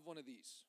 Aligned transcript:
have 0.00 0.06
one 0.06 0.18
of 0.18 0.26
these. 0.26 0.64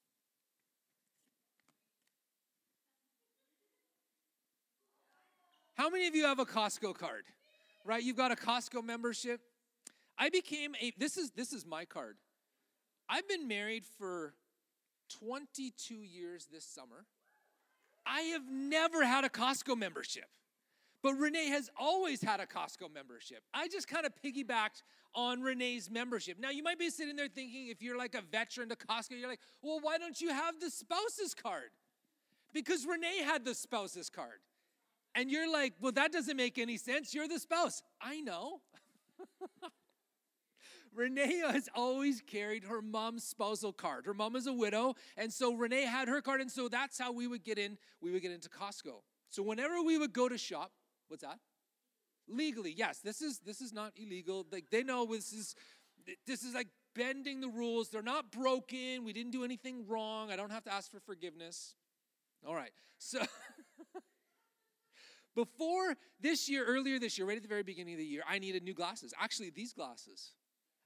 How 5.75 5.89
many 5.89 6.07
of 6.07 6.15
you 6.15 6.25
have 6.25 6.39
a 6.39 6.45
Costco 6.45 6.97
card? 6.97 7.23
Right? 7.85 8.03
You've 8.03 8.17
got 8.17 8.31
a 8.31 8.35
Costco 8.35 8.83
membership. 8.83 9.41
I 10.17 10.29
became 10.29 10.75
a 10.79 10.93
this 10.97 11.17
is 11.17 11.31
this 11.31 11.53
is 11.53 11.65
my 11.65 11.85
card. 11.85 12.17
I've 13.09 13.27
been 13.27 13.47
married 13.47 13.83
for 13.97 14.33
22 15.19 15.95
years 15.95 16.47
this 16.51 16.63
summer. 16.63 17.05
I 18.05 18.21
have 18.33 18.43
never 18.49 19.03
had 19.05 19.23
a 19.23 19.29
Costco 19.29 19.77
membership. 19.77 20.27
But 21.03 21.13
Renee 21.13 21.47
has 21.49 21.69
always 21.79 22.21
had 22.21 22.39
a 22.39 22.45
Costco 22.45 22.93
membership. 22.93 23.43
I 23.53 23.67
just 23.67 23.87
kind 23.87 24.05
of 24.05 24.13
piggybacked 24.23 24.83
on 25.15 25.41
Renee's 25.41 25.89
membership. 25.89 26.37
Now, 26.39 26.51
you 26.51 26.63
might 26.63 26.77
be 26.77 26.89
sitting 26.89 27.15
there 27.15 27.27
thinking, 27.27 27.67
if 27.69 27.81
you're 27.81 27.97
like 27.97 28.13
a 28.13 28.21
veteran 28.21 28.69
to 28.69 28.75
Costco, 28.75 29.19
you're 29.19 29.29
like, 29.29 29.39
well, 29.61 29.79
why 29.81 29.97
don't 29.97 30.19
you 30.21 30.29
have 30.29 30.59
the 30.59 30.69
spouse's 30.69 31.33
card? 31.33 31.71
Because 32.53 32.85
Renee 32.85 33.23
had 33.23 33.45
the 33.45 33.55
spouse's 33.55 34.09
card. 34.09 34.41
And 35.15 35.29
you're 35.29 35.51
like, 35.51 35.73
well, 35.81 35.91
that 35.93 36.11
doesn't 36.11 36.37
make 36.37 36.57
any 36.57 36.77
sense. 36.77 37.13
You're 37.13 37.27
the 37.27 37.39
spouse. 37.39 37.81
I 37.99 38.21
know. 38.21 38.61
Renee 40.93 41.39
has 41.39 41.69
always 41.73 42.21
carried 42.21 42.65
her 42.65 42.81
mom's 42.81 43.23
spousal 43.23 43.73
card. 43.73 44.05
Her 44.05 44.13
mom 44.13 44.35
is 44.35 44.45
a 44.45 44.53
widow, 44.53 44.95
and 45.15 45.31
so 45.31 45.53
Renee 45.53 45.85
had 45.85 46.09
her 46.09 46.21
card, 46.21 46.41
and 46.41 46.51
so 46.51 46.67
that's 46.67 46.97
how 46.97 47.13
we 47.13 47.27
would 47.27 47.43
get 47.43 47.57
in. 47.57 47.77
We 48.01 48.11
would 48.11 48.21
get 48.21 48.31
into 48.31 48.49
Costco. 48.49 49.01
So 49.29 49.41
whenever 49.41 49.81
we 49.81 49.97
would 49.97 50.11
go 50.11 50.27
to 50.27 50.37
shop, 50.37 50.71
what's 51.11 51.23
that? 51.23 51.37
Legally, 52.27 52.73
yes. 52.75 52.99
This 52.99 53.21
is 53.21 53.39
this 53.39 53.61
is 53.61 53.73
not 53.73 53.91
illegal. 53.97 54.45
Like 54.51 54.65
they 54.71 54.83
know 54.83 55.05
this 55.05 55.33
is 55.33 55.55
this 56.25 56.43
is 56.43 56.55
like 56.55 56.67
bending 56.95 57.41
the 57.41 57.49
rules. 57.49 57.89
They're 57.89 58.01
not 58.01 58.31
broken. 58.31 59.03
We 59.03 59.13
didn't 59.13 59.31
do 59.31 59.43
anything 59.43 59.85
wrong. 59.87 60.31
I 60.31 60.35
don't 60.35 60.51
have 60.51 60.63
to 60.63 60.73
ask 60.73 60.89
for 60.89 60.99
forgiveness. 60.99 61.75
All 62.47 62.55
right. 62.55 62.71
So 62.97 63.21
before 65.35 65.95
this 66.19 66.49
year, 66.49 66.65
earlier 66.65 66.99
this 66.99 67.17
year, 67.17 67.27
right 67.27 67.37
at 67.37 67.43
the 67.43 67.49
very 67.49 67.63
beginning 67.63 67.93
of 67.95 67.99
the 67.99 68.05
year, 68.05 68.23
I 68.27 68.39
needed 68.39 68.63
new 68.63 68.73
glasses. 68.73 69.13
Actually, 69.19 69.49
these 69.49 69.73
glasses. 69.73 70.31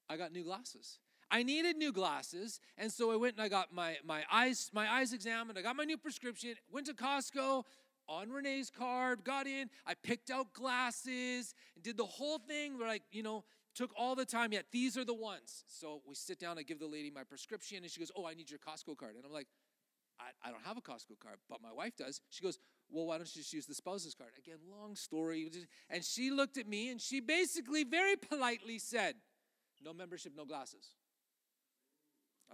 I 0.09 0.17
got 0.17 0.31
new 0.31 0.43
glasses. 0.43 0.99
I 1.31 1.43
needed 1.43 1.77
new 1.77 1.91
glasses, 1.91 2.59
and 2.77 2.91
so 2.91 3.11
I 3.11 3.15
went 3.15 3.33
and 3.33 3.41
I 3.41 3.49
got 3.49 3.73
my, 3.73 3.97
my 4.05 4.23
eyes 4.31 4.69
my 4.73 4.89
eyes 4.91 5.11
examined. 5.11 5.57
I 5.57 5.63
got 5.63 5.75
my 5.75 5.83
new 5.83 5.97
prescription. 5.97 6.53
Went 6.71 6.85
to 6.85 6.93
Costco 6.93 7.63
on 8.07 8.29
Renee's 8.29 8.69
card, 8.69 9.23
got 9.23 9.47
in. 9.47 9.69
I 9.85 9.93
picked 9.95 10.29
out 10.29 10.53
glasses, 10.53 11.53
and 11.75 11.83
did 11.83 11.97
the 11.97 12.05
whole 12.05 12.39
thing. 12.39 12.77
Where 12.77 12.87
like 12.87 13.03
you 13.11 13.23
know, 13.23 13.43
took 13.73 13.91
all 13.97 14.15
the 14.15 14.25
time. 14.25 14.53
Yet 14.53 14.65
these 14.71 14.97
are 14.97 15.05
the 15.05 15.13
ones. 15.13 15.63
So 15.67 16.01
we 16.07 16.15
sit 16.15 16.39
down. 16.39 16.57
I 16.57 16.63
give 16.63 16.79
the 16.79 16.87
lady 16.87 17.11
my 17.11 17.23
prescription, 17.23 17.79
and 17.83 17.91
she 17.91 17.99
goes, 17.99 18.11
"Oh, 18.15 18.25
I 18.25 18.33
need 18.33 18.49
your 18.49 18.59
Costco 18.59 18.97
card." 18.97 19.15
And 19.15 19.25
I'm 19.25 19.31
like, 19.33 19.47
I, 20.19 20.47
I 20.47 20.51
don't 20.51 20.63
have 20.65 20.77
a 20.77 20.81
Costco 20.81 21.19
card, 21.19 21.37
but 21.49 21.61
my 21.61 21.71
wife 21.71 21.95
does. 21.97 22.21
She 22.29 22.43
goes, 22.43 22.59
Well, 22.89 23.05
why 23.07 23.17
don't 23.17 23.33
you 23.35 23.41
just 23.41 23.53
use 23.53 23.65
the 23.65 23.73
spouse's 23.73 24.15
card? 24.15 24.31
Again, 24.37 24.57
long 24.69 24.95
story. 24.95 25.49
And 25.89 26.03
she 26.03 26.31
looked 26.31 26.57
at 26.57 26.67
me 26.67 26.89
and 26.89 27.01
she 27.01 27.19
basically 27.19 27.83
very 27.83 28.15
politely 28.15 28.79
said, 28.79 29.15
no 29.83 29.93
membership, 29.93 30.33
no 30.35 30.45
glasses. 30.45 30.89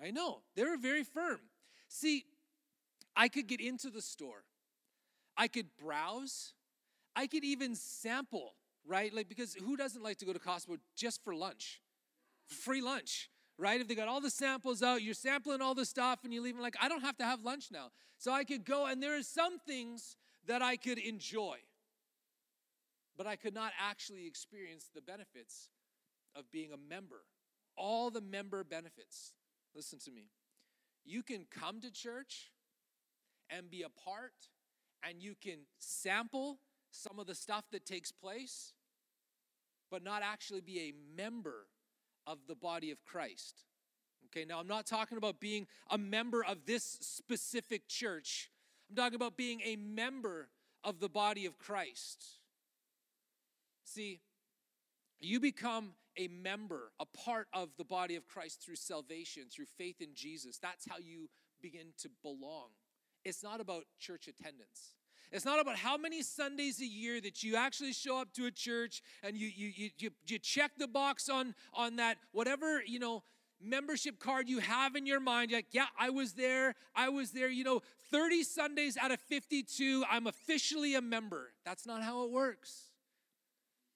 I 0.01 0.11
know. 0.11 0.41
They 0.55 0.63
were 0.63 0.77
very 0.77 1.03
firm. 1.03 1.39
See, 1.87 2.25
I 3.15 3.27
could 3.27 3.47
get 3.47 3.61
into 3.61 3.89
the 3.89 4.01
store. 4.01 4.43
I 5.41 5.47
could 5.47 5.65
browse. 5.83 6.53
I 7.15 7.25
could 7.25 7.43
even 7.43 7.73
sample, 7.73 8.53
right? 8.85 9.11
Like 9.11 9.27
because 9.27 9.55
who 9.55 9.75
doesn't 9.75 10.03
like 10.03 10.17
to 10.17 10.25
go 10.25 10.33
to 10.33 10.39
Costco 10.39 10.77
just 10.95 11.23
for 11.23 11.33
lunch? 11.33 11.81
Free 12.45 12.79
lunch, 12.79 13.27
right? 13.57 13.81
If 13.81 13.87
they 13.87 13.95
got 13.95 14.07
all 14.07 14.21
the 14.21 14.29
samples 14.29 14.83
out, 14.83 15.01
you're 15.01 15.15
sampling 15.15 15.59
all 15.59 15.73
the 15.73 15.83
stuff 15.83 16.19
and 16.23 16.31
you're 16.31 16.43
leaving, 16.43 16.61
like, 16.61 16.75
I 16.79 16.87
don't 16.87 17.01
have 17.01 17.17
to 17.17 17.23
have 17.23 17.41
lunch 17.43 17.69
now. 17.71 17.87
So 18.19 18.31
I 18.31 18.43
could 18.43 18.65
go 18.65 18.85
and 18.85 19.01
there 19.01 19.17
are 19.17 19.23
some 19.23 19.57
things 19.57 20.15
that 20.45 20.61
I 20.61 20.75
could 20.75 20.99
enjoy, 20.99 21.57
but 23.17 23.25
I 23.25 23.35
could 23.35 23.55
not 23.55 23.71
actually 23.79 24.27
experience 24.27 24.91
the 24.93 25.01
benefits 25.01 25.69
of 26.35 26.51
being 26.51 26.71
a 26.71 26.77
member, 26.77 27.23
all 27.75 28.11
the 28.11 28.21
member 28.21 28.63
benefits. 28.63 29.33
Listen 29.73 29.97
to 30.05 30.11
me. 30.11 30.29
You 31.03 31.23
can 31.23 31.47
come 31.49 31.81
to 31.81 31.91
church 31.91 32.51
and 33.49 33.71
be 33.71 33.81
a 33.81 33.89
part, 33.89 34.33
and 35.07 35.21
you 35.21 35.35
can 35.41 35.59
sample 35.79 36.59
some 36.91 37.19
of 37.19 37.27
the 37.27 37.35
stuff 37.35 37.65
that 37.71 37.85
takes 37.85 38.11
place, 38.11 38.73
but 39.89 40.03
not 40.03 40.21
actually 40.23 40.61
be 40.61 40.79
a 40.79 40.93
member 41.15 41.67
of 42.27 42.39
the 42.47 42.55
body 42.55 42.91
of 42.91 43.03
Christ. 43.03 43.65
Okay, 44.27 44.45
now 44.45 44.59
I'm 44.59 44.67
not 44.67 44.85
talking 44.85 45.17
about 45.17 45.39
being 45.39 45.67
a 45.89 45.97
member 45.97 46.43
of 46.43 46.65
this 46.65 46.97
specific 47.01 47.87
church. 47.87 48.49
I'm 48.89 48.95
talking 48.95 49.15
about 49.15 49.35
being 49.35 49.61
a 49.63 49.75
member 49.75 50.49
of 50.83 50.99
the 50.99 51.09
body 51.09 51.45
of 51.45 51.57
Christ. 51.57 52.25
See, 53.83 54.21
you 55.19 55.39
become 55.39 55.93
a 56.17 56.27
member, 56.27 56.91
a 56.99 57.05
part 57.05 57.47
of 57.53 57.69
the 57.77 57.83
body 57.83 58.15
of 58.15 58.27
Christ 58.27 58.61
through 58.63 58.75
salvation, 58.75 59.43
through 59.51 59.65
faith 59.77 60.01
in 60.01 60.09
Jesus. 60.13 60.57
That's 60.57 60.85
how 60.89 60.97
you 60.97 61.29
begin 61.61 61.93
to 61.99 62.09
belong. 62.21 62.69
It's 63.23 63.43
not 63.43 63.61
about 63.61 63.83
church 63.99 64.27
attendance. 64.27 64.95
It's 65.31 65.45
not 65.45 65.61
about 65.61 65.77
how 65.77 65.97
many 65.97 66.23
Sundays 66.23 66.81
a 66.81 66.85
year 66.85 67.21
that 67.21 67.41
you 67.41 67.55
actually 67.55 67.93
show 67.93 68.19
up 68.19 68.33
to 68.33 68.47
a 68.47 68.51
church 68.51 69.01
and 69.23 69.37
you 69.37 69.47
you 69.47 69.71
you 69.73 69.89
you, 69.97 70.09
you 70.27 70.39
check 70.39 70.71
the 70.77 70.87
box 70.87 71.29
on 71.29 71.55
on 71.73 71.95
that 71.97 72.17
whatever, 72.33 72.83
you 72.85 72.99
know, 72.99 73.23
membership 73.63 74.19
card 74.19 74.49
you 74.49 74.59
have 74.59 74.95
in 74.95 75.05
your 75.05 75.19
mind. 75.19 75.51
You're 75.51 75.59
like, 75.59 75.67
yeah, 75.71 75.85
I 75.97 76.09
was 76.09 76.33
there. 76.33 76.75
I 76.95 77.09
was 77.09 77.31
there. 77.31 77.49
You 77.49 77.63
know, 77.63 77.81
30 78.11 78.43
Sundays 78.43 78.97
out 78.97 79.11
of 79.11 79.19
52, 79.21 80.03
I'm 80.09 80.27
officially 80.27 80.95
a 80.95 81.01
member. 81.01 81.53
That's 81.63 81.85
not 81.85 82.03
how 82.03 82.23
it 82.23 82.31
works. 82.31 82.91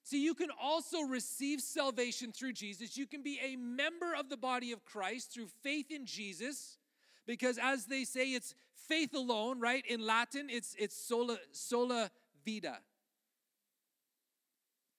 See, 0.02 0.24
you 0.24 0.34
can 0.34 0.50
also 0.62 1.00
receive 1.00 1.60
salvation 1.60 2.30
through 2.30 2.52
Jesus. 2.52 2.96
You 2.96 3.06
can 3.06 3.22
be 3.22 3.40
a 3.42 3.56
member 3.56 4.14
of 4.16 4.28
the 4.28 4.36
body 4.36 4.70
of 4.70 4.84
Christ 4.84 5.32
through 5.34 5.48
faith 5.62 5.90
in 5.90 6.06
Jesus, 6.06 6.78
because 7.26 7.58
as 7.60 7.86
they 7.86 8.04
say, 8.04 8.28
it's 8.28 8.54
faith 8.88 9.14
alone, 9.14 9.60
right? 9.60 9.84
In 9.86 10.04
Latin, 10.04 10.48
it's, 10.50 10.74
it's 10.78 10.96
sola, 10.96 11.38
sola 11.52 12.10
fide. 12.44 12.68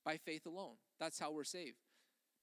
By 0.05 0.17
faith 0.17 0.45
alone. 0.45 0.75
That's 0.99 1.19
how 1.19 1.31
we're 1.31 1.43
saved. 1.43 1.77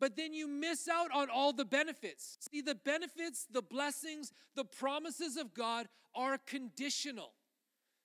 But 0.01 0.17
then 0.17 0.35
you 0.35 0.49
miss 0.49 0.89
out 0.89 1.11
on 1.13 1.29
all 1.31 1.53
the 1.53 1.65
benefits. 1.65 2.37
See, 2.51 2.61
the 2.61 2.75
benefits, 2.75 3.47
the 3.51 3.63
blessings, 3.63 4.33
the 4.55 4.65
promises 4.65 5.37
of 5.37 5.55
God 5.55 5.89
are 6.15 6.39
conditional, 6.39 7.33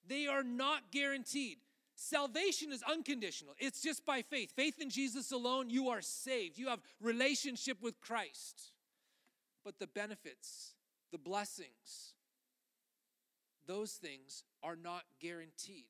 they 0.08 0.28
are 0.28 0.44
not 0.44 0.92
guaranteed. 0.92 1.58
Salvation 2.02 2.72
is 2.72 2.82
unconditional. 2.90 3.54
It's 3.60 3.82
just 3.82 4.06
by 4.06 4.22
faith. 4.22 4.54
Faith 4.56 4.80
in 4.80 4.90
Jesus 4.90 5.34
alone, 5.34 5.70
you 5.70 5.90
are 5.90 6.02
saved. 6.02 6.58
You 6.58 6.70
have 6.70 6.80
relationship 7.02 7.82
with 7.82 8.00
Christ. 8.00 8.72
But 9.66 9.80
the 9.80 9.88
benefits, 9.88 10.76
the 11.12 11.18
blessings, 11.18 12.14
those 13.70 13.92
things 13.92 14.44
are 14.64 14.76
not 14.76 15.04
guaranteed. 15.22 15.86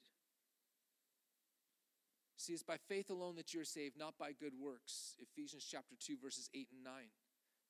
See, 2.36 2.52
it's 2.52 2.62
by 2.62 2.76
faith 2.76 3.10
alone 3.10 3.38
that 3.38 3.54
you're 3.54 3.64
saved, 3.64 3.98
not 3.98 4.18
by 4.18 4.32
good 4.34 4.52
works. 4.62 5.16
Ephesians 5.20 5.66
chapter 5.70 5.96
2, 5.98 6.18
verses 6.22 6.50
8 6.54 6.68
and 6.74 6.84
9. 6.84 6.94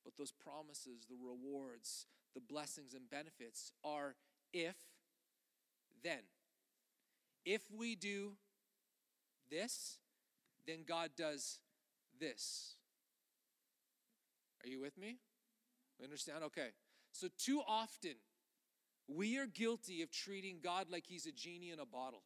But 0.03 0.13
those 0.17 0.31
promises, 0.31 1.05
the 1.07 1.15
rewards, 1.15 2.07
the 2.33 2.41
blessings 2.41 2.95
and 2.95 3.07
benefits 3.09 3.71
are 3.83 4.15
if, 4.51 4.75
then. 6.03 6.21
If 7.45 7.61
we 7.71 7.95
do 7.95 8.33
this, 9.51 9.99
then 10.65 10.79
God 10.87 11.11
does 11.15 11.59
this. 12.19 12.75
Are 14.63 14.67
you 14.69 14.79
with 14.79 14.97
me? 14.97 15.17
We 15.99 16.05
understand? 16.05 16.43
Okay. 16.45 16.69
So, 17.11 17.27
too 17.37 17.61
often, 17.67 18.15
we 19.09 19.37
are 19.37 19.47
guilty 19.47 20.01
of 20.01 20.11
treating 20.11 20.59
God 20.63 20.87
like 20.89 21.05
He's 21.07 21.25
a 21.25 21.31
genie 21.31 21.71
in 21.71 21.79
a 21.79 21.85
bottle. 21.85 22.23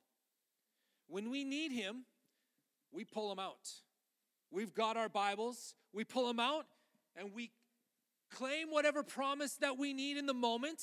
When 1.07 1.31
we 1.31 1.43
need 1.43 1.71
Him, 1.71 2.05
we 2.91 3.05
pull 3.05 3.31
Him 3.31 3.39
out. 3.39 3.69
We've 4.51 4.73
got 4.73 4.97
our 4.97 5.09
Bibles, 5.09 5.75
we 5.93 6.03
pull 6.03 6.29
Him 6.29 6.39
out, 6.39 6.65
and 7.15 7.33
we 7.33 7.51
claim 8.31 8.69
whatever 8.69 9.03
promise 9.03 9.55
that 9.55 9.77
we 9.77 9.93
need 9.93 10.17
in 10.17 10.25
the 10.25 10.33
moment 10.33 10.81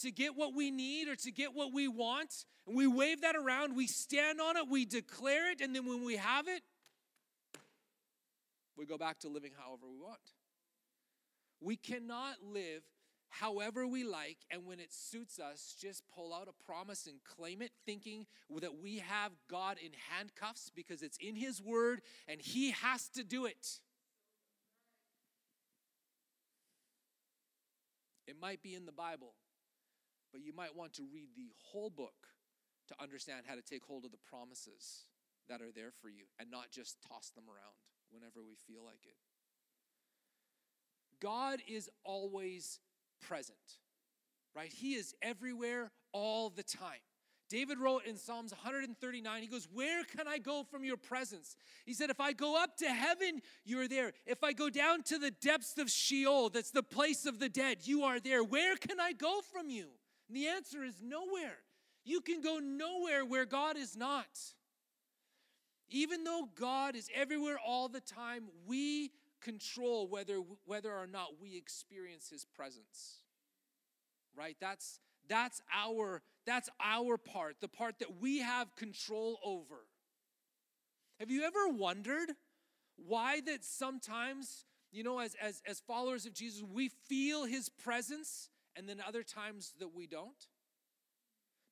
to 0.00 0.10
get 0.10 0.36
what 0.36 0.54
we 0.54 0.70
need 0.70 1.08
or 1.08 1.16
to 1.16 1.30
get 1.30 1.54
what 1.54 1.72
we 1.72 1.88
want. 1.88 2.44
And 2.66 2.76
we 2.76 2.86
wave 2.86 3.22
that 3.22 3.34
around, 3.34 3.74
we 3.74 3.86
stand 3.86 4.40
on 4.40 4.56
it, 4.56 4.64
we 4.70 4.84
declare 4.84 5.50
it, 5.50 5.60
and 5.60 5.74
then 5.74 5.86
when 5.86 6.04
we 6.04 6.16
have 6.16 6.48
it, 6.48 6.62
we 8.76 8.86
go 8.86 8.96
back 8.96 9.18
to 9.20 9.28
living 9.28 9.52
however 9.56 9.86
we 9.90 9.98
want. 9.98 10.20
We 11.60 11.76
cannot 11.76 12.36
live 12.42 12.82
however 13.40 13.86
we 13.86 14.04
like, 14.04 14.38
and 14.50 14.66
when 14.66 14.78
it 14.78 14.92
suits 14.92 15.38
us, 15.38 15.74
just 15.80 16.02
pull 16.14 16.34
out 16.34 16.48
a 16.48 16.64
promise 16.64 17.06
and 17.06 17.16
claim 17.24 17.62
it, 17.62 17.72
thinking 17.86 18.26
that 18.60 18.80
we 18.80 18.98
have 18.98 19.32
God 19.48 19.78
in 19.82 19.90
handcuffs 20.10 20.70
because 20.74 21.02
it's 21.02 21.16
in 21.18 21.34
His 21.34 21.60
Word 21.62 22.02
and 22.28 22.40
He 22.40 22.70
has 22.72 23.08
to 23.10 23.24
do 23.24 23.46
it. 23.46 23.80
It 28.26 28.36
might 28.40 28.62
be 28.62 28.74
in 28.74 28.86
the 28.86 28.92
Bible, 28.92 29.34
but 30.32 30.42
you 30.42 30.52
might 30.52 30.76
want 30.76 30.92
to 30.94 31.02
read 31.12 31.28
the 31.36 31.50
whole 31.70 31.90
book 31.90 32.28
to 32.88 32.94
understand 33.02 33.44
how 33.46 33.54
to 33.54 33.62
take 33.62 33.84
hold 33.84 34.04
of 34.04 34.10
the 34.10 34.18
promises 34.28 35.06
that 35.48 35.60
are 35.60 35.72
there 35.74 35.92
for 36.00 36.08
you 36.08 36.24
and 36.38 36.50
not 36.50 36.70
just 36.70 36.98
toss 37.08 37.30
them 37.30 37.44
around 37.48 37.76
whenever 38.10 38.42
we 38.46 38.56
feel 38.66 38.84
like 38.84 39.04
it. 39.04 39.16
God 41.20 41.60
is 41.68 41.88
always 42.04 42.80
present, 43.22 43.58
right? 44.54 44.72
He 44.72 44.94
is 44.94 45.14
everywhere 45.22 45.90
all 46.12 46.50
the 46.50 46.62
time. 46.62 47.00
David 47.52 47.78
wrote 47.78 48.06
in 48.06 48.16
Psalms 48.16 48.50
139, 48.50 49.42
he 49.42 49.46
goes, 49.46 49.68
Where 49.70 50.04
can 50.04 50.26
I 50.26 50.38
go 50.38 50.62
from 50.62 50.84
your 50.84 50.96
presence? 50.96 51.54
He 51.84 51.92
said, 51.92 52.08
If 52.08 52.18
I 52.18 52.32
go 52.32 52.56
up 52.56 52.78
to 52.78 52.88
heaven, 52.88 53.42
you 53.62 53.78
are 53.80 53.88
there. 53.88 54.12
If 54.24 54.42
I 54.42 54.54
go 54.54 54.70
down 54.70 55.02
to 55.04 55.18
the 55.18 55.30
depths 55.30 55.76
of 55.76 55.90
Sheol, 55.90 56.48
that's 56.48 56.70
the 56.70 56.82
place 56.82 57.26
of 57.26 57.40
the 57.40 57.50
dead, 57.50 57.80
you 57.84 58.04
are 58.04 58.20
there. 58.20 58.42
Where 58.42 58.76
can 58.76 58.98
I 58.98 59.12
go 59.12 59.40
from 59.52 59.68
you? 59.68 59.88
And 60.28 60.36
the 60.36 60.46
answer 60.46 60.82
is 60.82 61.02
nowhere. 61.02 61.58
You 62.04 62.22
can 62.22 62.40
go 62.40 62.58
nowhere 62.58 63.22
where 63.24 63.44
God 63.44 63.76
is 63.76 63.98
not. 63.98 64.28
Even 65.90 66.24
though 66.24 66.48
God 66.58 66.96
is 66.96 67.10
everywhere 67.14 67.58
all 67.64 67.88
the 67.88 68.00
time, 68.00 68.44
we 68.66 69.10
control 69.42 70.08
whether, 70.08 70.38
whether 70.64 70.92
or 70.92 71.06
not 71.06 71.40
we 71.40 71.56
experience 71.56 72.28
his 72.30 72.44
presence. 72.44 73.22
Right? 74.36 74.56
That's 74.60 75.00
that's 75.28 75.60
our 75.72 76.22
that's 76.46 76.68
our 76.82 77.16
part, 77.16 77.56
the 77.60 77.68
part 77.68 77.98
that 78.00 78.20
we 78.20 78.38
have 78.38 78.74
control 78.74 79.38
over. 79.44 79.86
Have 81.20 81.30
you 81.30 81.44
ever 81.44 81.68
wondered 81.68 82.32
why 82.96 83.40
that 83.42 83.64
sometimes, 83.64 84.64
you 84.90 85.04
know, 85.04 85.20
as 85.20 85.36
as 85.40 85.62
as 85.66 85.80
followers 85.80 86.26
of 86.26 86.34
Jesus, 86.34 86.62
we 86.62 86.88
feel 86.88 87.44
his 87.44 87.68
presence 87.68 88.48
and 88.74 88.88
then 88.88 88.98
other 89.06 89.22
times 89.22 89.74
that 89.78 89.94
we 89.94 90.06
don't? 90.06 90.48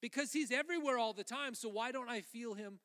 Because 0.00 0.32
he's 0.32 0.50
everywhere 0.50 0.98
all 0.98 1.12
the 1.12 1.24
time, 1.24 1.54
so 1.54 1.68
why 1.68 1.92
don't 1.92 2.08
I 2.08 2.20
feel 2.20 2.54
him 2.54 2.78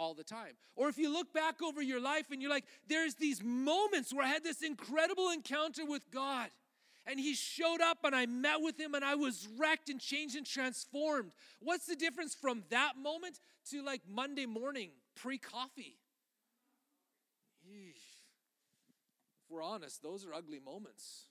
all 0.00 0.14
the 0.14 0.24
time. 0.24 0.54
Or 0.76 0.88
if 0.88 0.96
you 0.96 1.12
look 1.12 1.32
back 1.34 1.62
over 1.62 1.82
your 1.82 2.00
life 2.00 2.30
and 2.32 2.40
you're 2.40 2.50
like, 2.50 2.64
there's 2.88 3.14
these 3.16 3.42
moments 3.44 4.14
where 4.14 4.24
I 4.24 4.28
had 4.28 4.42
this 4.42 4.62
incredible 4.62 5.28
encounter 5.28 5.84
with 5.84 6.10
God. 6.10 6.48
And 7.06 7.20
he 7.20 7.34
showed 7.34 7.82
up 7.82 7.98
and 8.04 8.14
I 8.14 8.24
met 8.24 8.60
with 8.60 8.80
him 8.80 8.94
and 8.94 9.04
I 9.04 9.14
was 9.14 9.46
wrecked 9.58 9.90
and 9.90 10.00
changed 10.00 10.36
and 10.36 10.46
transformed. 10.46 11.32
What's 11.60 11.86
the 11.86 11.96
difference 11.96 12.34
from 12.34 12.62
that 12.70 12.92
moment 13.00 13.38
to 13.70 13.82
like 13.84 14.00
Monday 14.08 14.46
morning 14.46 14.90
pre 15.14 15.36
coffee? 15.36 15.98
If 17.68 19.50
we're 19.50 19.62
honest, 19.62 20.02
those 20.02 20.24
are 20.24 20.32
ugly 20.32 20.60
moments. 20.60 21.24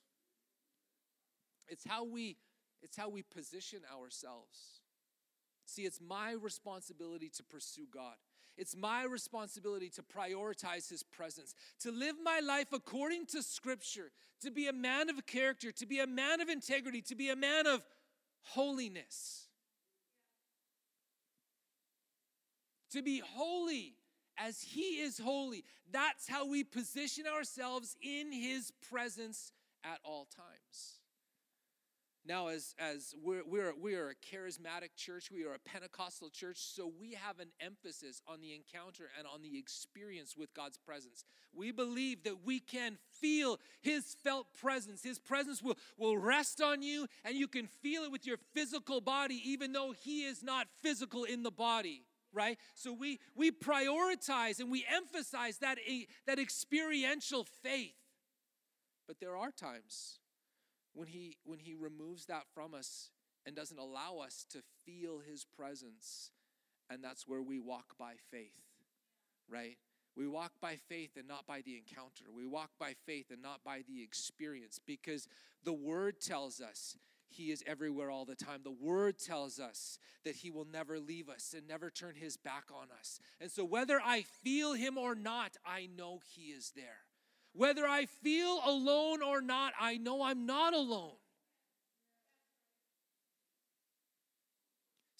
It's 1.67 1.85
how 1.87 2.03
we 2.05 2.37
it's 2.81 2.95
how 2.95 3.09
we 3.09 3.23
position 3.23 3.79
ourselves. 3.93 4.81
See, 5.65 5.83
it's 5.83 5.99
my 6.01 6.31
responsibility 6.31 7.29
to 7.37 7.43
pursue 7.43 7.85
God. 7.91 8.15
It's 8.59 8.75
my 8.75 9.05
responsibility 9.05 9.89
to 9.91 10.03
prioritize 10.03 10.89
His 10.89 11.01
presence, 11.01 11.55
to 11.79 11.91
live 11.91 12.17
my 12.21 12.41
life 12.41 12.73
according 12.73 13.27
to 13.27 13.41
Scripture, 13.41 14.11
to 14.41 14.51
be 14.51 14.67
a 14.67 14.73
man 14.73 15.09
of 15.09 15.25
character, 15.25 15.71
to 15.71 15.85
be 15.85 15.99
a 15.99 16.05
man 16.05 16.41
of 16.41 16.49
integrity, 16.49 17.01
to 17.03 17.15
be 17.15 17.29
a 17.29 17.37
man 17.37 17.67
of 17.67 17.81
holiness. 18.41 19.47
To 22.91 23.01
be 23.01 23.23
holy 23.25 23.95
as 24.37 24.61
He 24.61 24.99
is 24.99 25.17
holy. 25.17 25.63
That's 25.89 26.27
how 26.27 26.45
we 26.45 26.65
position 26.65 27.23
ourselves 27.33 27.95
in 28.01 28.33
His 28.33 28.73
presence 28.89 29.53
at 29.85 29.99
all 30.03 30.27
times. 30.35 30.98
Now, 32.25 32.47
as, 32.47 32.75
as 32.77 33.15
we're, 33.23 33.43
we're, 33.45 33.73
we 33.73 33.95
are 33.95 34.09
a 34.09 34.15
charismatic 34.15 34.95
church, 34.95 35.31
we 35.31 35.45
are 35.45 35.53
a 35.53 35.59
Pentecostal 35.59 36.29
church, 36.29 36.57
so 36.57 36.91
we 36.99 37.13
have 37.13 37.39
an 37.39 37.49
emphasis 37.59 38.21
on 38.27 38.41
the 38.41 38.53
encounter 38.53 39.09
and 39.17 39.25
on 39.25 39.41
the 39.41 39.57
experience 39.57 40.35
with 40.37 40.53
God's 40.53 40.77
presence. 40.77 41.23
We 41.53 41.71
believe 41.71 42.23
that 42.23 42.45
we 42.45 42.59
can 42.59 42.97
feel 43.19 43.57
His 43.81 44.15
felt 44.21 44.47
presence. 44.53 45.01
His 45.01 45.17
presence 45.17 45.63
will, 45.63 45.77
will 45.97 46.17
rest 46.17 46.61
on 46.61 46.81
you, 46.81 47.07
and 47.23 47.35
you 47.35 47.47
can 47.47 47.67
feel 47.67 48.03
it 48.03 48.11
with 48.11 48.27
your 48.27 48.37
physical 48.53 48.99
body, 48.99 49.41
even 49.45 49.71
though 49.71 49.93
He 49.93 50.23
is 50.23 50.43
not 50.43 50.67
physical 50.81 51.23
in 51.23 51.43
the 51.43 51.51
body 51.51 52.03
right 52.31 52.59
so 52.75 52.93
we 52.93 53.19
we 53.35 53.49
prioritize 53.49 54.59
and 54.59 54.69
we 54.69 54.85
emphasize 54.95 55.57
that 55.57 55.79
eh, 55.87 56.03
that 56.27 56.37
experiential 56.37 57.43
faith 57.63 57.95
but 59.07 59.19
there 59.19 59.35
are 59.35 59.49
times 59.49 60.19
when 60.93 61.07
he 61.07 61.37
when 61.43 61.59
he 61.59 61.75
removes 61.75 62.25
that 62.25 62.43
from 62.53 62.73
us 62.73 63.11
and 63.45 63.55
doesn't 63.55 63.79
allow 63.79 64.17
us 64.17 64.45
to 64.49 64.59
feel 64.85 65.19
his 65.19 65.45
presence 65.45 66.31
and 66.89 67.03
that's 67.03 67.27
where 67.27 67.41
we 67.41 67.59
walk 67.59 67.97
by 67.97 68.13
faith 68.31 68.61
right 69.49 69.77
we 70.15 70.27
walk 70.27 70.53
by 70.61 70.75
faith 70.75 71.11
and 71.17 71.27
not 71.27 71.47
by 71.47 71.61
the 71.61 71.75
encounter 71.77 72.25
we 72.35 72.45
walk 72.45 72.71
by 72.79 72.93
faith 73.05 73.27
and 73.31 73.41
not 73.41 73.63
by 73.63 73.81
the 73.87 74.01
experience 74.01 74.79
because 74.85 75.27
the 75.63 75.73
word 75.73 76.19
tells 76.19 76.61
us 76.61 76.97
he 77.29 77.51
is 77.51 77.63
everywhere 77.67 78.09
all 78.09 78.25
the 78.25 78.35
time. 78.35 78.61
The 78.63 78.71
word 78.71 79.19
tells 79.19 79.59
us 79.59 79.99
that 80.25 80.37
he 80.37 80.49
will 80.49 80.65
never 80.65 80.99
leave 80.99 81.29
us 81.29 81.53
and 81.55 81.67
never 81.67 81.89
turn 81.89 82.15
his 82.15 82.37
back 82.37 82.65
on 82.73 82.87
us. 82.97 83.19
And 83.39 83.51
so, 83.51 83.63
whether 83.63 84.01
I 84.03 84.23
feel 84.23 84.73
him 84.73 84.97
or 84.97 85.15
not, 85.15 85.55
I 85.65 85.87
know 85.95 86.21
he 86.35 86.51
is 86.51 86.73
there. 86.75 87.03
Whether 87.53 87.85
I 87.85 88.05
feel 88.05 88.61
alone 88.65 89.21
or 89.21 89.41
not, 89.41 89.73
I 89.79 89.97
know 89.97 90.21
I'm 90.23 90.45
not 90.45 90.73
alone. 90.73 91.13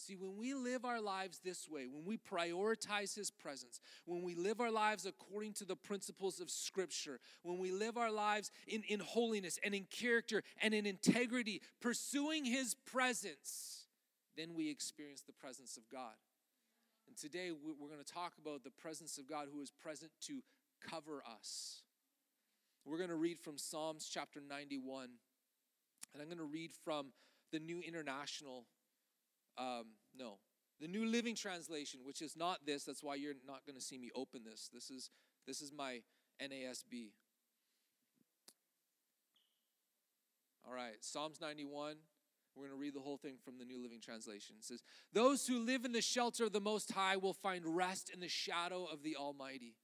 See, 0.09 0.15
when 0.15 0.37
we 0.37 0.55
live 0.55 0.85
our 0.85 0.99
lives 0.99 1.39
this 1.43 1.69
way, 1.69 1.85
when 1.85 2.03
we 2.03 2.17
prioritize 2.17 3.13
His 3.13 3.29
presence, 3.29 3.79
when 4.05 4.23
we 4.23 4.33
live 4.33 4.59
our 4.59 4.71
lives 4.71 5.05
according 5.05 5.53
to 5.53 5.65
the 5.65 5.75
principles 5.75 6.39
of 6.39 6.49
Scripture, 6.49 7.19
when 7.43 7.59
we 7.59 7.71
live 7.71 7.95
our 7.95 8.11
lives 8.11 8.49
in, 8.67 8.81
in 8.89 9.01
holiness 9.01 9.59
and 9.63 9.75
in 9.75 9.83
character 9.83 10.41
and 10.63 10.73
in 10.73 10.87
integrity, 10.87 11.61
pursuing 11.79 12.43
His 12.43 12.73
presence, 12.73 13.85
then 14.35 14.55
we 14.55 14.71
experience 14.71 15.21
the 15.21 15.33
presence 15.33 15.77
of 15.77 15.83
God. 15.91 16.15
And 17.07 17.15
today 17.15 17.51
we're 17.51 17.87
going 17.87 18.03
to 18.03 18.13
talk 18.13 18.33
about 18.41 18.63
the 18.63 18.71
presence 18.71 19.19
of 19.19 19.27
God 19.27 19.47
who 19.53 19.61
is 19.61 19.69
present 19.69 20.11
to 20.21 20.41
cover 20.89 21.21
us. 21.39 21.83
We're 22.85 22.97
going 22.97 23.09
to 23.09 23.15
read 23.15 23.39
from 23.39 23.57
Psalms 23.57 24.09
chapter 24.11 24.39
91. 24.47 25.09
And 26.13 26.21
I'm 26.21 26.27
going 26.27 26.39
to 26.39 26.43
read 26.43 26.71
from 26.83 27.07
the 27.51 27.59
New 27.59 27.81
International, 27.81 28.65
um, 29.57 29.85
no, 30.17 30.39
the 30.79 30.87
New 30.87 31.05
Living 31.05 31.35
Translation, 31.35 32.01
which 32.03 32.21
is 32.21 32.35
not 32.35 32.65
this. 32.65 32.83
That's 32.83 33.03
why 33.03 33.15
you're 33.15 33.33
not 33.45 33.65
going 33.65 33.75
to 33.75 33.81
see 33.81 33.97
me 33.97 34.09
open 34.15 34.43
this. 34.43 34.69
This 34.73 34.89
is, 34.89 35.09
this 35.45 35.61
is 35.61 35.71
my 35.71 36.01
NASB. 36.41 37.11
All 40.67 40.73
right, 40.73 40.97
Psalms 41.01 41.39
91. 41.41 41.95
We're 42.55 42.67
going 42.67 42.77
to 42.77 42.81
read 42.81 42.93
the 42.93 42.99
whole 42.99 43.17
thing 43.17 43.35
from 43.43 43.57
the 43.57 43.65
New 43.65 43.81
Living 43.81 44.01
Translation. 44.01 44.55
It 44.59 44.65
says, 44.65 44.83
Those 45.13 45.47
who 45.47 45.59
live 45.59 45.85
in 45.85 45.91
the 45.91 46.01
shelter 46.01 46.45
of 46.45 46.51
the 46.51 46.59
Most 46.59 46.91
High 46.91 47.17
will 47.17 47.33
find 47.33 47.63
rest 47.65 48.09
in 48.13 48.19
the 48.19 48.27
shadow 48.27 48.85
of 48.85 49.03
the 49.03 49.15
Almighty. 49.15 49.75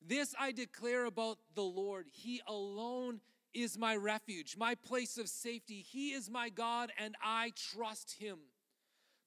This 0.00 0.34
I 0.38 0.52
declare 0.52 1.04
about 1.04 1.38
the 1.54 1.62
Lord. 1.62 2.06
He 2.10 2.40
alone 2.46 3.20
is 3.52 3.78
my 3.78 3.96
refuge, 3.96 4.56
my 4.56 4.74
place 4.74 5.18
of 5.18 5.28
safety. 5.28 5.84
He 5.86 6.12
is 6.12 6.30
my 6.30 6.48
God, 6.48 6.92
and 6.98 7.16
I 7.22 7.52
trust 7.56 8.16
him. 8.18 8.38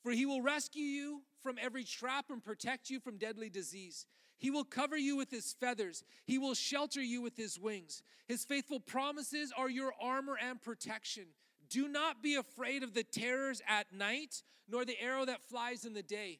For 0.03 0.11
he 0.11 0.25
will 0.25 0.41
rescue 0.41 0.83
you 0.83 1.21
from 1.43 1.57
every 1.61 1.83
trap 1.83 2.25
and 2.29 2.43
protect 2.43 2.89
you 2.89 2.99
from 2.99 3.17
deadly 3.17 3.49
disease. 3.49 4.05
He 4.37 4.49
will 4.49 4.63
cover 4.63 4.97
you 4.97 5.15
with 5.15 5.29
his 5.29 5.53
feathers. 5.59 6.03
He 6.25 6.39
will 6.39 6.55
shelter 6.55 7.01
you 7.01 7.21
with 7.21 7.37
his 7.37 7.59
wings. 7.59 8.01
His 8.27 8.43
faithful 8.43 8.79
promises 8.79 9.53
are 9.55 9.69
your 9.69 9.93
armor 10.01 10.37
and 10.41 10.59
protection. 10.59 11.25
Do 11.69 11.87
not 11.87 12.23
be 12.23 12.35
afraid 12.35 12.81
of 12.81 12.93
the 12.93 13.03
terrors 13.03 13.61
at 13.67 13.93
night, 13.93 14.41
nor 14.67 14.83
the 14.83 14.99
arrow 14.99 15.25
that 15.25 15.43
flies 15.43 15.85
in 15.85 15.93
the 15.93 16.01
day. 16.01 16.39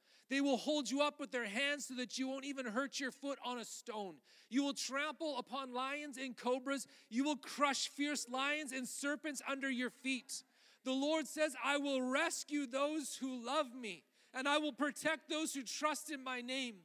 They 0.31 0.39
will 0.39 0.55
hold 0.55 0.89
you 0.89 1.01
up 1.01 1.19
with 1.19 1.33
their 1.33 1.45
hands 1.45 1.87
so 1.87 1.95
that 1.95 2.17
you 2.17 2.25
won't 2.29 2.45
even 2.45 2.65
hurt 2.65 3.01
your 3.01 3.11
foot 3.11 3.37
on 3.43 3.59
a 3.59 3.65
stone. 3.65 4.15
You 4.49 4.63
will 4.63 4.73
trample 4.73 5.37
upon 5.37 5.73
lions 5.73 6.17
and 6.17 6.37
cobras. 6.37 6.87
You 7.09 7.25
will 7.25 7.35
crush 7.35 7.89
fierce 7.89 8.29
lions 8.29 8.71
and 8.71 8.87
serpents 8.87 9.41
under 9.45 9.69
your 9.69 9.89
feet. 9.89 10.45
The 10.85 10.93
Lord 10.93 11.27
says, 11.27 11.53
I 11.61 11.75
will 11.79 12.01
rescue 12.01 12.65
those 12.65 13.17
who 13.19 13.45
love 13.45 13.75
me, 13.75 14.03
and 14.33 14.47
I 14.47 14.57
will 14.57 14.71
protect 14.71 15.29
those 15.29 15.53
who 15.53 15.63
trust 15.63 16.09
in 16.09 16.23
my 16.23 16.39
name. 16.39 16.75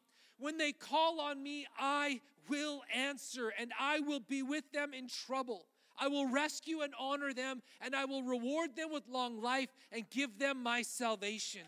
When 0.41 0.59
they 0.59 0.73
call 0.73 1.21
on 1.21 1.41
me, 1.41 1.69
I 1.79 2.23
will 2.49 2.83
answer, 2.93 3.53
and 3.57 3.73
I 3.79 4.01
will 4.01 4.21
be 4.21 4.43
with 4.43 4.73
them 4.73 4.93
in 4.93 5.07
trouble. 5.07 5.67
I 6.01 6.09
will 6.09 6.29
rescue 6.29 6.81
and 6.81 6.93
honor 6.99 7.33
them, 7.33 7.63
and 7.81 7.95
I 7.95 8.07
will 8.07 8.25
reward 8.25 8.75
them 8.75 8.93
with 8.93 9.05
long 9.09 9.41
life 9.41 9.69
and 9.93 10.11
give 10.11 10.37
them 10.41 10.65
my 10.65 10.83
salvation. 10.83 11.63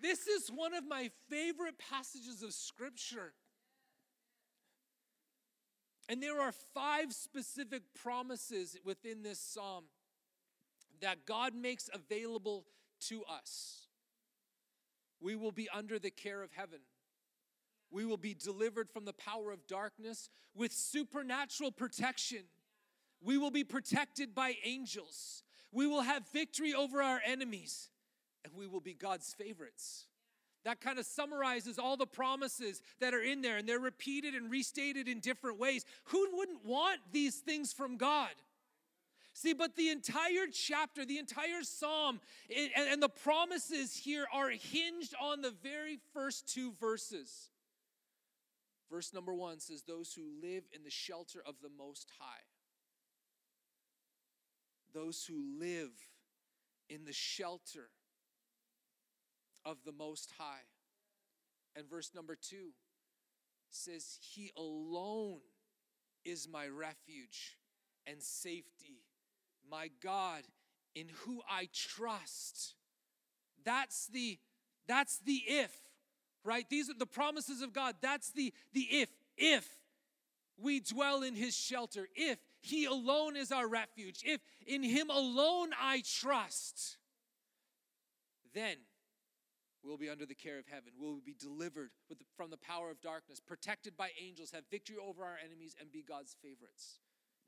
This 0.00 0.26
is 0.26 0.48
one 0.48 0.74
of 0.74 0.84
my 0.86 1.10
favorite 1.28 1.74
passages 1.90 2.42
of 2.42 2.52
Scripture. 2.52 3.32
And 6.08 6.22
there 6.22 6.40
are 6.40 6.52
five 6.74 7.12
specific 7.12 7.82
promises 7.94 8.76
within 8.84 9.22
this 9.22 9.40
psalm 9.40 9.84
that 11.00 11.26
God 11.26 11.54
makes 11.54 11.90
available 11.92 12.64
to 13.08 13.22
us. 13.24 13.86
We 15.20 15.36
will 15.36 15.52
be 15.52 15.68
under 15.74 15.98
the 15.98 16.10
care 16.10 16.42
of 16.42 16.52
heaven. 16.52 16.80
We 17.90 18.04
will 18.04 18.16
be 18.16 18.34
delivered 18.34 18.90
from 18.90 19.04
the 19.04 19.12
power 19.12 19.50
of 19.50 19.66
darkness 19.66 20.28
with 20.54 20.72
supernatural 20.72 21.72
protection. 21.72 22.44
We 23.20 23.38
will 23.38 23.50
be 23.50 23.64
protected 23.64 24.34
by 24.34 24.54
angels. 24.64 25.42
We 25.72 25.86
will 25.86 26.02
have 26.02 26.28
victory 26.32 26.72
over 26.72 27.02
our 27.02 27.20
enemies, 27.26 27.90
and 28.44 28.52
we 28.54 28.66
will 28.66 28.80
be 28.80 28.94
God's 28.94 29.32
favorites. 29.32 30.06
That 30.64 30.80
kind 30.80 30.98
of 30.98 31.06
summarizes 31.06 31.78
all 31.78 31.96
the 31.96 32.06
promises 32.06 32.82
that 33.00 33.14
are 33.14 33.22
in 33.22 33.42
there, 33.42 33.56
and 33.56 33.68
they're 33.68 33.78
repeated 33.78 34.34
and 34.34 34.50
restated 34.50 35.08
in 35.08 35.20
different 35.20 35.58
ways. 35.58 35.84
Who 36.04 36.28
wouldn't 36.32 36.64
want 36.64 37.00
these 37.12 37.36
things 37.36 37.72
from 37.72 37.96
God? 37.96 38.30
See, 39.32 39.52
but 39.52 39.76
the 39.76 39.90
entire 39.90 40.46
chapter, 40.52 41.04
the 41.04 41.18
entire 41.18 41.62
psalm, 41.62 42.20
it, 42.48 42.72
and, 42.76 42.88
and 42.88 43.02
the 43.02 43.08
promises 43.08 43.96
here 43.96 44.26
are 44.34 44.50
hinged 44.50 45.14
on 45.20 45.42
the 45.42 45.54
very 45.62 46.00
first 46.12 46.52
two 46.52 46.72
verses. 46.80 47.50
Verse 48.90 49.14
number 49.14 49.32
one 49.32 49.60
says, 49.60 49.82
Those 49.82 50.12
who 50.12 50.24
live 50.42 50.64
in 50.72 50.82
the 50.82 50.90
shelter 50.90 51.40
of 51.46 51.54
the 51.62 51.70
Most 51.78 52.10
High. 52.18 52.42
Those 54.92 55.24
who 55.24 55.40
live 55.60 55.92
in 56.88 57.04
the 57.04 57.12
shelter 57.12 57.90
of 59.68 59.78
the 59.84 59.92
Most 59.92 60.32
High. 60.38 60.64
And 61.76 61.88
verse 61.88 62.10
number 62.14 62.36
two 62.36 62.70
says, 63.70 64.18
He 64.20 64.50
alone 64.56 65.40
is 66.24 66.48
my 66.50 66.66
refuge 66.66 67.58
and 68.06 68.22
safety, 68.22 69.02
my 69.70 69.90
God 70.02 70.42
in 70.94 71.08
who 71.24 71.42
I 71.48 71.68
trust. 71.72 72.74
That's 73.64 74.06
the 74.06 74.38
that's 74.86 75.18
the 75.18 75.42
if, 75.46 75.70
right? 76.44 76.64
These 76.70 76.88
are 76.88 76.98
the 76.98 77.06
promises 77.06 77.60
of 77.60 77.72
God. 77.72 77.96
That's 78.00 78.30
the 78.30 78.52
the 78.72 78.86
if. 78.90 79.08
If 79.36 79.68
we 80.60 80.80
dwell 80.80 81.22
in 81.22 81.36
his 81.36 81.56
shelter, 81.56 82.08
if 82.16 82.38
he 82.60 82.86
alone 82.86 83.36
is 83.36 83.52
our 83.52 83.68
refuge, 83.68 84.22
if 84.24 84.40
in 84.66 84.82
him 84.82 85.10
alone 85.10 85.70
I 85.80 86.02
trust, 86.04 86.96
then 88.54 88.76
We'll 89.82 89.96
be 89.96 90.08
under 90.08 90.26
the 90.26 90.34
care 90.34 90.58
of 90.58 90.66
heaven. 90.66 90.92
We'll 90.98 91.20
be 91.24 91.34
delivered 91.38 91.90
the, 92.08 92.16
from 92.36 92.50
the 92.50 92.56
power 92.56 92.90
of 92.90 93.00
darkness, 93.00 93.40
protected 93.40 93.96
by 93.96 94.10
angels, 94.20 94.50
have 94.52 94.64
victory 94.70 94.96
over 94.96 95.22
our 95.24 95.36
enemies, 95.44 95.74
and 95.80 95.92
be 95.92 96.02
God's 96.02 96.36
favorites. 96.42 96.98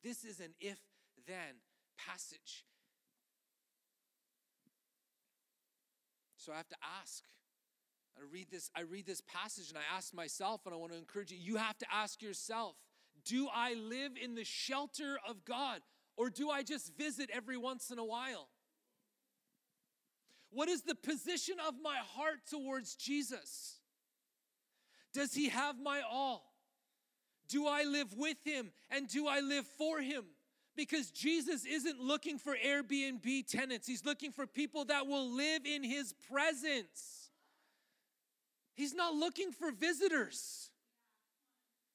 This 0.02 0.24
is 0.24 0.40
an 0.40 0.54
if 0.60 0.78
then 1.26 1.60
passage. 1.98 2.64
So 6.36 6.52
I 6.52 6.56
have 6.56 6.68
to 6.68 6.76
ask. 7.00 7.24
I 8.16 8.22
read 8.30 8.46
this, 8.50 8.70
I 8.76 8.82
read 8.82 9.06
this 9.06 9.20
passage 9.20 9.68
and 9.68 9.78
I 9.78 9.96
ask 9.96 10.14
myself, 10.14 10.62
and 10.66 10.74
I 10.74 10.78
want 10.78 10.92
to 10.92 10.98
encourage 10.98 11.30
you, 11.30 11.38
you 11.40 11.56
have 11.56 11.78
to 11.78 11.86
ask 11.92 12.22
yourself, 12.22 12.76
do 13.24 13.48
I 13.52 13.74
live 13.74 14.12
in 14.22 14.34
the 14.34 14.44
shelter 14.44 15.18
of 15.28 15.44
God? 15.44 15.80
Or 16.16 16.28
do 16.28 16.50
I 16.50 16.62
just 16.62 16.96
visit 16.96 17.30
every 17.32 17.56
once 17.56 17.90
in 17.90 17.98
a 17.98 18.04
while? 18.04 18.48
What 20.50 20.68
is 20.68 20.82
the 20.82 20.94
position 20.94 21.56
of 21.66 21.74
my 21.82 21.96
heart 22.16 22.40
towards 22.50 22.96
Jesus? 22.96 23.78
Does 25.12 25.32
he 25.32 25.48
have 25.48 25.76
my 25.80 26.02
all? 26.10 26.52
Do 27.48 27.66
I 27.66 27.84
live 27.84 28.14
with 28.16 28.36
him 28.44 28.70
and 28.90 29.08
do 29.08 29.26
I 29.26 29.40
live 29.40 29.66
for 29.78 30.00
him? 30.00 30.24
Because 30.76 31.10
Jesus 31.10 31.64
isn't 31.64 32.00
looking 32.00 32.38
for 32.38 32.56
Airbnb 32.56 33.46
tenants, 33.46 33.86
he's 33.86 34.04
looking 34.04 34.32
for 34.32 34.46
people 34.46 34.84
that 34.86 35.06
will 35.06 35.30
live 35.30 35.66
in 35.66 35.82
his 35.82 36.14
presence. 36.30 37.30
He's 38.74 38.94
not 38.94 39.14
looking 39.14 39.52
for 39.52 39.72
visitors. 39.72 40.70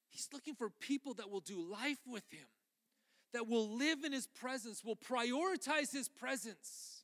He's 0.09 0.29
looking 0.31 0.55
for 0.55 0.69
people 0.69 1.15
that 1.15 1.29
will 1.29 1.39
do 1.39 1.59
life 1.61 1.99
with 2.05 2.23
him, 2.31 2.45
that 3.33 3.47
will 3.47 3.75
live 3.77 4.03
in 4.03 4.13
his 4.13 4.27
presence, 4.27 4.83
will 4.83 4.95
prioritize 4.95 5.91
his 5.91 6.07
presence. 6.07 6.94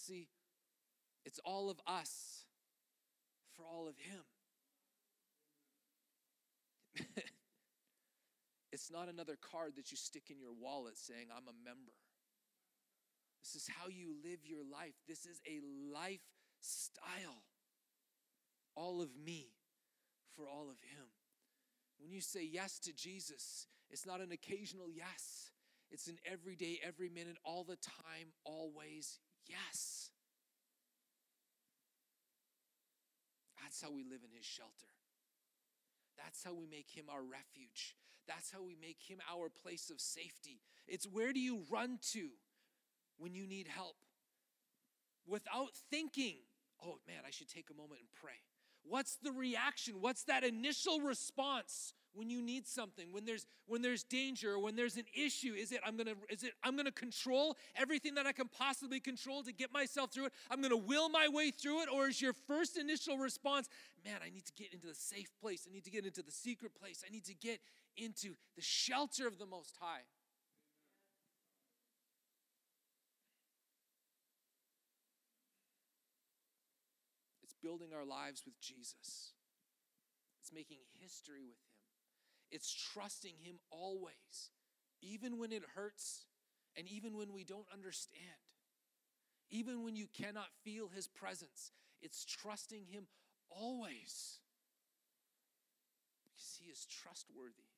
See, 0.00 0.28
it's 1.26 1.40
all 1.44 1.68
of 1.68 1.78
us 1.86 2.44
for 3.54 3.66
all 3.66 3.86
of 3.86 3.96
Him. 3.98 4.22
it's 8.72 8.90
not 8.90 9.10
another 9.10 9.36
card 9.36 9.72
that 9.76 9.90
you 9.90 9.98
stick 9.98 10.30
in 10.30 10.40
your 10.40 10.54
wallet 10.58 10.96
saying, 10.96 11.26
I'm 11.30 11.48
a 11.48 11.64
member. 11.64 11.92
This 13.42 13.54
is 13.62 13.68
how 13.68 13.88
you 13.88 14.14
live 14.24 14.38
your 14.44 14.64
life. 14.64 14.94
This 15.06 15.26
is 15.26 15.38
a 15.46 15.60
lifestyle. 15.92 17.42
All 18.74 19.02
of 19.02 19.10
me 19.22 19.48
for 20.34 20.48
all 20.48 20.70
of 20.70 20.78
Him. 20.80 21.06
When 21.98 22.10
you 22.10 22.22
say 22.22 22.48
yes 22.50 22.78
to 22.80 22.94
Jesus, 22.94 23.66
it's 23.90 24.06
not 24.06 24.20
an 24.22 24.32
occasional 24.32 24.88
yes, 24.88 25.50
it's 25.90 26.06
an 26.06 26.16
everyday, 26.24 26.80
every 26.82 27.10
minute, 27.10 27.36
all 27.44 27.64
the 27.64 27.76
time, 27.76 28.32
always 28.44 29.18
Yes. 29.46 30.10
That's 33.62 33.80
how 33.82 33.90
we 33.90 34.02
live 34.02 34.20
in 34.24 34.36
his 34.36 34.44
shelter. 34.44 34.90
That's 36.16 36.42
how 36.44 36.52
we 36.52 36.66
make 36.66 36.90
him 36.90 37.06
our 37.10 37.22
refuge. 37.22 37.96
That's 38.26 38.50
how 38.50 38.62
we 38.62 38.76
make 38.80 38.98
him 39.00 39.18
our 39.32 39.48
place 39.48 39.90
of 39.90 40.00
safety. 40.00 40.60
It's 40.86 41.06
where 41.06 41.32
do 41.32 41.40
you 41.40 41.62
run 41.70 41.98
to 42.12 42.28
when 43.18 43.34
you 43.34 43.46
need 43.46 43.68
help? 43.68 43.96
Without 45.26 45.70
thinking, 45.90 46.36
oh 46.84 46.98
man, 47.06 47.22
I 47.26 47.30
should 47.30 47.48
take 47.48 47.70
a 47.70 47.80
moment 47.80 48.00
and 48.00 48.08
pray. 48.20 48.42
What's 48.82 49.16
the 49.16 49.32
reaction? 49.32 50.00
What's 50.00 50.24
that 50.24 50.44
initial 50.44 51.00
response 51.00 51.94
when 52.12 52.28
you 52.28 52.42
need 52.42 52.66
something 52.66 53.12
when 53.12 53.24
there's 53.24 53.46
when 53.66 53.82
there's 53.82 54.02
danger 54.02 54.58
when 54.58 54.74
there's 54.76 54.96
an 54.96 55.04
issue 55.14 55.54
is 55.54 55.72
it 55.72 55.80
i'm 55.86 55.96
gonna 55.96 56.14
is 56.28 56.42
it 56.42 56.52
i'm 56.64 56.76
gonna 56.76 56.90
control 56.90 57.56
everything 57.76 58.14
that 58.14 58.26
i 58.26 58.32
can 58.32 58.48
possibly 58.48 59.00
control 59.00 59.42
to 59.42 59.52
get 59.52 59.72
myself 59.72 60.12
through 60.12 60.26
it? 60.26 60.32
I'm 60.50 60.60
gonna 60.60 60.76
will 60.76 61.08
my 61.08 61.28
way 61.28 61.50
through 61.50 61.82
it 61.82 61.88
or 61.92 62.08
is 62.08 62.20
your 62.20 62.32
first 62.32 62.76
initial 62.76 63.16
response 63.16 63.68
man 64.04 64.18
i 64.24 64.30
need 64.30 64.44
to 64.44 64.52
get 64.52 64.72
into 64.72 64.86
the 64.86 64.94
safe 64.94 65.30
place. 65.40 65.66
I 65.68 65.72
need 65.72 65.84
to 65.84 65.90
get 65.90 66.04
into 66.04 66.22
the 66.22 66.30
secret 66.30 66.74
place. 66.74 67.02
I 67.06 67.10
need 67.10 67.24
to 67.24 67.34
get 67.34 67.60
into 67.96 68.34
the 68.56 68.62
shelter 68.62 69.26
of 69.26 69.38
the 69.38 69.46
most 69.46 69.76
high. 69.80 70.02
It's 77.42 77.54
building 77.62 77.88
our 77.96 78.04
lives 78.04 78.42
with 78.44 78.60
jesus. 78.60 79.32
It's 80.40 80.52
making 80.52 80.78
history 81.00 81.42
with 81.42 81.58
him 81.64 81.69
it's 82.50 82.72
trusting 82.72 83.34
Him 83.42 83.56
always, 83.70 84.50
even 85.02 85.38
when 85.38 85.52
it 85.52 85.62
hurts 85.74 86.26
and 86.76 86.86
even 86.88 87.16
when 87.16 87.32
we 87.32 87.44
don't 87.44 87.66
understand. 87.72 88.22
Even 89.50 89.84
when 89.84 89.96
you 89.96 90.06
cannot 90.06 90.46
feel 90.62 90.88
His 90.88 91.08
presence, 91.08 91.72
it's 92.00 92.24
trusting 92.24 92.84
Him 92.86 93.06
always 93.50 94.38
because 96.24 96.56
He 96.58 96.70
is 96.70 96.86
trustworthy. 96.86 97.70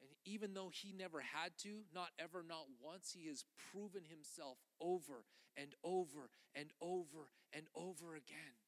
And 0.00 0.10
even 0.24 0.54
though 0.54 0.70
he 0.72 0.92
never 0.92 1.20
had 1.20 1.52
to, 1.58 1.84
not 1.94 2.08
ever, 2.18 2.42
not 2.46 2.64
once, 2.82 3.12
he 3.12 3.28
has 3.28 3.44
proven 3.70 4.02
himself 4.08 4.56
over 4.80 5.24
and 5.56 5.74
over 5.84 6.30
and 6.54 6.70
over 6.80 7.28
and 7.52 7.66
over 7.74 8.14
again. 8.14 8.59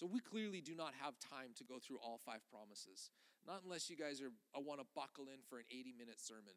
So 0.00 0.06
we 0.06 0.20
clearly 0.20 0.62
do 0.62 0.74
not 0.74 0.94
have 1.02 1.12
time 1.20 1.50
to 1.58 1.64
go 1.64 1.78
through 1.78 1.98
all 1.98 2.18
five 2.24 2.40
promises. 2.50 3.10
Not 3.46 3.60
unless 3.62 3.90
you 3.90 3.96
guys 3.96 4.22
are 4.22 4.28
uh, 4.28 4.56
I 4.56 4.60
want 4.60 4.80
to 4.80 4.86
buckle 4.94 5.24
in 5.24 5.40
for 5.50 5.58
an 5.58 5.64
80 5.70 5.92
minute 5.98 6.18
sermon. 6.18 6.54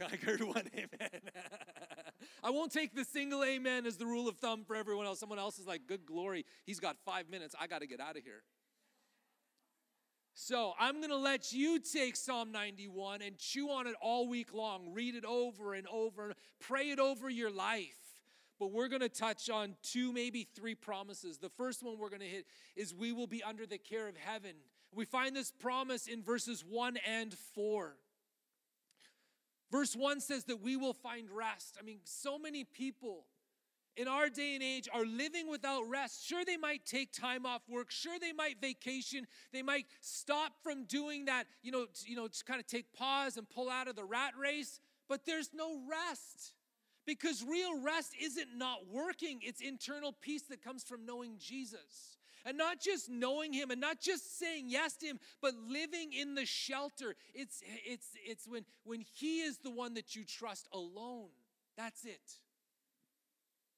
I 0.00 0.16
heard 0.24 0.42
one 0.42 0.66
amen. 0.74 1.20
I 2.42 2.48
won't 2.48 2.72
take 2.72 2.94
the 2.94 3.04
single 3.04 3.44
amen 3.44 3.84
as 3.84 3.98
the 3.98 4.06
rule 4.06 4.28
of 4.28 4.36
thumb 4.36 4.64
for 4.64 4.76
everyone 4.76 5.04
else. 5.04 5.20
Someone 5.20 5.38
else 5.38 5.58
is 5.58 5.66
like, 5.66 5.82
good 5.86 6.06
glory. 6.06 6.46
He's 6.64 6.80
got 6.80 6.96
five 7.04 7.28
minutes. 7.28 7.54
I 7.60 7.66
got 7.66 7.82
to 7.82 7.86
get 7.86 8.00
out 8.00 8.16
of 8.16 8.22
here. 8.22 8.44
So 10.32 10.72
I'm 10.80 11.00
going 11.00 11.10
to 11.10 11.18
let 11.18 11.52
you 11.52 11.80
take 11.80 12.16
Psalm 12.16 12.50
91 12.50 13.20
and 13.20 13.36
chew 13.36 13.68
on 13.68 13.86
it 13.86 13.94
all 14.00 14.26
week 14.26 14.54
long. 14.54 14.94
Read 14.94 15.16
it 15.16 15.26
over 15.26 15.74
and 15.74 15.86
over, 15.88 16.32
pray 16.60 16.84
it 16.92 16.98
over 16.98 17.28
your 17.28 17.50
life. 17.50 18.09
But 18.60 18.72
we're 18.72 18.88
going 18.88 19.00
to 19.00 19.08
touch 19.08 19.48
on 19.48 19.74
two, 19.82 20.12
maybe 20.12 20.46
three 20.54 20.74
promises. 20.74 21.38
The 21.38 21.48
first 21.48 21.82
one 21.82 21.98
we're 21.98 22.10
going 22.10 22.20
to 22.20 22.28
hit 22.28 22.44
is 22.76 22.94
we 22.94 23.10
will 23.10 23.26
be 23.26 23.42
under 23.42 23.64
the 23.64 23.78
care 23.78 24.06
of 24.06 24.16
heaven. 24.18 24.52
We 24.94 25.06
find 25.06 25.34
this 25.34 25.50
promise 25.50 26.06
in 26.06 26.22
verses 26.22 26.62
1 26.68 26.98
and 27.08 27.32
4. 27.54 27.96
Verse 29.72 29.96
1 29.96 30.20
says 30.20 30.44
that 30.44 30.60
we 30.60 30.76
will 30.76 30.92
find 30.92 31.30
rest. 31.30 31.78
I 31.80 31.82
mean, 31.82 32.00
so 32.04 32.38
many 32.38 32.64
people 32.64 33.24
in 33.96 34.06
our 34.08 34.28
day 34.28 34.54
and 34.54 34.62
age 34.62 34.88
are 34.92 35.06
living 35.06 35.48
without 35.48 35.88
rest. 35.88 36.26
Sure, 36.26 36.44
they 36.44 36.58
might 36.58 36.84
take 36.84 37.12
time 37.12 37.46
off 37.46 37.62
work. 37.66 37.90
Sure, 37.90 38.18
they 38.20 38.32
might 38.32 38.60
vacation. 38.60 39.26
They 39.54 39.62
might 39.62 39.86
stop 40.02 40.52
from 40.62 40.84
doing 40.84 41.24
that, 41.26 41.46
you 41.62 41.72
know, 41.72 41.86
you 42.04 42.14
know, 42.14 42.28
just 42.28 42.44
kind 42.44 42.60
of 42.60 42.66
take 42.66 42.92
pause 42.92 43.38
and 43.38 43.48
pull 43.48 43.70
out 43.70 43.88
of 43.88 43.96
the 43.96 44.04
rat 44.04 44.34
race. 44.38 44.80
But 45.08 45.24
there's 45.24 45.50
no 45.54 45.80
rest 45.88 46.52
because 47.10 47.42
real 47.42 47.82
rest 47.82 48.14
isn't 48.22 48.56
not 48.56 48.86
working. 48.88 49.40
It's 49.42 49.60
internal 49.60 50.14
peace 50.20 50.42
that 50.42 50.62
comes 50.62 50.84
from 50.84 51.04
knowing 51.04 51.38
Jesus. 51.38 52.16
And 52.46 52.56
not 52.56 52.80
just 52.80 53.10
knowing 53.10 53.52
him 53.52 53.72
and 53.72 53.80
not 53.80 54.00
just 54.00 54.38
saying 54.38 54.66
yes 54.68 54.96
to 54.98 55.06
him, 55.06 55.18
but 55.42 55.54
living 55.56 56.12
in 56.12 56.36
the 56.36 56.46
shelter. 56.46 57.16
It's, 57.34 57.62
it's, 57.84 58.06
it's 58.24 58.46
when, 58.46 58.64
when 58.84 59.00
he 59.00 59.40
is 59.40 59.58
the 59.58 59.72
one 59.72 59.94
that 59.94 60.14
you 60.14 60.24
trust 60.24 60.68
alone. 60.72 61.30
That's 61.76 62.04
it. 62.04 62.38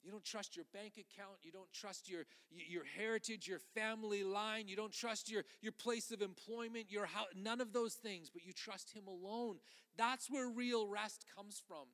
You 0.04 0.10
don't 0.10 0.24
trust 0.24 0.54
your 0.54 0.66
bank 0.74 0.94
account. 0.98 1.38
You 1.42 1.52
don't 1.52 1.72
trust 1.72 2.10
your, 2.10 2.24
your 2.50 2.84
heritage, 2.84 3.48
your 3.48 3.60
family 3.74 4.24
line. 4.24 4.68
You 4.68 4.76
don't 4.76 4.92
trust 4.92 5.30
your, 5.30 5.44
your 5.62 5.72
place 5.72 6.10
of 6.10 6.20
employment, 6.20 6.86
your 6.90 7.06
house, 7.06 7.28
none 7.34 7.62
of 7.62 7.72
those 7.72 7.94
things, 7.94 8.28
but 8.28 8.44
you 8.44 8.52
trust 8.52 8.92
Him 8.92 9.04
alone. 9.06 9.56
That's 9.96 10.30
where 10.30 10.48
real 10.48 10.86
rest 10.86 11.24
comes 11.34 11.62
from. 11.66 11.86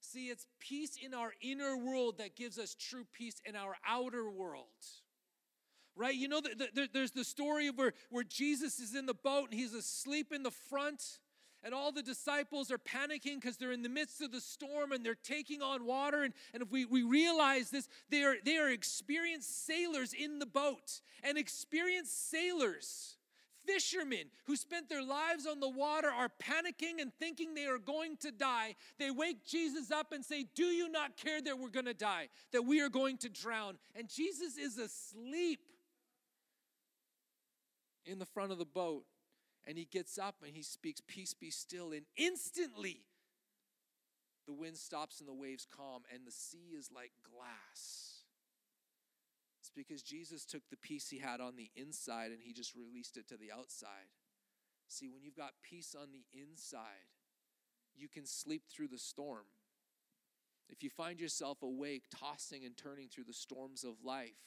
See, 0.00 0.26
it's 0.26 0.46
peace 0.60 0.96
in 1.02 1.14
our 1.14 1.32
inner 1.40 1.76
world 1.76 2.18
that 2.18 2.36
gives 2.36 2.58
us 2.58 2.74
true 2.74 3.06
peace 3.12 3.40
in 3.44 3.56
our 3.56 3.76
outer 3.86 4.30
world. 4.30 4.64
Right? 5.96 6.14
You 6.14 6.28
know, 6.28 6.40
the, 6.40 6.68
the, 6.74 6.88
there's 6.92 7.12
the 7.12 7.24
story 7.24 7.68
of 7.68 7.78
where, 7.78 7.94
where 8.10 8.24
Jesus 8.24 8.78
is 8.78 8.94
in 8.94 9.06
the 9.06 9.14
boat 9.14 9.50
and 9.50 9.58
he's 9.58 9.72
asleep 9.72 10.32
in 10.32 10.42
the 10.42 10.50
front 10.50 11.18
and 11.66 11.74
all 11.74 11.90
the 11.90 12.02
disciples 12.02 12.70
are 12.70 12.78
panicking 12.78 13.40
because 13.40 13.56
they're 13.56 13.72
in 13.72 13.82
the 13.82 13.88
midst 13.88 14.20
of 14.20 14.30
the 14.30 14.40
storm 14.40 14.92
and 14.92 15.04
they're 15.04 15.16
taking 15.16 15.62
on 15.62 15.84
water. 15.84 16.22
And, 16.22 16.32
and 16.54 16.62
if 16.62 16.70
we, 16.70 16.84
we 16.84 17.02
realize 17.02 17.70
this, 17.70 17.88
they 18.08 18.22
are, 18.22 18.36
they 18.44 18.56
are 18.56 18.70
experienced 18.70 19.66
sailors 19.66 20.12
in 20.12 20.38
the 20.38 20.46
boat 20.46 21.00
and 21.24 21.36
experienced 21.36 22.30
sailors. 22.30 23.15
Fishermen 23.66 24.26
who 24.46 24.56
spent 24.56 24.88
their 24.88 25.02
lives 25.02 25.46
on 25.46 25.60
the 25.60 25.68
water 25.68 26.08
are 26.08 26.30
panicking 26.42 27.00
and 27.00 27.12
thinking 27.18 27.54
they 27.54 27.66
are 27.66 27.78
going 27.78 28.16
to 28.18 28.30
die. 28.30 28.76
They 28.98 29.10
wake 29.10 29.44
Jesus 29.44 29.90
up 29.90 30.12
and 30.12 30.24
say, 30.24 30.46
Do 30.54 30.66
you 30.66 30.88
not 30.88 31.16
care 31.16 31.42
that 31.42 31.58
we're 31.58 31.68
going 31.68 31.86
to 31.86 31.94
die, 31.94 32.28
that 32.52 32.62
we 32.62 32.80
are 32.80 32.88
going 32.88 33.18
to 33.18 33.28
drown? 33.28 33.78
And 33.94 34.08
Jesus 34.08 34.56
is 34.56 34.78
asleep 34.78 35.60
in 38.04 38.18
the 38.18 38.26
front 38.26 38.52
of 38.52 38.58
the 38.58 38.64
boat. 38.64 39.04
And 39.68 39.76
he 39.76 39.84
gets 39.84 40.16
up 40.16 40.36
and 40.46 40.54
he 40.54 40.62
speaks, 40.62 41.02
Peace 41.06 41.34
be 41.34 41.50
still. 41.50 41.92
And 41.92 42.02
instantly, 42.16 43.02
the 44.46 44.52
wind 44.52 44.76
stops 44.76 45.18
and 45.18 45.28
the 45.28 45.34
waves 45.34 45.66
calm, 45.76 46.02
and 46.14 46.24
the 46.24 46.30
sea 46.30 46.72
is 46.78 46.90
like 46.94 47.10
glass. 47.28 48.15
Because 49.76 50.02
Jesus 50.02 50.46
took 50.46 50.62
the 50.70 50.76
peace 50.76 51.10
he 51.10 51.18
had 51.18 51.40
on 51.40 51.56
the 51.56 51.70
inside 51.76 52.30
and 52.30 52.40
he 52.42 52.52
just 52.52 52.74
released 52.74 53.18
it 53.18 53.28
to 53.28 53.36
the 53.36 53.52
outside. 53.52 54.08
See, 54.88 55.08
when 55.08 55.22
you've 55.22 55.36
got 55.36 55.52
peace 55.62 55.94
on 56.00 56.08
the 56.12 56.24
inside, 56.32 57.12
you 57.94 58.08
can 58.08 58.24
sleep 58.24 58.62
through 58.70 58.88
the 58.88 58.98
storm. 58.98 59.44
If 60.68 60.82
you 60.82 60.90
find 60.90 61.20
yourself 61.20 61.62
awake, 61.62 62.04
tossing 62.10 62.64
and 62.64 62.76
turning 62.76 63.08
through 63.08 63.24
the 63.24 63.34
storms 63.34 63.84
of 63.84 64.02
life, 64.02 64.40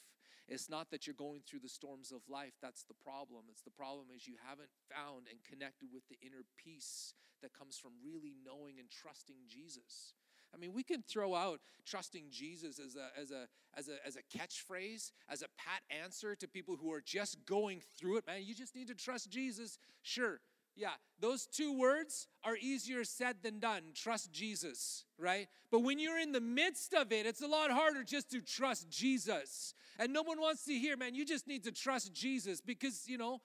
it's 0.47 0.69
not 0.69 0.89
that 0.89 1.05
you're 1.05 1.13
going 1.13 1.41
through 1.45 1.59
the 1.59 1.69
storms 1.69 2.11
of 2.11 2.21
life, 2.27 2.53
that's 2.59 2.83
the 2.83 2.97
problem. 2.97 3.45
It's 3.49 3.61
the 3.61 3.69
problem 3.69 4.07
is 4.15 4.27
you 4.27 4.35
haven't 4.49 4.73
found 4.89 5.27
and 5.29 5.43
connected 5.45 5.89
with 5.93 6.09
the 6.09 6.17
inner 6.25 6.43
peace 6.57 7.13
that 7.41 7.53
comes 7.53 7.77
from 7.77 7.91
really 8.03 8.33
knowing 8.43 8.79
and 8.79 8.89
trusting 8.89 9.45
Jesus. 9.47 10.13
I 10.53 10.57
mean, 10.57 10.73
we 10.73 10.83
can 10.83 11.01
throw 11.01 11.35
out 11.35 11.59
trusting 11.85 12.25
Jesus 12.31 12.79
as 12.79 12.95
a, 12.95 13.19
as 13.19 13.31
a, 13.31 13.47
as 13.77 13.87
a, 13.87 14.07
as 14.07 14.15
a 14.15 14.37
catchphrase, 14.37 15.11
as 15.29 15.41
a 15.41 15.47
pat 15.57 15.81
answer 16.03 16.35
to 16.35 16.47
people 16.47 16.75
who 16.75 16.91
are 16.91 17.01
just 17.01 17.45
going 17.45 17.81
through 17.97 18.17
it. 18.17 18.27
Man, 18.27 18.41
you 18.43 18.55
just 18.55 18.75
need 18.75 18.87
to 18.87 18.95
trust 18.95 19.29
Jesus. 19.29 19.77
Sure, 20.01 20.39
yeah, 20.79 20.93
those 21.19 21.45
two 21.45 21.77
words 21.77 22.27
are 22.43 22.55
easier 22.55 23.03
said 23.03 23.37
than 23.43 23.59
done. 23.59 23.81
Trust 23.93 24.31
Jesus, 24.31 25.03
right? 25.17 25.47
But 25.71 25.81
when 25.81 25.99
you're 25.99 26.19
in 26.19 26.31
the 26.31 26.39
midst 26.39 26.93
of 26.93 27.11
it, 27.11 27.25
it's 27.25 27.41
a 27.41 27.47
lot 27.47 27.69
harder 27.69 28.01
just 28.01 28.31
to 28.31 28.41
trust 28.41 28.89
Jesus. 28.89 29.73
And 29.99 30.13
no 30.13 30.23
one 30.23 30.39
wants 30.39 30.63
to 30.65 30.73
hear, 30.73 30.95
man, 30.95 31.15
you 31.15 31.25
just 31.25 31.47
need 31.47 31.65
to 31.65 31.73
trust 31.73 32.13
Jesus 32.13 32.61
because, 32.61 33.09
you 33.09 33.17
know, 33.17 33.41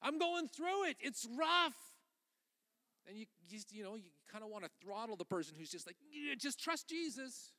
I'm 0.00 0.18
going 0.18 0.46
through 0.46 0.86
it. 0.86 0.96
It's 1.00 1.26
rough. 1.36 1.74
And 3.08 3.18
you, 3.18 3.26
you, 3.48 3.58
you 3.72 3.82
know, 3.82 3.96
you 3.96 4.10
kind 4.32 4.42
of 4.42 4.50
want 4.50 4.64
to 4.64 4.70
throttle 4.80 5.16
the 5.16 5.24
person 5.24 5.54
who's 5.58 5.70
just 5.70 5.86
like, 5.86 5.96
yeah, 6.10 6.34
just 6.38 6.58
trust 6.58 6.88
Jesus. 6.88 7.52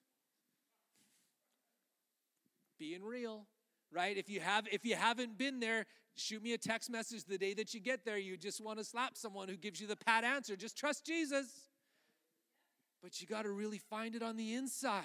Being 2.79 3.03
real, 3.03 3.45
right? 3.91 4.17
If 4.17 4.29
you 4.29 4.39
have, 4.39 4.67
if 4.71 4.83
you 4.83 4.95
haven't 4.95 5.37
been 5.37 5.59
there, 5.59 5.85
shoot 6.15 6.41
me 6.41 6.53
a 6.53 6.57
text 6.57 6.89
message 6.89 7.25
the 7.25 7.37
day 7.37 7.53
that 7.53 7.73
you 7.73 7.79
get 7.79 8.05
there. 8.05 8.17
You 8.17 8.37
just 8.37 8.59
want 8.59 8.79
to 8.79 8.83
slap 8.83 9.15
someone 9.15 9.47
who 9.47 9.55
gives 9.55 9.79
you 9.79 9.87
the 9.87 9.95
pat 9.95 10.23
answer. 10.23 10.55
Just 10.55 10.77
trust 10.77 11.05
Jesus. 11.05 11.47
But 13.01 13.21
you 13.21 13.27
got 13.27 13.43
to 13.43 13.51
really 13.51 13.79
find 13.89 14.15
it 14.15 14.23
on 14.23 14.37
the 14.37 14.53
inside. 14.53 15.03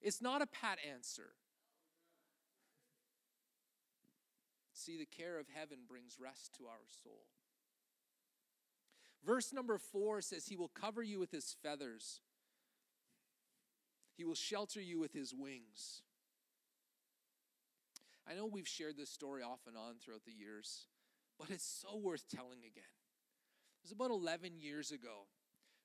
It's 0.00 0.20
not 0.20 0.42
a 0.42 0.46
pat 0.46 0.78
answer. 0.90 1.34
See, 4.72 4.98
the 4.98 5.06
care 5.06 5.38
of 5.38 5.46
heaven 5.54 5.78
brings 5.86 6.16
rest 6.20 6.54
to 6.58 6.64
our 6.64 6.82
soul. 7.04 7.26
Verse 9.24 9.52
number 9.52 9.78
four 9.78 10.20
says, 10.20 10.46
He 10.46 10.56
will 10.56 10.68
cover 10.68 11.02
you 11.02 11.18
with 11.18 11.30
His 11.30 11.56
feathers, 11.62 12.20
He 14.16 14.24
will 14.24 14.34
shelter 14.34 14.80
you 14.80 14.98
with 14.98 15.12
His 15.12 15.34
wings. 15.34 16.02
I 18.28 18.34
know 18.34 18.46
we've 18.46 18.68
shared 18.68 18.96
this 18.96 19.10
story 19.10 19.42
off 19.42 19.60
and 19.66 19.76
on 19.76 19.94
throughout 19.98 20.24
the 20.24 20.32
years, 20.32 20.86
but 21.38 21.50
it's 21.50 21.82
so 21.82 21.96
worth 21.96 22.24
telling 22.28 22.60
again. 22.60 22.84
It 22.84 23.82
was 23.82 23.92
about 23.92 24.10
11 24.10 24.60
years 24.60 24.92
ago. 24.92 25.26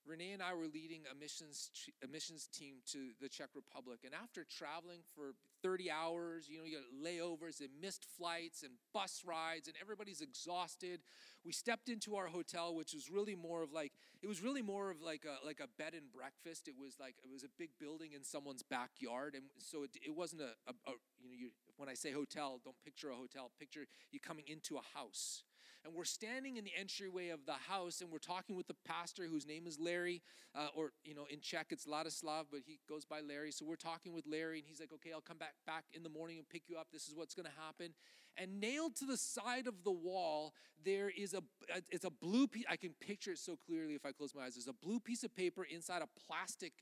Renee 0.07 0.31
and 0.31 0.41
I 0.41 0.53
were 0.53 0.67
leading 0.73 1.01
a 1.11 1.15
missions, 1.15 1.69
a 2.03 2.07
missions 2.07 2.47
team 2.47 2.77
to 2.91 3.09
the 3.21 3.27
Czech 3.27 3.49
Republic. 3.55 3.99
And 4.05 4.13
after 4.13 4.45
traveling 4.45 5.01
for 5.15 5.33
30 5.61 5.91
hours, 5.91 6.47
you 6.49 6.57
know, 6.57 6.63
you 6.63 6.77
got 6.77 6.85
layovers 7.05 7.59
and 7.59 7.69
missed 7.81 8.05
flights 8.17 8.63
and 8.63 8.73
bus 8.93 9.23
rides, 9.25 9.67
and 9.67 9.75
everybody's 9.81 10.21
exhausted. 10.21 11.01
We 11.43 11.51
stepped 11.51 11.89
into 11.89 12.15
our 12.15 12.27
hotel, 12.27 12.73
which 12.75 12.93
was 12.93 13.11
really 13.11 13.35
more 13.35 13.63
of 13.63 13.73
like, 13.73 13.91
it 14.21 14.27
was 14.27 14.41
really 14.41 14.61
more 14.61 14.89
of 14.89 15.01
like 15.01 15.25
a, 15.25 15.45
like 15.45 15.59
a 15.59 15.67
bed 15.77 15.93
and 15.93 16.11
breakfast. 16.11 16.67
It 16.67 16.75
was 16.79 16.95
like, 16.99 17.15
it 17.23 17.31
was 17.31 17.43
a 17.43 17.49
big 17.57 17.71
building 17.79 18.13
in 18.13 18.23
someone's 18.23 18.63
backyard. 18.63 19.35
And 19.35 19.45
so 19.57 19.83
it, 19.83 19.91
it 20.05 20.15
wasn't 20.15 20.41
a, 20.41 20.53
a, 20.67 20.73
a 20.87 20.93
you 21.21 21.29
know, 21.29 21.35
you, 21.37 21.49
when 21.75 21.89
I 21.89 21.93
say 21.93 22.11
hotel, 22.11 22.59
don't 22.63 22.75
picture 22.83 23.09
a 23.09 23.15
hotel, 23.15 23.51
picture 23.59 23.85
you 24.11 24.19
coming 24.19 24.45
into 24.47 24.77
a 24.77 24.97
house 24.97 25.43
and 25.87 25.95
we're 25.95 26.03
standing 26.03 26.57
in 26.57 26.65
the 26.65 26.73
entryway 26.77 27.29
of 27.29 27.45
the 27.45 27.53
house 27.53 28.01
and 28.01 28.11
we're 28.11 28.17
talking 28.17 28.57
with 28.57 28.67
the 28.67 28.75
pastor 28.85 29.23
whose 29.25 29.47
name 29.47 29.65
is 29.65 29.79
Larry, 29.79 30.21
uh, 30.53 30.67
or 30.75 30.91
you 31.05 31.15
know 31.15 31.25
in 31.29 31.39
Czech 31.39 31.67
it's 31.69 31.85
Ladislav, 31.85 32.45
but 32.51 32.59
he 32.65 32.79
goes 32.89 33.05
by 33.05 33.21
Larry. 33.21 33.51
So 33.51 33.65
we're 33.65 33.75
talking 33.77 34.13
with 34.13 34.25
Larry, 34.27 34.59
and 34.59 34.67
he's 34.67 34.81
like, 34.81 34.91
"Okay, 34.93 35.11
I'll 35.13 35.21
come 35.21 35.37
back 35.37 35.53
back 35.65 35.85
in 35.93 36.03
the 36.03 36.09
morning 36.09 36.37
and 36.37 36.49
pick 36.49 36.63
you 36.67 36.77
up. 36.77 36.87
This 36.91 37.07
is 37.07 37.15
what's 37.15 37.33
going 37.33 37.45
to 37.45 37.61
happen." 37.61 37.93
And 38.35 38.59
nailed 38.59 38.95
to 38.97 39.05
the 39.05 39.17
side 39.17 39.65
of 39.65 39.83
the 39.83 39.91
wall, 39.91 40.53
there 40.83 41.09
is 41.09 41.33
a 41.33 41.41
it's 41.89 42.05
a 42.05 42.11
blue 42.11 42.47
piece. 42.47 42.65
I 42.69 42.75
can 42.75 42.93
picture 42.99 43.31
it 43.31 43.39
so 43.39 43.57
clearly 43.65 43.95
if 43.95 44.05
I 44.05 44.11
close 44.11 44.35
my 44.35 44.43
eyes. 44.43 44.55
There's 44.55 44.67
a 44.67 44.73
blue 44.73 44.99
piece 44.99 45.23
of 45.23 45.33
paper 45.33 45.63
inside 45.63 46.01
a 46.01 46.09
plastic 46.27 46.73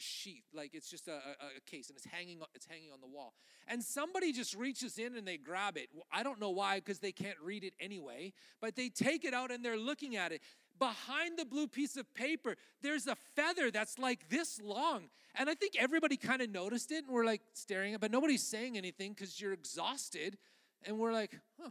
sheath 0.00 0.44
like 0.54 0.74
it's 0.74 0.90
just 0.90 1.08
a, 1.08 1.12
a, 1.12 1.60
case 1.66 1.88
and 1.88 1.96
it's 1.96 2.06
hanging 2.06 2.38
it's 2.54 2.66
hanging 2.66 2.90
on 2.92 3.00
the 3.00 3.06
wall. 3.06 3.34
And 3.66 3.82
somebody 3.82 4.32
just 4.32 4.54
reaches 4.54 4.98
in 4.98 5.16
and 5.16 5.26
they 5.26 5.36
grab 5.36 5.76
it. 5.76 5.88
I 6.12 6.22
don't 6.22 6.40
know 6.40 6.50
why 6.50 6.76
because 6.76 6.98
they 6.98 7.12
can't 7.12 7.36
read 7.42 7.64
it 7.64 7.74
anyway 7.80 8.32
but 8.60 8.76
they 8.76 8.88
take 8.88 9.24
it 9.24 9.34
out 9.34 9.50
and 9.50 9.64
they're 9.64 9.78
looking 9.78 10.16
at 10.16 10.32
it. 10.32 10.40
Behind 10.78 11.38
the 11.38 11.44
blue 11.44 11.66
piece 11.66 11.96
of 11.96 12.12
paper 12.14 12.56
there's 12.82 13.06
a 13.06 13.16
feather 13.36 13.70
that's 13.70 13.98
like 13.98 14.28
this 14.28 14.60
long. 14.62 15.04
And 15.34 15.48
i 15.48 15.54
think 15.54 15.74
everybody 15.78 16.16
kind 16.16 16.42
of 16.42 16.50
noticed 16.50 16.92
it 16.92 17.04
and 17.04 17.12
we're 17.12 17.26
like 17.26 17.42
staring 17.54 17.94
at 17.94 18.00
but 18.00 18.10
nobody's 18.10 18.46
saying 18.46 18.76
anything 18.76 19.12
because 19.12 19.40
you're 19.40 19.52
exhausted. 19.52 20.38
And 20.84 20.98
we're 20.98 21.12
like 21.12 21.38
huh. 21.60 21.70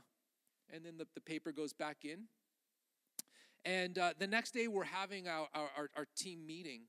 And 0.73 0.85
then 0.85 0.97
the, 0.97 1.07
the 1.15 1.21
paper 1.21 1.51
goes 1.51 1.71
back 1.71 2.03
in. 2.03 2.25
And 3.67 3.97
uh, 3.97 4.13
the 4.17 4.27
next 4.27 4.51
day 4.51 4.67
we're 4.67 4.85
having 4.85 5.27
our, 5.27 5.47
our, 5.53 5.89
our 5.95 6.07
team 6.15 6.45
meeting 6.45 6.83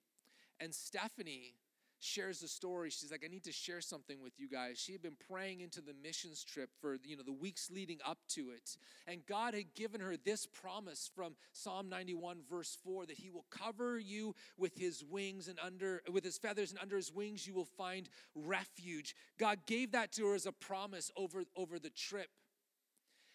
and 0.61 0.75
Stephanie 0.75 1.55
shares 2.01 2.41
the 2.41 2.49
story. 2.49 2.91
She's 2.91 3.11
like, 3.11 3.23
I 3.25 3.29
need 3.29 3.45
to 3.45 3.53
share 3.53 3.81
something 3.81 4.23
with 4.23 4.39
you 4.39 4.49
guys. 4.49 4.79
She 4.79 4.93
had 4.93 5.03
been 5.03 5.17
praying 5.29 5.61
into 5.61 5.81
the 5.81 5.95
missions 6.03 6.45
trip 6.45 6.71
for 6.81 6.97
you 7.05 7.17
know 7.17 7.23
the 7.23 7.33
weeks 7.33 7.71
leading 7.71 7.99
up 8.07 8.19
to 8.31 8.51
it. 8.51 8.77
And 9.07 9.27
God 9.27 9.55
had 9.55 9.75
given 9.75 10.01
her 10.01 10.17
this 10.17 10.47
promise 10.47 11.11
from 11.15 11.35
Psalm 11.53 11.89
91, 11.89 12.39
verse 12.49 12.77
4, 12.85 13.07
that 13.07 13.17
he 13.17 13.31
will 13.31 13.47
cover 13.51 13.99
you 13.99 14.35
with 14.57 14.77
his 14.77 15.05
wings 15.05 15.49
and 15.49 15.59
under 15.65 16.03
with 16.13 16.25
his 16.25 16.39
feathers, 16.39 16.71
and 16.71 16.81
under 16.81 16.97
his 16.97 17.13
wings 17.13 17.47
you 17.47 17.55
will 17.55 17.69
find 17.77 18.09
refuge. 18.35 19.15
God 19.39 19.61
gave 19.67 19.93
that 19.93 20.13
to 20.13 20.27
her 20.27 20.35
as 20.35 20.47
a 20.47 20.53
promise 20.53 21.11
over, 21.17 21.45
over 21.57 21.79
the 21.79 21.91
trip. 21.91 22.29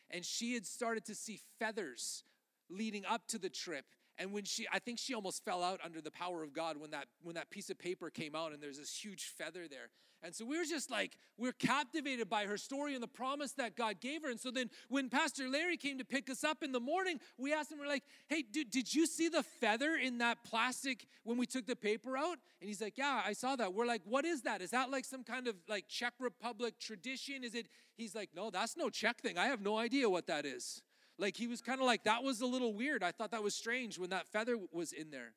And 0.10 0.24
she 0.24 0.54
had 0.54 0.66
started 0.66 1.06
to 1.06 1.16
see 1.16 1.40
feathers 1.60 2.24
leading 2.70 3.04
up 3.06 3.28
to 3.28 3.40
the 3.40 3.50
trip 3.50 3.86
and 4.24 4.32
when 4.32 4.46
she 4.46 4.66
i 4.72 4.80
think 4.80 4.98
she 4.98 5.14
almost 5.14 5.44
fell 5.44 5.62
out 5.62 5.80
under 5.84 6.02
the 6.02 6.10
power 6.10 6.42
of 6.42 6.54
god 6.54 6.78
when 6.78 6.92
that 6.92 7.08
when 7.22 7.36
that 7.36 7.50
piece 7.52 7.70
of 7.70 7.78
paper 7.78 8.10
came 8.10 8.36
out 8.36 8.54
and 8.54 8.64
there's 8.64 8.80
this 8.80 8.96
huge 8.96 9.26
feather 9.38 9.68
there. 9.68 9.90
And 10.26 10.34
so 10.34 10.46
we 10.46 10.58
were 10.58 10.64
just 10.64 10.90
like 10.90 11.18
we 11.38 11.50
are 11.50 11.54
captivated 11.54 12.30
by 12.30 12.46
her 12.46 12.58
story 12.58 12.94
and 12.94 13.04
the 13.04 13.08
promise 13.10 13.52
that 13.54 13.76
god 13.76 14.00
gave 14.00 14.24
her. 14.24 14.30
And 14.30 14.40
so 14.40 14.52
then 14.52 14.70
when 14.88 15.10
pastor 15.10 15.50
larry 15.50 15.76
came 15.76 15.98
to 15.98 16.06
pick 16.06 16.30
us 16.30 16.46
up 16.46 16.64
in 16.64 16.72
the 16.72 16.80
morning 16.80 17.20
we 17.38 17.54
asked 17.54 17.72
him 17.72 17.80
we're 17.80 17.88
like 17.88 18.04
hey 18.28 18.42
dude, 18.42 18.72
did 18.72 18.94
you 18.94 19.06
see 19.06 19.28
the 19.28 19.44
feather 19.44 19.96
in 19.96 20.20
that 20.20 20.38
plastic 20.46 21.06
when 21.24 21.38
we 21.38 21.46
took 21.46 21.66
the 21.66 21.76
paper 21.76 22.18
out? 22.18 22.38
And 22.62 22.70
he's 22.70 22.82
like 22.82 22.98
yeah 22.98 23.22
i 23.26 23.34
saw 23.34 23.58
that. 23.58 23.74
We're 23.74 23.86
like 23.86 24.02
what 24.06 24.24
is 24.24 24.44
that? 24.44 24.62
Is 24.62 24.72
that 24.72 24.90
like 24.90 25.04
some 25.04 25.24
kind 25.24 25.48
of 25.48 25.56
like 25.68 25.88
czech 25.90 26.14
republic 26.20 26.80
tradition? 26.80 27.44
Is 27.44 27.56
it? 27.56 27.68
He's 27.98 28.16
like 28.16 28.30
no 28.34 28.50
that's 28.50 28.78
no 28.78 28.90
czech 28.90 29.20
thing. 29.20 29.38
I 29.38 29.48
have 29.48 29.62
no 29.62 29.78
idea 29.78 30.10
what 30.10 30.28
that 30.28 30.46
is 30.46 30.82
like 31.18 31.38
he 31.38 31.48
was 31.48 31.62
kind 31.62 31.80
of 31.80 31.86
like, 31.86 32.04
that 32.04 32.24
was 32.24 32.42
a 32.42 32.46
little 32.46 32.74
weird. 32.74 33.04
I 33.04 33.12
thought 33.12 33.32
that 33.32 33.44
was 33.44 33.56
strange 33.56 34.00
when 34.00 34.10
that 34.10 34.28
feather 34.28 34.58
was 34.72 34.92
in 34.92 35.12
there. 35.12 35.34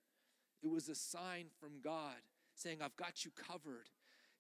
It 0.63 0.71
was 0.71 0.89
a 0.89 0.95
sign 0.95 1.47
from 1.61 1.81
God 1.83 2.17
saying, 2.55 2.79
I've 2.83 2.97
got 2.97 3.25
you 3.25 3.31
covered. 3.31 3.89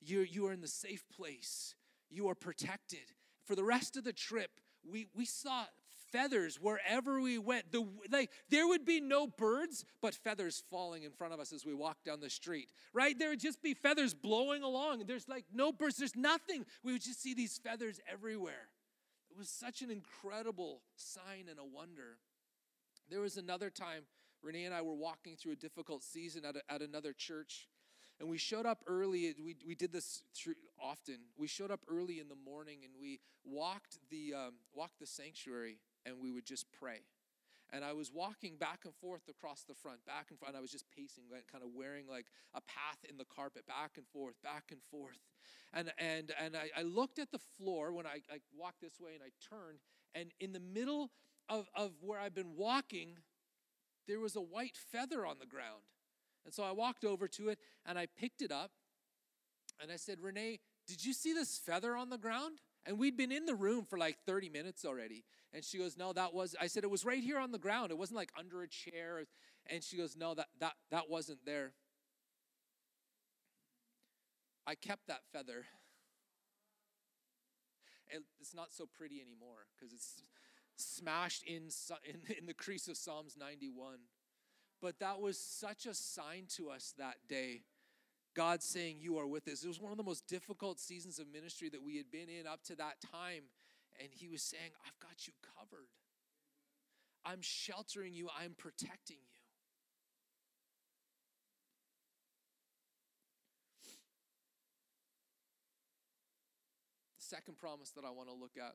You're, 0.00 0.24
you 0.24 0.46
are 0.46 0.52
in 0.52 0.60
the 0.60 0.68
safe 0.68 1.04
place. 1.14 1.74
You 2.10 2.28
are 2.28 2.34
protected. 2.34 3.12
For 3.44 3.54
the 3.54 3.64
rest 3.64 3.96
of 3.96 4.04
the 4.04 4.12
trip, 4.12 4.50
we, 4.90 5.08
we 5.14 5.24
saw 5.24 5.64
feathers 6.12 6.58
wherever 6.60 7.20
we 7.20 7.38
went. 7.38 7.70
The, 7.72 7.86
like, 8.10 8.30
there 8.48 8.66
would 8.66 8.84
be 8.84 9.00
no 9.00 9.26
birds, 9.26 9.84
but 10.00 10.14
feathers 10.14 10.62
falling 10.70 11.02
in 11.02 11.10
front 11.10 11.34
of 11.34 11.40
us 11.40 11.52
as 11.52 11.66
we 11.66 11.74
walk 11.74 11.98
down 12.04 12.20
the 12.20 12.30
street, 12.30 12.68
right? 12.92 13.18
There 13.18 13.30
would 13.30 13.40
just 13.40 13.62
be 13.62 13.74
feathers 13.74 14.14
blowing 14.14 14.62
along. 14.62 15.04
There's 15.06 15.28
like 15.28 15.44
no 15.52 15.72
birds, 15.72 15.96
there's 15.96 16.16
nothing. 16.16 16.64
We 16.82 16.92
would 16.92 17.02
just 17.02 17.22
see 17.22 17.34
these 17.34 17.58
feathers 17.58 18.00
everywhere. 18.10 18.68
It 19.36 19.38
was 19.38 19.50
such 19.50 19.82
an 19.82 19.90
incredible 19.90 20.80
sign 20.96 21.48
and 21.50 21.58
a 21.58 21.64
wonder. 21.64 22.16
There 23.10 23.20
was 23.20 23.36
another 23.36 23.68
time 23.68 24.04
Renee 24.42 24.64
and 24.64 24.74
I 24.74 24.80
were 24.80 24.94
walking 24.94 25.36
through 25.36 25.52
a 25.52 25.56
difficult 25.56 26.02
season 26.02 26.46
at, 26.46 26.56
a, 26.56 26.62
at 26.72 26.80
another 26.80 27.12
church. 27.12 27.68
And 28.18 28.30
we 28.30 28.38
showed 28.38 28.64
up 28.64 28.82
early. 28.86 29.34
We, 29.44 29.56
we 29.66 29.74
did 29.74 29.92
this 29.92 30.22
through, 30.34 30.54
often. 30.80 31.18
We 31.36 31.48
showed 31.48 31.70
up 31.70 31.80
early 31.86 32.18
in 32.18 32.30
the 32.30 32.50
morning 32.50 32.78
and 32.82 32.94
we 32.98 33.20
walked 33.44 33.98
the, 34.08 34.32
um, 34.32 34.54
walked 34.72 35.00
the 35.00 35.06
sanctuary 35.06 35.80
and 36.06 36.16
we 36.18 36.30
would 36.30 36.46
just 36.46 36.64
pray. 36.72 37.00
And 37.72 37.84
I 37.84 37.92
was 37.92 38.12
walking 38.12 38.56
back 38.56 38.80
and 38.84 38.94
forth 38.94 39.28
across 39.28 39.64
the 39.64 39.74
front, 39.74 40.04
back 40.06 40.26
and 40.30 40.38
front. 40.38 40.54
I 40.54 40.60
was 40.60 40.70
just 40.70 40.84
pacing, 40.96 41.24
kind 41.50 41.64
of 41.64 41.70
wearing 41.74 42.06
like 42.08 42.26
a 42.54 42.60
path 42.60 42.98
in 43.08 43.16
the 43.16 43.24
carpet, 43.24 43.66
back 43.66 43.92
and 43.96 44.06
forth, 44.06 44.36
back 44.42 44.64
and 44.70 44.80
forth. 44.82 45.18
And 45.72 45.92
and 45.98 46.32
and 46.40 46.56
I, 46.56 46.70
I 46.78 46.82
looked 46.82 47.18
at 47.18 47.32
the 47.32 47.40
floor 47.58 47.92
when 47.92 48.06
I, 48.06 48.20
I 48.32 48.38
walked 48.56 48.80
this 48.80 49.00
way 49.00 49.12
and 49.14 49.22
I 49.22 49.30
turned, 49.54 49.80
and 50.14 50.30
in 50.38 50.52
the 50.52 50.60
middle 50.60 51.10
of, 51.48 51.68
of 51.74 51.92
where 52.00 52.20
I've 52.20 52.34
been 52.34 52.56
walking, 52.56 53.18
there 54.06 54.20
was 54.20 54.36
a 54.36 54.40
white 54.40 54.76
feather 54.76 55.26
on 55.26 55.38
the 55.38 55.46
ground. 55.46 55.82
And 56.44 56.54
so 56.54 56.62
I 56.62 56.72
walked 56.72 57.04
over 57.04 57.26
to 57.28 57.48
it 57.48 57.58
and 57.84 57.98
I 57.98 58.06
picked 58.06 58.40
it 58.40 58.52
up 58.52 58.70
and 59.82 59.90
I 59.90 59.96
said, 59.96 60.20
Renee, 60.20 60.60
did 60.86 61.04
you 61.04 61.12
see 61.12 61.32
this 61.32 61.58
feather 61.58 61.96
on 61.96 62.10
the 62.10 62.18
ground? 62.18 62.60
And 62.86 62.98
we'd 62.98 63.16
been 63.16 63.32
in 63.32 63.46
the 63.46 63.54
room 63.54 63.84
for 63.84 63.98
like 63.98 64.18
30 64.26 64.48
minutes 64.48 64.84
already. 64.84 65.24
And 65.52 65.64
she 65.64 65.78
goes, 65.78 65.96
No, 65.96 66.12
that 66.12 66.32
was, 66.32 66.54
I 66.60 66.68
said, 66.68 66.84
it 66.84 66.90
was 66.90 67.04
right 67.04 67.22
here 67.22 67.38
on 67.38 67.50
the 67.50 67.58
ground. 67.58 67.90
It 67.90 67.98
wasn't 67.98 68.16
like 68.16 68.32
under 68.38 68.62
a 68.62 68.68
chair. 68.68 69.24
And 69.68 69.82
she 69.82 69.96
goes, 69.96 70.16
No, 70.16 70.34
that, 70.34 70.46
that, 70.60 70.74
that 70.90 71.10
wasn't 71.10 71.44
there. 71.44 71.72
I 74.66 74.74
kept 74.74 75.08
that 75.08 75.20
feather. 75.32 75.64
It's 78.40 78.54
not 78.54 78.72
so 78.72 78.86
pretty 78.86 79.20
anymore 79.20 79.66
because 79.74 79.92
it's 79.92 80.22
smashed 80.76 81.42
in, 81.44 81.68
in, 82.04 82.36
in 82.38 82.46
the 82.46 82.54
crease 82.54 82.86
of 82.86 82.96
Psalms 82.96 83.36
91. 83.38 83.98
But 84.80 85.00
that 85.00 85.20
was 85.20 85.38
such 85.40 85.86
a 85.86 85.94
sign 85.94 86.44
to 86.56 86.70
us 86.70 86.94
that 86.98 87.16
day 87.28 87.62
God 88.36 88.62
saying, 88.62 88.98
You 89.00 89.16
are 89.16 89.26
with 89.26 89.48
us. 89.48 89.64
It 89.64 89.68
was 89.68 89.80
one 89.80 89.90
of 89.92 89.96
the 89.96 90.04
most 90.04 90.28
difficult 90.28 90.78
seasons 90.78 91.18
of 91.18 91.26
ministry 91.32 91.70
that 91.70 91.82
we 91.82 91.96
had 91.96 92.10
been 92.12 92.28
in 92.28 92.46
up 92.46 92.62
to 92.64 92.76
that 92.76 92.96
time. 93.10 93.44
And 93.98 94.10
He 94.12 94.28
was 94.28 94.42
saying, 94.42 94.70
I've 94.86 94.98
got 95.00 95.26
you 95.26 95.32
covered. 95.58 95.88
I'm 97.24 97.40
sheltering 97.40 98.12
you, 98.12 98.28
I'm 98.38 98.54
protecting 98.56 99.16
you. 99.16 99.40
The 107.18 107.24
second 107.24 107.56
promise 107.56 107.90
that 107.92 108.04
I 108.04 108.10
want 108.10 108.28
to 108.28 108.34
look 108.34 108.56
at 108.56 108.74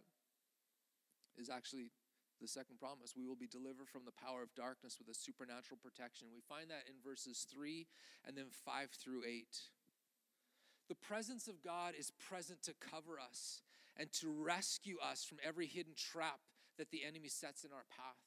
is 1.38 1.50
actually 1.50 1.91
the 2.41 2.47
second 2.47 2.80
promise 2.80 3.13
we 3.15 3.25
will 3.25 3.36
be 3.36 3.47
delivered 3.47 3.88
from 3.88 4.01
the 4.04 4.12
power 4.12 4.41
of 4.41 4.54
darkness 4.56 4.97
with 4.97 5.08
a 5.08 5.17
supernatural 5.17 5.77
protection. 5.82 6.27
We 6.34 6.41
find 6.41 6.69
that 6.69 6.89
in 6.89 6.95
verses 7.08 7.45
3 7.54 7.86
and 8.25 8.36
then 8.36 8.49
5 8.49 8.89
through 8.91 9.21
8. 9.23 9.45
The 10.89 10.95
presence 10.95 11.47
of 11.47 11.63
God 11.63 11.93
is 11.97 12.12
present 12.12 12.63
to 12.63 12.73
cover 12.73 13.19
us 13.19 13.62
and 13.95 14.12
to 14.13 14.27
rescue 14.30 14.97
us 14.99 15.23
from 15.23 15.38
every 15.45 15.67
hidden 15.67 15.93
trap 15.95 16.39
that 16.77 16.89
the 16.89 17.06
enemy 17.08 17.30
sets 17.30 17.63
in 17.63 17.71
our 17.71 17.86
path. 17.95 18.17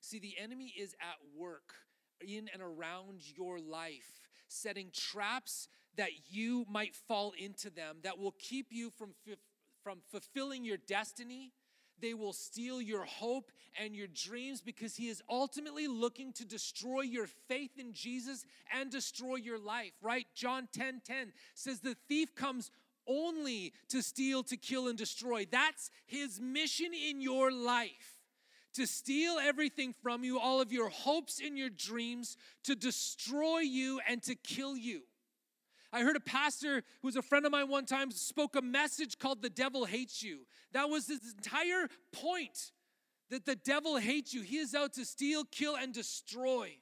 See, 0.00 0.18
the 0.18 0.36
enemy 0.38 0.72
is 0.78 0.94
at 1.00 1.16
work 1.36 1.74
in 2.20 2.48
and 2.52 2.62
around 2.62 3.20
your 3.36 3.58
life, 3.58 4.28
setting 4.48 4.90
traps 4.92 5.68
that 5.96 6.10
you 6.28 6.66
might 6.70 6.94
fall 6.94 7.32
into 7.38 7.70
them 7.70 7.96
that 8.02 8.18
will 8.18 8.34
keep 8.38 8.66
you 8.70 8.90
from, 8.90 9.14
from 9.82 9.98
fulfilling 10.10 10.64
your 10.64 10.76
destiny 10.76 11.52
they 12.00 12.14
will 12.14 12.32
steal 12.32 12.80
your 12.80 13.04
hope 13.04 13.52
and 13.80 13.94
your 13.94 14.06
dreams 14.06 14.60
because 14.60 14.96
he 14.96 15.08
is 15.08 15.22
ultimately 15.28 15.86
looking 15.86 16.32
to 16.34 16.44
destroy 16.44 17.02
your 17.02 17.26
faith 17.48 17.72
in 17.78 17.92
Jesus 17.92 18.44
and 18.72 18.90
destroy 18.90 19.36
your 19.36 19.58
life, 19.58 19.92
right? 20.02 20.26
John 20.34 20.68
10 20.72 21.02
10 21.04 21.32
says, 21.54 21.80
The 21.80 21.96
thief 22.08 22.34
comes 22.34 22.70
only 23.06 23.72
to 23.88 24.02
steal, 24.02 24.42
to 24.44 24.56
kill, 24.56 24.88
and 24.88 24.98
destroy. 24.98 25.46
That's 25.50 25.90
his 26.06 26.40
mission 26.40 26.92
in 26.92 27.20
your 27.20 27.52
life 27.52 28.16
to 28.76 28.86
steal 28.86 29.38
everything 29.42 29.94
from 30.02 30.22
you, 30.22 30.38
all 30.38 30.60
of 30.60 30.70
your 30.70 30.90
hopes 30.90 31.40
and 31.42 31.56
your 31.56 31.70
dreams, 31.70 32.36
to 32.62 32.76
destroy 32.76 33.60
you 33.60 34.00
and 34.06 34.22
to 34.22 34.34
kill 34.34 34.76
you. 34.76 35.00
I 35.96 36.02
heard 36.02 36.16
a 36.16 36.20
pastor 36.20 36.82
who 37.00 37.08
was 37.08 37.16
a 37.16 37.22
friend 37.22 37.46
of 37.46 37.52
mine 37.52 37.68
one 37.68 37.86
time 37.86 38.10
spoke 38.10 38.54
a 38.54 38.60
message 38.60 39.18
called 39.18 39.40
The 39.40 39.48
Devil 39.48 39.86
Hates 39.86 40.22
You. 40.22 40.40
That 40.72 40.90
was 40.90 41.06
his 41.06 41.20
entire 41.34 41.88
point 42.12 42.72
that 43.30 43.46
the 43.46 43.56
devil 43.56 43.96
hates 43.96 44.34
you. 44.34 44.42
He 44.42 44.58
is 44.58 44.74
out 44.74 44.92
to 44.92 45.06
steal, 45.06 45.44
kill, 45.44 45.74
and 45.74 45.94
destroy. 45.94 46.72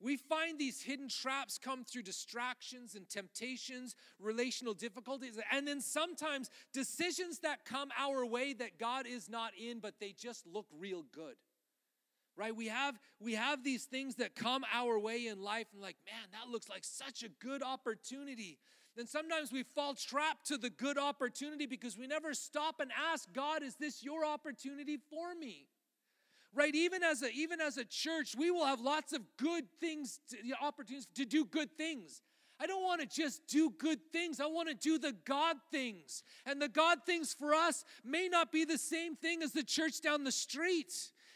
We 0.00 0.16
find 0.16 0.58
these 0.58 0.80
hidden 0.80 1.10
traps 1.10 1.58
come 1.58 1.84
through 1.84 2.04
distractions 2.04 2.94
and 2.94 3.06
temptations, 3.06 3.94
relational 4.18 4.72
difficulties, 4.72 5.38
and 5.52 5.68
then 5.68 5.82
sometimes 5.82 6.48
decisions 6.72 7.40
that 7.40 7.66
come 7.66 7.90
our 8.00 8.24
way 8.24 8.54
that 8.54 8.78
God 8.78 9.06
is 9.06 9.28
not 9.28 9.52
in, 9.62 9.78
but 9.78 10.00
they 10.00 10.14
just 10.18 10.46
look 10.46 10.66
real 10.72 11.04
good 11.12 11.36
right 12.36 12.54
we 12.56 12.68
have 12.68 12.98
we 13.20 13.34
have 13.34 13.62
these 13.64 13.84
things 13.84 14.16
that 14.16 14.34
come 14.34 14.64
our 14.72 14.98
way 14.98 15.26
in 15.26 15.42
life 15.42 15.66
and 15.72 15.82
like 15.82 15.96
man 16.06 16.28
that 16.32 16.50
looks 16.50 16.68
like 16.68 16.84
such 16.84 17.22
a 17.22 17.28
good 17.44 17.62
opportunity 17.62 18.58
then 18.96 19.06
sometimes 19.06 19.50
we 19.52 19.62
fall 19.62 19.94
trapped 19.94 20.46
to 20.46 20.58
the 20.58 20.70
good 20.70 20.98
opportunity 20.98 21.66
because 21.66 21.96
we 21.96 22.06
never 22.06 22.34
stop 22.34 22.80
and 22.80 22.90
ask 23.12 23.32
god 23.32 23.62
is 23.62 23.76
this 23.76 24.02
your 24.02 24.24
opportunity 24.24 24.98
for 25.10 25.34
me 25.34 25.66
right 26.54 26.74
even 26.74 27.02
as 27.02 27.22
a 27.22 27.30
even 27.32 27.60
as 27.60 27.76
a 27.76 27.84
church 27.84 28.34
we 28.36 28.50
will 28.50 28.66
have 28.66 28.80
lots 28.80 29.12
of 29.12 29.22
good 29.36 29.64
things 29.80 30.20
to, 30.28 30.36
opportunities 30.62 31.08
to 31.14 31.24
do 31.24 31.44
good 31.44 31.70
things 31.76 32.22
I 32.62 32.66
don't 32.66 32.84
want 32.84 33.00
to 33.00 33.08
just 33.08 33.48
do 33.48 33.70
good 33.70 33.98
things. 34.12 34.38
I 34.38 34.46
want 34.46 34.68
to 34.68 34.74
do 34.74 34.96
the 34.96 35.16
God 35.24 35.56
things. 35.72 36.22
And 36.46 36.62
the 36.62 36.68
God 36.68 36.98
things 37.04 37.34
for 37.34 37.54
us 37.54 37.84
may 38.04 38.28
not 38.28 38.52
be 38.52 38.64
the 38.64 38.78
same 38.78 39.16
thing 39.16 39.42
as 39.42 39.50
the 39.50 39.64
church 39.64 40.00
down 40.00 40.22
the 40.22 40.30
street. 40.30 40.92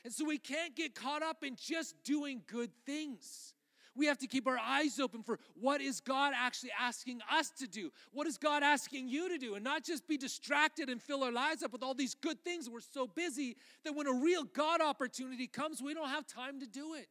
And 0.06 0.14
so 0.14 0.24
we 0.24 0.38
can't 0.38 0.76
get 0.76 0.94
caught 0.94 1.24
up 1.24 1.42
in 1.42 1.56
just 1.56 1.96
doing 2.04 2.40
good 2.46 2.70
things. 2.86 3.54
We 3.96 4.06
have 4.06 4.18
to 4.18 4.28
keep 4.28 4.46
our 4.46 4.56
eyes 4.56 5.00
open 5.00 5.24
for 5.24 5.40
what 5.58 5.80
is 5.80 6.00
God 6.00 6.32
actually 6.32 6.70
asking 6.78 7.22
us 7.28 7.50
to 7.58 7.66
do? 7.66 7.90
What 8.12 8.28
is 8.28 8.38
God 8.38 8.62
asking 8.62 9.08
you 9.08 9.28
to 9.30 9.36
do? 9.36 9.56
And 9.56 9.64
not 9.64 9.82
just 9.82 10.06
be 10.06 10.16
distracted 10.16 10.88
and 10.88 11.02
fill 11.02 11.24
our 11.24 11.32
lives 11.32 11.64
up 11.64 11.72
with 11.72 11.82
all 11.82 11.92
these 11.92 12.14
good 12.14 12.38
things. 12.44 12.70
We're 12.70 12.82
so 12.92 13.08
busy 13.08 13.56
that 13.84 13.96
when 13.96 14.06
a 14.06 14.12
real 14.12 14.44
God 14.44 14.80
opportunity 14.80 15.48
comes, 15.48 15.82
we 15.82 15.92
don't 15.92 16.08
have 16.08 16.24
time 16.24 16.60
to 16.60 16.68
do 16.68 16.94
it. 16.94 17.08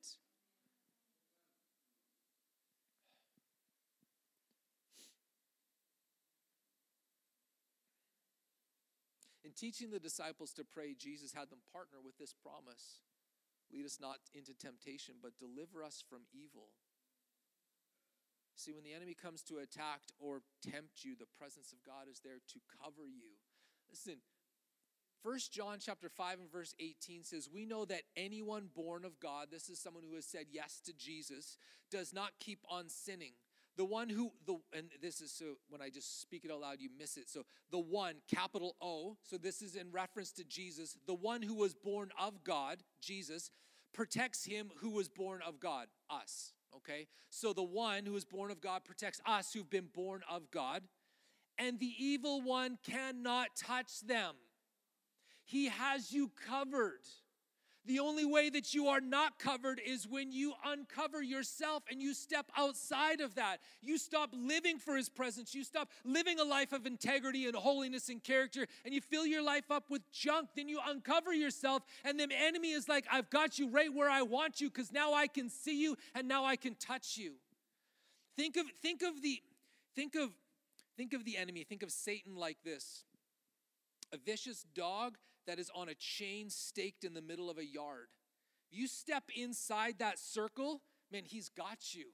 Teaching 9.58 9.92
the 9.92 10.00
disciples 10.00 10.54
to 10.54 10.64
pray, 10.64 10.96
Jesus 10.98 11.34
had 11.34 11.50
them 11.50 11.60
partner 11.72 12.00
with 12.04 12.18
this 12.18 12.34
promise 12.34 13.00
Lead 13.74 13.86
us 13.86 13.98
not 14.00 14.18
into 14.34 14.54
temptation, 14.54 15.16
but 15.22 15.40
deliver 15.40 15.84
us 15.84 16.04
from 16.08 16.22
evil. 16.34 16.70
See, 18.56 18.72
when 18.72 18.84
the 18.84 18.94
enemy 18.94 19.16
comes 19.16 19.42
to 19.44 19.58
attack 19.58 20.02
or 20.20 20.42
tempt 20.62 21.04
you, 21.04 21.16
the 21.16 21.28
presence 21.38 21.74
of 21.74 21.84
God 21.84 22.08
is 22.10 22.22
there 22.24 22.40
to 22.54 22.60
cover 22.82 23.08
you. 23.08 23.36
Listen, 23.90 24.22
First 25.24 25.52
John 25.52 25.78
chapter 25.82 26.08
5 26.08 26.40
and 26.40 26.52
verse 26.52 26.74
18 26.80 27.24
says, 27.24 27.50
We 27.52 27.66
know 27.66 27.86
that 27.86 28.04
anyone 28.16 28.70
born 28.74 29.04
of 29.04 29.20
God, 29.20 29.48
this 29.52 29.70
is 29.70 29.80
someone 29.80 30.04
who 30.08 30.16
has 30.16 30.26
said 30.26 30.46
yes 30.52 30.80
to 30.86 30.94
Jesus, 30.94 31.58
does 31.92 32.14
not 32.14 32.40
keep 32.40 32.60
on 32.70 32.88
sinning. 32.88 33.34
The 33.78 33.86
one 33.86 34.10
who, 34.10 34.32
the 34.46 34.58
and 34.74 34.88
this 35.02 35.20
is 35.20 35.32
so 35.32 35.58
when 35.70 35.82
I 35.82 35.90
just 35.90 36.22
speak 36.22 36.46
it 36.46 36.52
out 36.52 36.62
loud, 36.62 36.78
you 36.80 36.90
miss 36.98 37.18
it. 37.18 37.30
So 37.30 37.44
the 37.72 37.80
one, 37.80 38.16
capital 38.34 38.76
O, 38.82 39.18
so 39.24 39.38
this 39.38 39.62
is 39.62 39.76
in 39.76 39.92
reference 39.92 40.32
to 40.34 40.44
Jesus, 40.46 40.98
the 41.06 41.14
one 41.14 41.42
who 41.42 41.56
was 41.56 41.74
born 41.74 42.10
of 42.20 42.44
God, 42.44 42.78
Jesus, 43.02 43.52
protects 43.94 44.46
him 44.46 44.72
who 44.78 44.92
was 44.92 45.10
born 45.10 45.42
of 45.46 45.60
God, 45.60 45.88
us. 46.10 46.54
Okay? 46.76 47.08
So 47.30 47.54
the 47.54 47.64
one 47.64 48.06
who 48.06 48.14
was 48.14 48.26
born 48.26 48.52
of 48.52 48.62
God 48.62 48.86
protects 48.86 49.20
us 49.26 49.54
who've 49.54 49.70
been 49.70 49.90
born 49.94 50.22
of 50.30 50.52
God, 50.52 50.84
and 51.58 51.80
the 51.80 51.94
evil 51.98 52.42
one 52.42 52.78
cannot 52.86 53.56
touch 53.58 54.02
them. 54.02 54.36
He 55.46 55.70
has 55.70 56.12
you 56.12 56.32
covered. 56.48 57.02
The 57.86 58.00
only 58.00 58.26
way 58.26 58.50
that 58.50 58.74
you 58.74 58.88
are 58.88 59.00
not 59.00 59.38
covered 59.38 59.80
is 59.86 60.08
when 60.08 60.32
you 60.32 60.54
uncover 60.66 61.22
yourself 61.22 61.84
and 61.90 62.02
you 62.02 62.14
step 62.16 62.48
outside 62.58 63.22
of 63.22 63.36
that. 63.36 63.60
You 63.82 63.98
stop 63.98 64.32
living 64.34 64.80
for 64.80 64.96
His 64.96 65.08
presence. 65.08 65.54
You 65.54 65.64
stop 65.64 65.90
living 66.04 66.40
a 66.40 66.44
life 66.44 66.74
of 66.74 66.88
integrity 66.88 67.46
and 67.46 67.56
holiness 67.56 68.10
and 68.10 68.24
character, 68.24 68.68
and 68.84 68.94
you 68.94 69.02
fill 69.02 69.28
your 69.28 69.44
life 69.44 69.70
up 69.70 69.90
with 69.90 70.02
junk. 70.12 70.50
Then 70.56 70.68
you 70.68 70.80
uncover 70.86 71.34
yourself, 71.34 71.84
and 72.04 72.20
the 72.20 72.28
enemy 72.32 72.72
is 72.72 72.90
like, 72.90 73.06
I've 73.12 73.30
got 73.30 73.60
you 73.60 73.70
right 73.70 73.94
where 73.94 74.10
I 74.10 74.24
want 74.24 74.62
you 74.62 74.70
because 74.70 74.92
now 74.92 75.14
I 75.14 75.28
can 75.28 75.50
see 75.50 75.82
you 75.82 75.96
and 76.16 76.28
now 76.28 76.44
I 76.46 76.56
can 76.56 76.76
touch 76.76 77.18
you. 77.18 77.34
Think 78.36 78.58
of, 78.58 78.66
think 78.82 79.04
of 79.04 79.22
the, 79.22 79.42
think 79.96 80.16
of, 80.16 80.32
think 80.98 81.14
of 81.14 81.24
the 81.24 81.38
enemy. 81.38 81.64
Think 81.64 81.84
of 81.84 81.92
Satan 81.92 82.36
like 82.36 82.58
this 82.64 83.06
a 84.12 84.18
vicious 84.18 84.66
dog 84.74 85.18
that 85.48 85.60
is 85.60 85.72
on 85.76 85.90
a 85.90 85.96
chain 85.96 86.50
staked 86.50 87.04
in 87.04 87.14
the 87.14 87.22
middle 87.22 87.50
of 87.50 87.58
a 87.58 87.66
yard. 87.66 88.08
You 88.72 88.88
step 88.88 89.24
inside 89.36 89.96
that 90.00 90.20
circle, 90.20 90.82
man, 91.12 91.24
he's 91.26 91.50
got 91.50 91.94
you. 91.94 92.08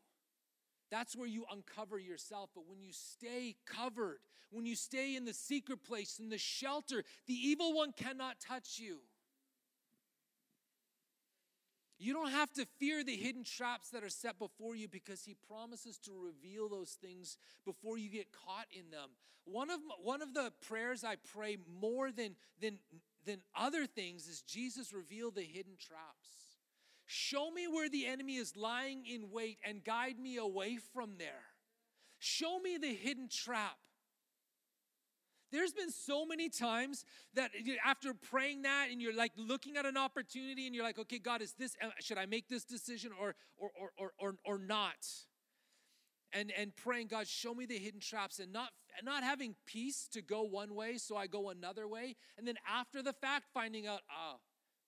That's 0.91 1.15
where 1.15 1.27
you 1.27 1.45
uncover 1.51 1.97
yourself. 1.97 2.49
But 2.53 2.67
when 2.67 2.81
you 2.81 2.91
stay 2.91 3.55
covered, 3.65 4.19
when 4.51 4.65
you 4.65 4.75
stay 4.75 5.15
in 5.15 5.25
the 5.25 5.33
secret 5.33 5.83
place, 5.83 6.19
in 6.19 6.29
the 6.29 6.37
shelter, 6.37 7.03
the 7.25 7.33
evil 7.33 7.73
one 7.73 7.93
cannot 7.93 8.41
touch 8.41 8.77
you. 8.77 8.99
You 11.97 12.13
don't 12.13 12.31
have 12.31 12.51
to 12.53 12.65
fear 12.79 13.03
the 13.03 13.15
hidden 13.15 13.43
traps 13.43 13.89
that 13.91 14.03
are 14.03 14.09
set 14.09 14.39
before 14.39 14.75
you 14.75 14.87
because 14.87 15.23
he 15.23 15.35
promises 15.47 15.99
to 15.99 16.11
reveal 16.11 16.67
those 16.67 16.97
things 16.99 17.37
before 17.63 17.97
you 17.97 18.09
get 18.09 18.31
caught 18.31 18.65
in 18.71 18.89
them. 18.89 19.11
One 19.45 19.69
of, 19.69 19.79
one 20.01 20.21
of 20.23 20.33
the 20.33 20.51
prayers 20.67 21.03
I 21.03 21.15
pray 21.33 21.57
more 21.79 22.11
than, 22.11 22.35
than, 22.59 22.79
than 23.25 23.41
other 23.55 23.85
things 23.85 24.27
is 24.27 24.41
Jesus 24.41 24.93
reveal 24.93 25.31
the 25.31 25.41
hidden 25.41 25.73
traps. 25.79 26.57
Show 27.05 27.51
me 27.51 27.67
where 27.67 27.89
the 27.89 28.05
enemy 28.05 28.37
is 28.37 28.55
lying 28.55 29.05
in 29.05 29.31
wait 29.31 29.57
and 29.65 29.83
guide 29.83 30.17
me 30.17 30.37
away 30.37 30.77
from 30.93 31.17
there. 31.17 31.43
Show 32.19 32.59
me 32.59 32.77
the 32.77 32.93
hidden 32.93 33.27
trap. 33.29 33.77
There's 35.51 35.73
been 35.73 35.91
so 35.91 36.25
many 36.25 36.47
times 36.47 37.03
that 37.33 37.51
after 37.85 38.13
praying 38.13 38.61
that 38.61 38.87
and 38.91 39.01
you're 39.01 39.15
like 39.15 39.33
looking 39.35 39.75
at 39.75 39.85
an 39.85 39.97
opportunity 39.97 40.65
and 40.65 40.73
you're 40.73 40.85
like, 40.85 40.97
okay, 40.99 41.19
God, 41.19 41.41
is 41.41 41.53
this, 41.53 41.75
uh, 41.83 41.89
should 41.99 42.17
I 42.17 42.25
make 42.25 42.47
this 42.47 42.63
decision 42.63 43.11
or, 43.19 43.35
or, 43.57 43.69
or, 43.77 43.91
or, 43.97 44.11
or, 44.17 44.35
or 44.45 44.57
not? 44.57 45.05
And, 46.33 46.51
and 46.57 46.75
praying, 46.75 47.07
God, 47.07 47.27
show 47.27 47.53
me 47.53 47.65
the 47.65 47.77
hidden 47.77 47.99
traps 47.99 48.39
and 48.39 48.53
not, 48.53 48.69
not 49.03 49.21
having 49.23 49.55
peace 49.65 50.07
to 50.13 50.21
go 50.21 50.43
one 50.43 50.75
way, 50.75 50.97
so 50.97 51.17
I 51.17 51.27
go 51.27 51.49
another 51.49 51.87
way. 51.87 52.15
And 52.37 52.47
then 52.47 52.55
after 52.65 53.03
the 53.03 53.11
fact, 53.11 53.47
finding 53.53 53.85
out, 53.85 53.99
ah, 54.09 54.37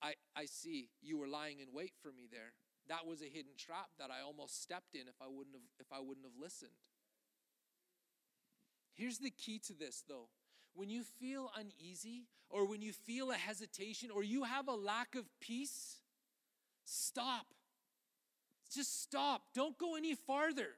I, 0.01 0.13
I 0.37 0.45
see 0.45 0.89
you 1.01 1.17
were 1.17 1.27
lying 1.27 1.59
in 1.59 1.67
wait 1.73 1.91
for 2.01 2.13
me 2.13 2.27
there. 2.31 2.53
That 2.87 3.05
was 3.05 3.21
a 3.21 3.25
hidden 3.25 3.53
trap 3.57 3.87
that 3.99 4.09
I 4.09 4.23
almost 4.25 4.61
stepped 4.61 4.95
in 4.95 5.01
if 5.01 5.15
I 5.21 5.27
wouldn't 5.27 5.55
have, 5.55 5.63
if 5.79 5.87
I 5.91 5.99
wouldn't 5.99 6.25
have 6.25 6.41
listened. 6.41 6.71
Here's 8.93 9.17
the 9.17 9.31
key 9.31 9.59
to 9.67 9.73
this, 9.73 10.03
though 10.07 10.29
when 10.73 10.89
you 10.89 11.03
feel 11.03 11.51
uneasy 11.57 12.27
or 12.49 12.67
when 12.67 12.81
you 12.81 12.93
feel 12.93 13.31
a 13.31 13.35
hesitation 13.35 14.09
or 14.11 14.23
you 14.23 14.43
have 14.43 14.67
a 14.67 14.73
lack 14.73 15.15
of 15.15 15.25
peace, 15.39 15.99
stop. 16.83 17.47
Just 18.73 19.01
stop. 19.01 19.43
Don't 19.53 19.77
go 19.77 19.95
any 19.95 20.15
farther. 20.15 20.77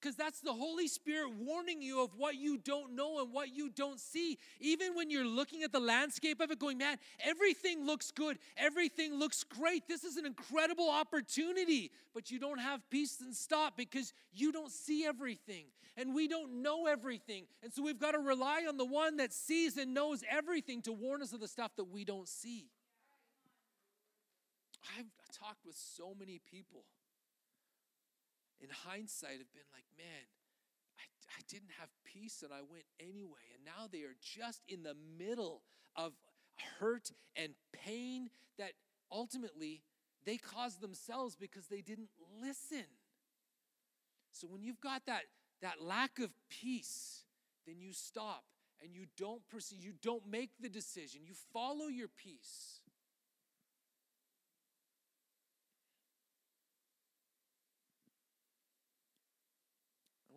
Because 0.00 0.16
that's 0.16 0.40
the 0.40 0.52
Holy 0.52 0.88
Spirit 0.88 1.32
warning 1.38 1.82
you 1.82 2.02
of 2.02 2.10
what 2.16 2.36
you 2.36 2.56
don't 2.56 2.94
know 2.94 3.20
and 3.20 3.32
what 3.32 3.54
you 3.54 3.68
don't 3.68 4.00
see. 4.00 4.38
Even 4.58 4.94
when 4.94 5.10
you're 5.10 5.26
looking 5.26 5.62
at 5.62 5.72
the 5.72 5.80
landscape 5.80 6.40
of 6.40 6.50
it, 6.50 6.58
going, 6.58 6.78
man, 6.78 6.96
everything 7.22 7.84
looks 7.84 8.10
good, 8.10 8.38
everything 8.56 9.18
looks 9.18 9.44
great. 9.44 9.86
This 9.88 10.04
is 10.04 10.16
an 10.16 10.24
incredible 10.24 10.88
opportunity. 10.88 11.90
But 12.14 12.30
you 12.30 12.38
don't 12.38 12.60
have 12.60 12.88
peace 12.88 13.20
and 13.20 13.34
stop 13.34 13.76
because 13.76 14.14
you 14.32 14.52
don't 14.52 14.72
see 14.72 15.04
everything 15.04 15.66
and 15.96 16.14
we 16.14 16.28
don't 16.28 16.62
know 16.62 16.86
everything. 16.86 17.44
And 17.62 17.72
so 17.72 17.82
we've 17.82 17.98
got 17.98 18.12
to 18.12 18.18
rely 18.18 18.64
on 18.66 18.78
the 18.78 18.86
one 18.86 19.18
that 19.18 19.34
sees 19.34 19.76
and 19.76 19.92
knows 19.92 20.24
everything 20.30 20.80
to 20.82 20.92
warn 20.92 21.20
us 21.20 21.34
of 21.34 21.40
the 21.40 21.48
stuff 21.48 21.72
that 21.76 21.84
we 21.84 22.04
don't 22.04 22.28
see. 22.28 22.68
I've 24.98 25.06
talked 25.38 25.66
with 25.66 25.76
so 25.76 26.14
many 26.18 26.40
people 26.50 26.84
in 28.60 28.68
hindsight 28.70 29.38
have 29.38 29.52
been 29.52 29.68
like, 29.72 29.84
man, 29.96 30.26
I, 30.98 31.04
I 31.38 31.40
didn't 31.48 31.72
have 31.78 31.88
peace 32.04 32.42
and 32.42 32.52
I 32.52 32.60
went 32.60 32.84
anyway. 33.00 33.54
And 33.54 33.64
now 33.64 33.88
they 33.90 34.02
are 34.02 34.16
just 34.20 34.62
in 34.68 34.82
the 34.82 34.96
middle 35.18 35.62
of 35.96 36.12
hurt 36.78 37.10
and 37.36 37.54
pain 37.72 38.30
that 38.58 38.72
ultimately 39.10 39.82
they 40.24 40.36
caused 40.36 40.80
themselves 40.80 41.36
because 41.36 41.66
they 41.66 41.80
didn't 41.80 42.10
listen. 42.42 42.84
So 44.32 44.46
when 44.46 44.62
you've 44.62 44.80
got 44.80 45.06
that, 45.06 45.22
that 45.62 45.82
lack 45.82 46.18
of 46.18 46.30
peace, 46.48 47.24
then 47.66 47.80
you 47.80 47.92
stop 47.92 48.44
and 48.82 48.94
you 48.94 49.06
don't 49.16 49.46
proceed, 49.48 49.82
you 49.82 49.92
don't 50.02 50.26
make 50.30 50.50
the 50.60 50.68
decision, 50.68 51.22
you 51.24 51.34
follow 51.52 51.86
your 51.86 52.08
peace. 52.08 52.80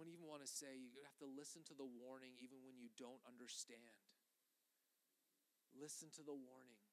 wouldn't 0.04 0.20
even 0.20 0.28
want 0.28 0.33
to 0.44 0.50
say 0.50 0.76
you 0.76 1.00
have 1.08 1.16
to 1.24 1.30
listen 1.40 1.64
to 1.72 1.74
the 1.74 1.88
warning 1.88 2.36
even 2.44 2.60
when 2.68 2.76
you 2.76 2.92
don't 3.00 3.24
understand. 3.24 3.80
Listen 5.72 6.12
to 6.20 6.24
the 6.24 6.36
warning. 6.36 6.84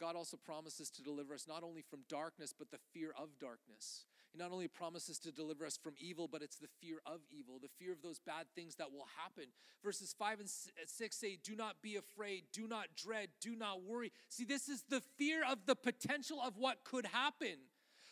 God 0.00 0.16
also 0.16 0.36
promises 0.36 0.90
to 0.90 1.02
deliver 1.02 1.34
us 1.34 1.46
not 1.46 1.62
only 1.62 1.82
from 1.82 2.00
darkness, 2.08 2.54
but 2.56 2.70
the 2.70 2.80
fear 2.92 3.12
of 3.16 3.38
darkness. 3.38 4.06
He 4.32 4.38
not 4.38 4.50
only 4.50 4.66
promises 4.66 5.18
to 5.20 5.32
deliver 5.32 5.66
us 5.66 5.76
from 5.76 5.94
evil, 5.98 6.26
but 6.26 6.42
it's 6.42 6.56
the 6.56 6.70
fear 6.80 7.00
of 7.04 7.20
evil, 7.30 7.58
the 7.60 7.68
fear 7.78 7.92
of 7.92 8.00
those 8.00 8.18
bad 8.18 8.46
things 8.54 8.76
that 8.76 8.92
will 8.92 9.06
happen. 9.22 9.50
Verses 9.84 10.14
5 10.18 10.40
and 10.40 10.48
uh, 10.48 10.86
6 10.86 11.16
say, 11.16 11.38
Do 11.42 11.54
not 11.54 11.82
be 11.82 11.96
afraid, 11.96 12.44
do 12.52 12.66
not 12.66 12.86
dread, 12.96 13.28
do 13.40 13.54
not 13.54 13.82
worry. 13.82 14.12
See, 14.28 14.44
this 14.44 14.68
is 14.68 14.84
the 14.88 15.02
fear 15.18 15.42
of 15.44 15.66
the 15.66 15.76
potential 15.76 16.40
of 16.42 16.56
what 16.56 16.84
could 16.84 17.06
happen. 17.06 17.58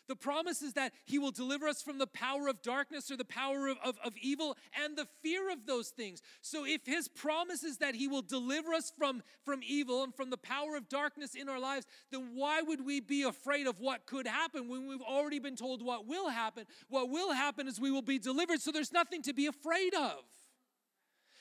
The 0.09 0.17
promise 0.17 0.63
is 0.63 0.73
that 0.73 0.93
He 1.05 1.19
will 1.19 1.31
deliver 1.31 1.69
us 1.69 1.83
from 1.83 1.99
the 1.99 2.07
power 2.07 2.49
of 2.49 2.63
darkness 2.63 3.11
or 3.11 3.17
the 3.17 3.25
power 3.27 3.69
of, 3.69 3.77
of, 3.85 3.99
of, 4.03 4.15
evil 4.21 4.57
and 4.83 4.97
the 4.97 5.07
fear 5.23 5.53
of 5.53 5.67
those 5.67 5.89
things. 5.91 6.23
So, 6.41 6.65
if 6.65 6.87
His 6.87 7.09
promise 7.09 7.63
is 7.63 7.77
that 7.79 7.95
He 7.95 8.09
will 8.09 8.23
deliver 8.23 8.73
us 8.73 8.91
from, 8.97 9.23
from 9.45 9.61
evil 9.67 10.03
and 10.03 10.15
from 10.15 10.31
the 10.31 10.39
power 10.39 10.77
of 10.77 10.89
darkness 10.89 11.35
in 11.35 11.49
our 11.49 11.61
lives, 11.61 11.87
then 12.11 12.31
why 12.35 12.63
would 12.63 12.85
we 12.85 13.01
be 13.01 13.23
afraid 13.23 13.67
of 13.67 13.81
what 13.81 14.07
could 14.07 14.27
happen 14.27 14.69
when 14.69 14.89
we've 14.89 15.03
already 15.03 15.39
been 15.39 15.57
told 15.57 15.83
what 15.83 16.07
will 16.07 16.31
happen? 16.31 16.65
What 16.89 17.11
will 17.11 17.33
happen 17.33 17.69
is 17.69 17.79
we 17.79 17.91
will 17.91 18.03
be 18.03 18.19
delivered, 18.19 18.63
so 18.63 18.73
there's 18.73 18.93
nothing 18.93 19.23
to 19.23 19.35
be 19.35 19.47
afraid 19.47 19.95
of. 19.95 20.25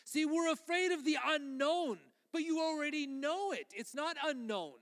See, 0.03 0.25
we're 0.25 0.51
afraid 0.51 0.91
of 0.91 1.05
the 1.05 1.17
unknown, 1.25 1.99
but 2.33 2.41
you 2.41 2.59
already 2.61 3.07
know 3.07 3.51
it. 3.53 3.67
It's 3.73 3.95
not 3.95 4.17
unknown. 4.25 4.73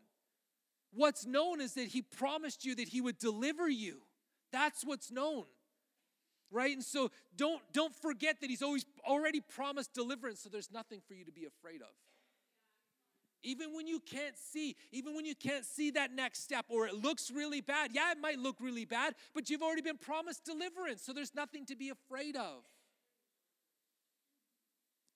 What's 0.95 1.25
known 1.25 1.59
is 1.59 1.73
that 1.73 1.89
he 1.89 2.01
promised 2.01 2.65
you 2.65 2.73
that 2.75 2.87
he 2.87 3.01
would 3.01 3.17
deliver 3.17 3.69
you. 3.69 3.97
That's 4.51 4.85
what's 4.85 5.11
known. 5.11 5.43
Right? 6.51 6.73
And 6.73 6.83
so 6.83 7.11
don't 7.35 7.61
don't 7.73 7.93
forget 7.93 8.39
that 8.39 8.49
he's 8.49 8.61
always 8.61 8.85
already 9.05 9.41
promised 9.41 9.93
deliverance, 9.93 10.39
so 10.41 10.49
there's 10.49 10.71
nothing 10.71 11.01
for 11.05 11.13
you 11.13 11.25
to 11.25 11.31
be 11.31 11.45
afraid 11.45 11.81
of. 11.81 11.89
Even 13.43 13.75
when 13.75 13.87
you 13.87 13.99
can't 13.99 14.37
see, 14.37 14.75
even 14.91 15.15
when 15.15 15.25
you 15.25 15.35
can't 15.35 15.65
see 15.65 15.91
that 15.91 16.13
next 16.13 16.43
step 16.43 16.65
or 16.69 16.87
it 16.87 16.95
looks 16.95 17.29
really 17.29 17.61
bad. 17.61 17.91
Yeah, 17.93 18.11
it 18.11 18.17
might 18.19 18.39
look 18.39 18.55
really 18.61 18.85
bad, 18.85 19.15
but 19.33 19.49
you've 19.49 19.61
already 19.61 19.81
been 19.81 19.97
promised 19.97 20.45
deliverance, 20.45 21.03
so 21.03 21.13
there's 21.13 21.35
nothing 21.35 21.65
to 21.65 21.75
be 21.75 21.89
afraid 21.89 22.37
of. 22.37 22.63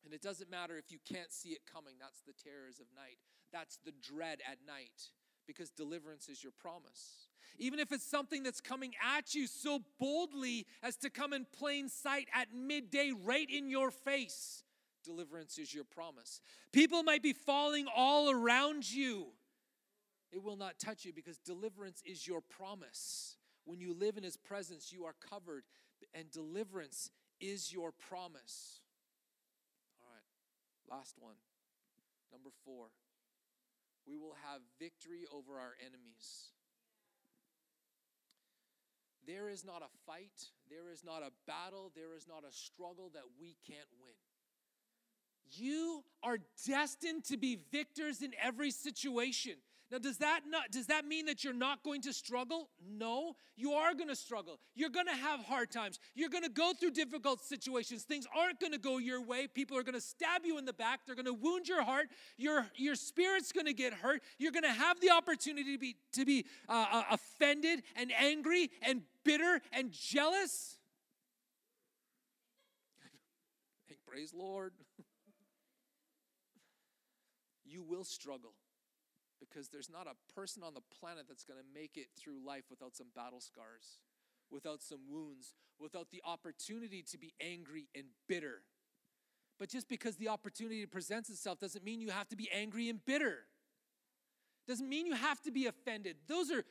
And 0.03 0.13
it 0.13 0.21
doesn't 0.21 0.51
matter 0.51 0.77
if 0.77 0.91
you 0.91 0.99
can't 1.11 1.31
see 1.31 1.49
it 1.49 1.61
coming. 1.71 1.93
That's 1.99 2.21
the 2.21 2.33
terrors 2.43 2.79
of 2.79 2.87
night. 2.95 3.17
That's 3.53 3.79
the 3.85 3.93
dread 4.01 4.39
at 4.45 4.57
night 4.67 5.09
because 5.49 5.71
deliverance 5.71 6.29
is 6.29 6.43
your 6.43 6.53
promise. 6.61 7.27
Even 7.57 7.79
if 7.79 7.91
it's 7.91 8.05
something 8.05 8.43
that's 8.43 8.61
coming 8.61 8.93
at 9.17 9.33
you 9.33 9.47
so 9.47 9.79
boldly 9.99 10.67
as 10.83 10.95
to 10.97 11.09
come 11.09 11.33
in 11.33 11.47
plain 11.57 11.89
sight 11.89 12.27
at 12.35 12.53
midday, 12.53 13.11
right 13.25 13.49
in 13.49 13.67
your 13.67 13.89
face, 13.89 14.63
deliverance 15.03 15.57
is 15.57 15.73
your 15.73 15.85
promise. 15.85 16.39
People 16.71 17.01
might 17.01 17.23
be 17.23 17.33
falling 17.33 17.87
all 17.95 18.29
around 18.29 18.87
you. 18.93 19.25
It 20.31 20.43
will 20.43 20.55
not 20.55 20.77
touch 20.77 21.03
you 21.03 21.13
because 21.13 21.39
deliverance 21.39 22.03
is 22.05 22.27
your 22.27 22.41
promise. 22.41 23.35
When 23.65 23.81
you 23.81 23.95
live 23.95 24.17
in 24.17 24.23
His 24.23 24.37
presence, 24.37 24.93
you 24.93 25.05
are 25.05 25.15
covered, 25.27 25.63
and 26.13 26.29
deliverance 26.29 27.09
is 27.41 27.73
your 27.73 27.91
promise. 27.91 28.81
All 30.03 30.09
right, 30.13 30.95
last 30.95 31.15
one. 31.19 31.35
Number 32.31 32.51
four, 32.63 32.89
we 34.09 34.17
will 34.17 34.35
have 34.49 34.61
victory 34.79 35.25
over 35.31 35.59
our 35.59 35.73
enemies. 35.79 36.49
There 39.27 39.49
is 39.49 39.63
not 39.63 39.83
a 39.83 39.91
fight, 40.07 40.49
there 40.69 40.89
is 40.91 41.03
not 41.03 41.21
a 41.21 41.31
battle, 41.45 41.91
there 41.95 42.15
is 42.15 42.27
not 42.27 42.43
a 42.43 42.51
struggle 42.51 43.11
that 43.13 43.23
we 43.39 43.55
can't 43.67 43.89
win. 44.01 44.15
You 45.51 46.03
are 46.23 46.39
destined 46.67 47.25
to 47.25 47.37
be 47.37 47.59
victors 47.71 48.23
in 48.23 48.31
every 48.41 48.71
situation. 48.71 49.53
Now, 49.91 49.97
does 49.97 50.17
that 50.17 50.41
not 50.47 50.69
does 50.71 50.85
that 50.87 51.05
mean 51.05 51.25
that 51.25 51.43
you're 51.43 51.51
not 51.51 51.83
going 51.83 52.01
to 52.01 52.13
struggle? 52.13 52.69
No, 52.87 53.33
you 53.55 53.71
are 53.71 53.95
going 53.95 54.09
to 54.09 54.15
struggle. 54.15 54.59
You're 54.75 54.91
going 54.91 55.07
to 55.07 55.15
have 55.15 55.39
hard 55.39 55.71
times. 55.71 55.97
You're 56.13 56.29
going 56.29 56.43
to 56.43 56.49
go 56.49 56.73
through 56.79 56.91
difficult 56.91 57.41
situations. 57.41 58.03
Things 58.03 58.27
aren't 58.37 58.59
going 58.59 58.71
to 58.73 58.77
go 58.77 58.99
your 58.99 59.23
way. 59.23 59.47
People 59.47 59.77
are 59.77 59.83
going 59.83 59.95
to 59.95 60.01
stab 60.01 60.45
you 60.45 60.59
in 60.59 60.65
the 60.65 60.73
back. 60.73 60.99
They're 61.05 61.15
going 61.15 61.25
to 61.25 61.33
wound 61.33 61.67
your 61.67 61.83
heart. 61.83 62.09
Your 62.37 62.67
your 62.75 62.93
spirit's 62.93 63.51
going 63.51 63.65
to 63.65 63.73
get 63.73 63.93
hurt. 63.93 64.21
You're 64.37 64.51
going 64.51 64.63
to 64.63 64.69
have 64.69 64.99
the 65.01 65.09
opportunity 65.09 65.73
to 65.73 65.79
be 65.79 65.95
to 66.13 66.23
be 66.23 66.45
uh, 66.67 66.85
uh, 66.91 67.03
offended 67.09 67.81
and 67.95 68.11
angry 68.19 68.69
and 68.83 69.01
bitter 69.25 69.59
and 69.73 69.91
jealous. 69.91 70.77
Praise 74.07 74.35
Lord. 74.35 74.73
you 77.65 77.81
will 77.81 78.03
struggle 78.03 78.53
because 79.39 79.69
there's 79.69 79.89
not 79.89 80.07
a 80.07 80.33
person 80.33 80.63
on 80.63 80.73
the 80.73 80.81
planet 80.99 81.25
that's 81.27 81.43
going 81.43 81.59
to 81.59 81.79
make 81.79 81.97
it 81.97 82.07
through 82.17 82.45
life 82.45 82.65
without 82.69 82.95
some 82.95 83.07
battle 83.15 83.41
scars, 83.41 83.99
without 84.51 84.81
some 84.81 84.99
wounds, 85.09 85.55
without 85.79 86.11
the 86.11 86.21
opportunity 86.25 87.03
to 87.03 87.17
be 87.17 87.33
angry 87.41 87.87
and 87.95 88.05
bitter. 88.27 88.61
But 89.59 89.69
just 89.69 89.89
because 89.89 90.15
the 90.15 90.29
opportunity 90.29 90.85
presents 90.85 91.29
itself 91.29 91.59
doesn't 91.59 91.83
mean 91.83 91.99
you 92.01 92.11
have 92.11 92.29
to 92.29 92.35
be 92.35 92.49
angry 92.53 92.89
and 92.89 93.03
bitter. 93.05 93.39
Doesn't 94.67 94.87
mean 94.87 95.05
you 95.05 95.15
have 95.15 95.41
to 95.41 95.51
be 95.51 95.67
offended. 95.67 96.15
Those 96.27 96.51
are 96.51 96.63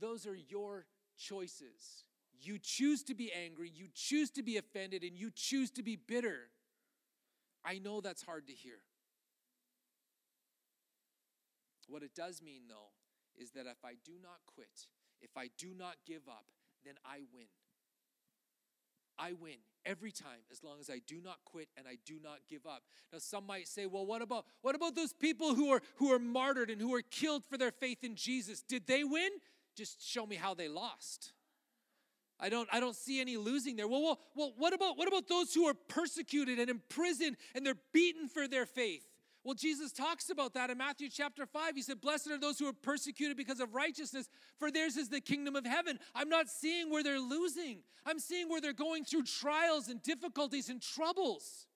those 0.00 0.26
are 0.26 0.34
your 0.34 0.86
choices. 1.18 2.04
You 2.40 2.58
choose 2.58 3.02
to 3.04 3.14
be 3.14 3.30
angry, 3.32 3.70
you 3.74 3.88
choose 3.94 4.30
to 4.30 4.42
be 4.42 4.56
offended, 4.56 5.02
and 5.02 5.14
you 5.18 5.30
choose 5.34 5.70
to 5.72 5.82
be 5.82 5.96
bitter. 5.96 6.48
I 7.62 7.78
know 7.78 8.00
that's 8.00 8.22
hard 8.22 8.46
to 8.46 8.54
hear. 8.54 8.78
What 11.90 12.02
it 12.02 12.14
does 12.14 12.40
mean, 12.40 12.62
though, 12.68 12.92
is 13.36 13.50
that 13.52 13.66
if 13.66 13.84
I 13.84 13.94
do 14.04 14.12
not 14.22 14.38
quit, 14.46 14.88
if 15.20 15.36
I 15.36 15.48
do 15.58 15.74
not 15.76 15.96
give 16.06 16.28
up, 16.28 16.46
then 16.84 16.94
I 17.04 17.22
win. 17.34 17.46
I 19.18 19.32
win 19.32 19.56
every 19.84 20.12
time 20.12 20.40
as 20.50 20.64
long 20.64 20.80
as 20.80 20.88
I 20.88 21.00
do 21.06 21.20
not 21.22 21.38
quit 21.44 21.68
and 21.76 21.86
I 21.86 21.98
do 22.06 22.18
not 22.22 22.38
give 22.48 22.66
up. 22.66 22.84
Now 23.12 23.18
some 23.18 23.46
might 23.46 23.68
say, 23.68 23.84
"Well, 23.84 24.06
what 24.06 24.22
about 24.22 24.46
what 24.62 24.74
about 24.74 24.94
those 24.94 25.12
people 25.12 25.54
who 25.54 25.70
are 25.72 25.82
who 25.96 26.10
are 26.12 26.18
martyred 26.18 26.70
and 26.70 26.80
who 26.80 26.94
are 26.94 27.02
killed 27.02 27.44
for 27.44 27.58
their 27.58 27.70
faith 27.70 28.02
in 28.02 28.14
Jesus? 28.14 28.62
Did 28.62 28.86
they 28.86 29.04
win? 29.04 29.30
Just 29.76 30.02
show 30.06 30.24
me 30.26 30.36
how 30.36 30.54
they 30.54 30.68
lost." 30.68 31.32
I 32.42 32.48
don't, 32.48 32.66
I 32.72 32.80
don't 32.80 32.96
see 32.96 33.20
any 33.20 33.36
losing 33.36 33.76
there. 33.76 33.86
Well, 33.86 34.00
well, 34.02 34.20
well, 34.34 34.54
what 34.56 34.72
about 34.72 34.96
what 34.96 35.06
about 35.06 35.28
those 35.28 35.52
who 35.52 35.66
are 35.66 35.74
persecuted 35.74 36.58
and 36.58 36.70
imprisoned 36.70 37.36
and 37.54 37.66
they're 37.66 37.74
beaten 37.92 38.28
for 38.28 38.48
their 38.48 38.64
faith? 38.64 39.09
Well, 39.42 39.54
Jesus 39.54 39.90
talks 39.90 40.28
about 40.28 40.52
that 40.54 40.68
in 40.68 40.76
Matthew 40.76 41.08
chapter 41.08 41.46
5. 41.46 41.74
He 41.74 41.80
said, 41.82 42.00
Blessed 42.00 42.30
are 42.30 42.38
those 42.38 42.58
who 42.58 42.66
are 42.68 42.74
persecuted 42.74 43.38
because 43.38 43.58
of 43.58 43.74
righteousness, 43.74 44.28
for 44.58 44.70
theirs 44.70 44.96
is 44.96 45.08
the 45.08 45.20
kingdom 45.20 45.56
of 45.56 45.64
heaven. 45.64 45.98
I'm 46.14 46.28
not 46.28 46.48
seeing 46.48 46.90
where 46.90 47.02
they're 47.02 47.18
losing, 47.18 47.80
I'm 48.04 48.18
seeing 48.18 48.48
where 48.48 48.60
they're 48.60 48.72
going 48.72 49.04
through 49.04 49.24
trials 49.24 49.88
and 49.88 50.02
difficulties 50.02 50.68
and 50.68 50.82
troubles. 50.82 51.66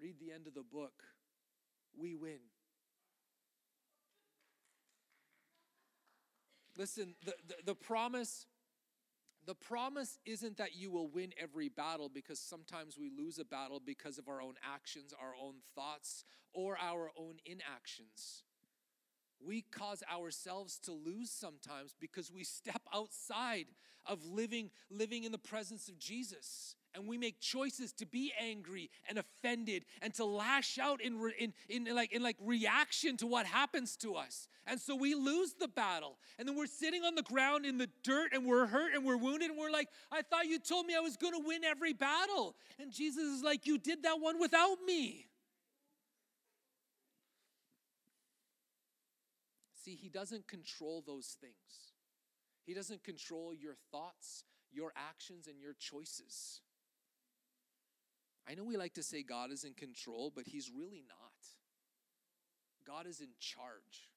Read 0.00 0.16
the 0.18 0.32
end 0.32 0.46
of 0.46 0.54
the 0.54 0.62
book. 0.62 1.02
We 1.94 2.14
win. 2.14 2.38
Listen, 6.78 7.14
the, 7.26 7.34
the, 7.46 7.54
the 7.66 7.74
promise 7.74 8.46
the 9.50 9.54
promise 9.56 10.16
isn't 10.24 10.58
that 10.58 10.76
you 10.76 10.92
will 10.92 11.08
win 11.08 11.32
every 11.36 11.68
battle 11.68 12.08
because 12.08 12.38
sometimes 12.38 12.96
we 12.96 13.10
lose 13.10 13.36
a 13.40 13.44
battle 13.44 13.82
because 13.84 14.16
of 14.16 14.28
our 14.28 14.40
own 14.40 14.54
actions, 14.62 15.12
our 15.20 15.34
own 15.42 15.54
thoughts, 15.74 16.24
or 16.52 16.78
our 16.80 17.10
own 17.18 17.34
inactions. 17.44 18.44
We 19.44 19.62
cause 19.62 20.04
ourselves 20.08 20.78
to 20.84 20.92
lose 20.92 21.32
sometimes 21.32 21.96
because 22.00 22.30
we 22.30 22.44
step 22.44 22.82
outside 22.94 23.66
of 24.06 24.24
living 24.24 24.70
living 24.88 25.24
in 25.24 25.32
the 25.32 25.36
presence 25.36 25.88
of 25.88 25.98
Jesus 25.98 26.76
and 26.94 27.06
we 27.06 27.18
make 27.18 27.40
choices 27.40 27.92
to 27.94 28.06
be 28.06 28.32
angry 28.40 28.90
and 29.08 29.18
offended 29.18 29.84
and 30.02 30.12
to 30.14 30.24
lash 30.24 30.78
out 30.78 31.00
in, 31.00 31.30
in, 31.38 31.52
in, 31.68 31.94
like, 31.94 32.12
in 32.12 32.22
like 32.22 32.36
reaction 32.40 33.16
to 33.18 33.26
what 33.26 33.46
happens 33.46 33.96
to 33.96 34.14
us. 34.14 34.48
And 34.66 34.80
so 34.80 34.96
we 34.96 35.14
lose 35.14 35.54
the 35.58 35.68
battle. 35.68 36.18
And 36.38 36.48
then 36.48 36.56
we're 36.56 36.66
sitting 36.66 37.02
on 37.04 37.14
the 37.14 37.22
ground 37.22 37.64
in 37.64 37.78
the 37.78 37.88
dirt 38.02 38.32
and 38.32 38.46
we're 38.46 38.66
hurt 38.66 38.94
and 38.94 39.04
we're 39.04 39.16
wounded 39.16 39.50
and 39.50 39.58
we're 39.58 39.70
like 39.70 39.88
i 40.12 40.22
thought 40.22 40.46
you 40.46 40.58
told 40.58 40.86
me 40.86 40.94
i 40.96 41.00
was 41.00 41.16
going 41.16 41.32
to 41.32 41.46
win 41.46 41.64
every 41.64 41.92
battle. 41.92 42.56
And 42.78 42.92
jesus 42.92 43.24
is 43.24 43.42
like 43.42 43.66
you 43.66 43.78
did 43.78 44.02
that 44.02 44.20
one 44.20 44.40
without 44.40 44.78
me. 44.86 45.26
See 49.74 49.94
he 49.94 50.08
doesn't 50.08 50.46
control 50.48 51.02
those 51.06 51.36
things. 51.40 51.54
He 52.66 52.74
doesn't 52.74 53.02
control 53.02 53.54
your 53.54 53.74
thoughts 53.90 54.44
your 54.72 54.92
actions 54.96 55.46
and 55.48 55.60
your 55.60 55.74
choices 55.78 56.60
I 58.50 58.54
know 58.54 58.64
we 58.64 58.76
like 58.76 58.94
to 58.94 59.02
say 59.02 59.22
God 59.22 59.52
is 59.52 59.62
in 59.62 59.74
control, 59.74 60.32
but 60.34 60.44
He's 60.46 60.70
really 60.74 61.04
not. 61.06 61.30
God 62.84 63.06
is 63.06 63.20
in 63.20 63.28
charge. 63.38 64.10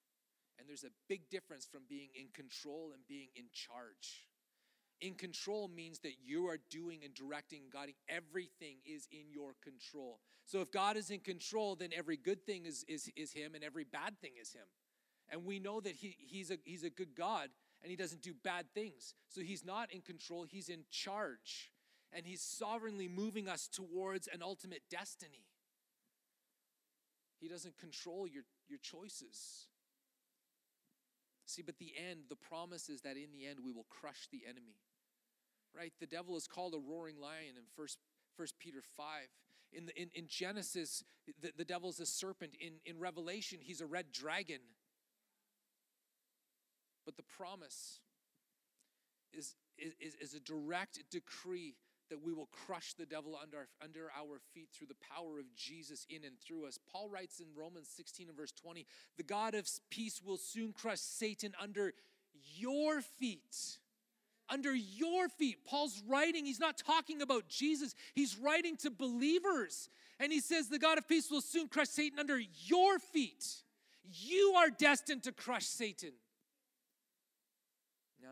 And 0.57 0.67
there's 0.67 0.83
a 0.83 0.93
big 1.07 1.29
difference 1.29 1.65
from 1.65 1.81
being 1.87 2.09
in 2.15 2.27
control 2.33 2.91
and 2.93 3.05
being 3.07 3.27
in 3.35 3.45
charge. 3.51 4.27
In 5.01 5.13
control 5.15 5.67
means 5.67 5.99
that 5.99 6.13
you 6.23 6.47
are 6.47 6.57
doing 6.71 7.01
and 7.03 7.13
directing, 7.13 7.63
guiding. 7.71 7.95
Everything 8.07 8.77
is 8.85 9.07
in 9.11 9.31
your 9.31 9.53
control. 9.61 10.19
So 10.45 10.61
if 10.61 10.71
God 10.71 10.97
is 10.97 11.11
in 11.11 11.19
control, 11.19 11.75
then 11.75 11.89
every 11.95 12.17
good 12.17 12.45
thing 12.45 12.65
is, 12.65 12.85
is, 12.87 13.11
is 13.15 13.33
Him 13.33 13.53
and 13.53 13.63
every 13.63 13.83
bad 13.83 14.19
thing 14.19 14.31
is 14.41 14.53
Him. 14.53 14.65
And 15.29 15.45
we 15.45 15.59
know 15.59 15.79
that 15.79 15.95
he, 15.95 16.15
he's, 16.19 16.49
a, 16.49 16.57
he's 16.63 16.83
a 16.83 16.89
good 16.89 17.15
God 17.15 17.49
and 17.81 17.91
He 17.91 17.95
doesn't 17.95 18.21
do 18.21 18.33
bad 18.43 18.65
things. 18.73 19.13
So 19.29 19.41
He's 19.41 19.63
not 19.63 19.91
in 19.93 20.01
control, 20.01 20.43
He's 20.43 20.69
in 20.69 20.85
charge 20.89 21.69
and 22.15 22.25
He's 22.25 22.41
sovereignly 22.41 23.07
moving 23.07 23.47
us 23.47 23.67
towards 23.67 24.27
an 24.27 24.41
ultimate 24.41 24.83
destiny. 24.89 25.45
He 27.39 27.49
doesn't 27.49 27.77
control 27.77 28.27
your, 28.27 28.43
your 28.69 28.79
choices. 28.79 29.67
See, 31.45 31.61
but 31.61 31.77
the 31.77 31.93
end, 32.09 32.21
the 32.29 32.35
promise 32.35 32.89
is 32.89 33.01
that 33.01 33.17
in 33.17 33.31
the 33.33 33.45
end 33.45 33.59
we 33.63 33.73
will 33.73 33.85
crush 33.89 34.27
the 34.31 34.43
enemy. 34.47 34.77
Right? 35.75 35.91
The 35.99 36.07
devil 36.07 36.37
is 36.37 36.47
called 36.47 36.73
a 36.73 36.79
roaring 36.79 37.19
lion 37.19 37.57
in 37.57 37.63
First, 37.75 37.97
First 38.37 38.57
Peter 38.59 38.81
5. 38.95 39.23
In, 39.73 39.87
the, 39.87 40.01
in, 40.01 40.09
in 40.13 40.27
Genesis, 40.27 41.03
the, 41.41 41.51
the 41.57 41.65
devil's 41.65 41.99
a 41.99 42.05
serpent. 42.05 42.53
In, 42.59 42.73
in 42.85 42.99
Revelation, 42.99 43.59
he's 43.61 43.81
a 43.81 43.85
red 43.85 44.11
dragon. 44.11 44.59
But 47.05 47.17
the 47.17 47.23
promise 47.23 47.99
is, 49.33 49.55
is, 49.77 50.15
is 50.21 50.33
a 50.33 50.39
direct 50.39 50.99
decree 51.11 51.75
that 52.09 52.23
we 52.23 52.33
will 52.33 52.49
crush 52.65 52.93
the 52.93 53.05
devil 53.05 53.37
under, 53.41 53.67
under 53.81 54.09
our 54.17 54.39
feet 54.53 54.69
through 54.73 54.87
the 54.87 54.95
power 55.15 55.39
of 55.39 55.45
Jesus 55.55 56.05
in 56.09 56.23
and 56.23 56.39
through 56.39 56.65
us. 56.65 56.79
Paul 56.91 57.09
writes 57.09 57.39
in 57.39 57.47
Romans 57.55 57.89
16 57.95 58.27
and 58.29 58.37
verse 58.37 58.51
20, 58.51 58.85
the 59.17 59.23
God 59.23 59.55
of 59.55 59.67
peace 59.89 60.21
will 60.23 60.37
soon 60.37 60.73
crush 60.73 60.99
Satan 60.99 61.53
under 61.61 61.93
your 62.55 63.01
feet. 63.01 63.77
Under 64.49 64.73
your 64.73 65.29
feet. 65.29 65.65
Paul's 65.65 66.01
writing, 66.07 66.45
he's 66.45 66.59
not 66.59 66.77
talking 66.77 67.21
about 67.21 67.47
Jesus, 67.47 67.95
he's 68.13 68.37
writing 68.37 68.75
to 68.77 68.91
believers. 68.91 69.89
And 70.19 70.31
he 70.31 70.39
says, 70.39 70.69
The 70.69 70.79
God 70.79 70.97
of 70.97 71.07
peace 71.07 71.31
will 71.31 71.41
soon 71.41 71.67
crush 71.67 71.89
Satan 71.89 72.19
under 72.19 72.39
your 72.39 72.99
feet. 72.99 73.45
You 74.03 74.53
are 74.57 74.69
destined 74.69 75.23
to 75.23 75.31
crush 75.31 75.65
Satan. 75.65 76.11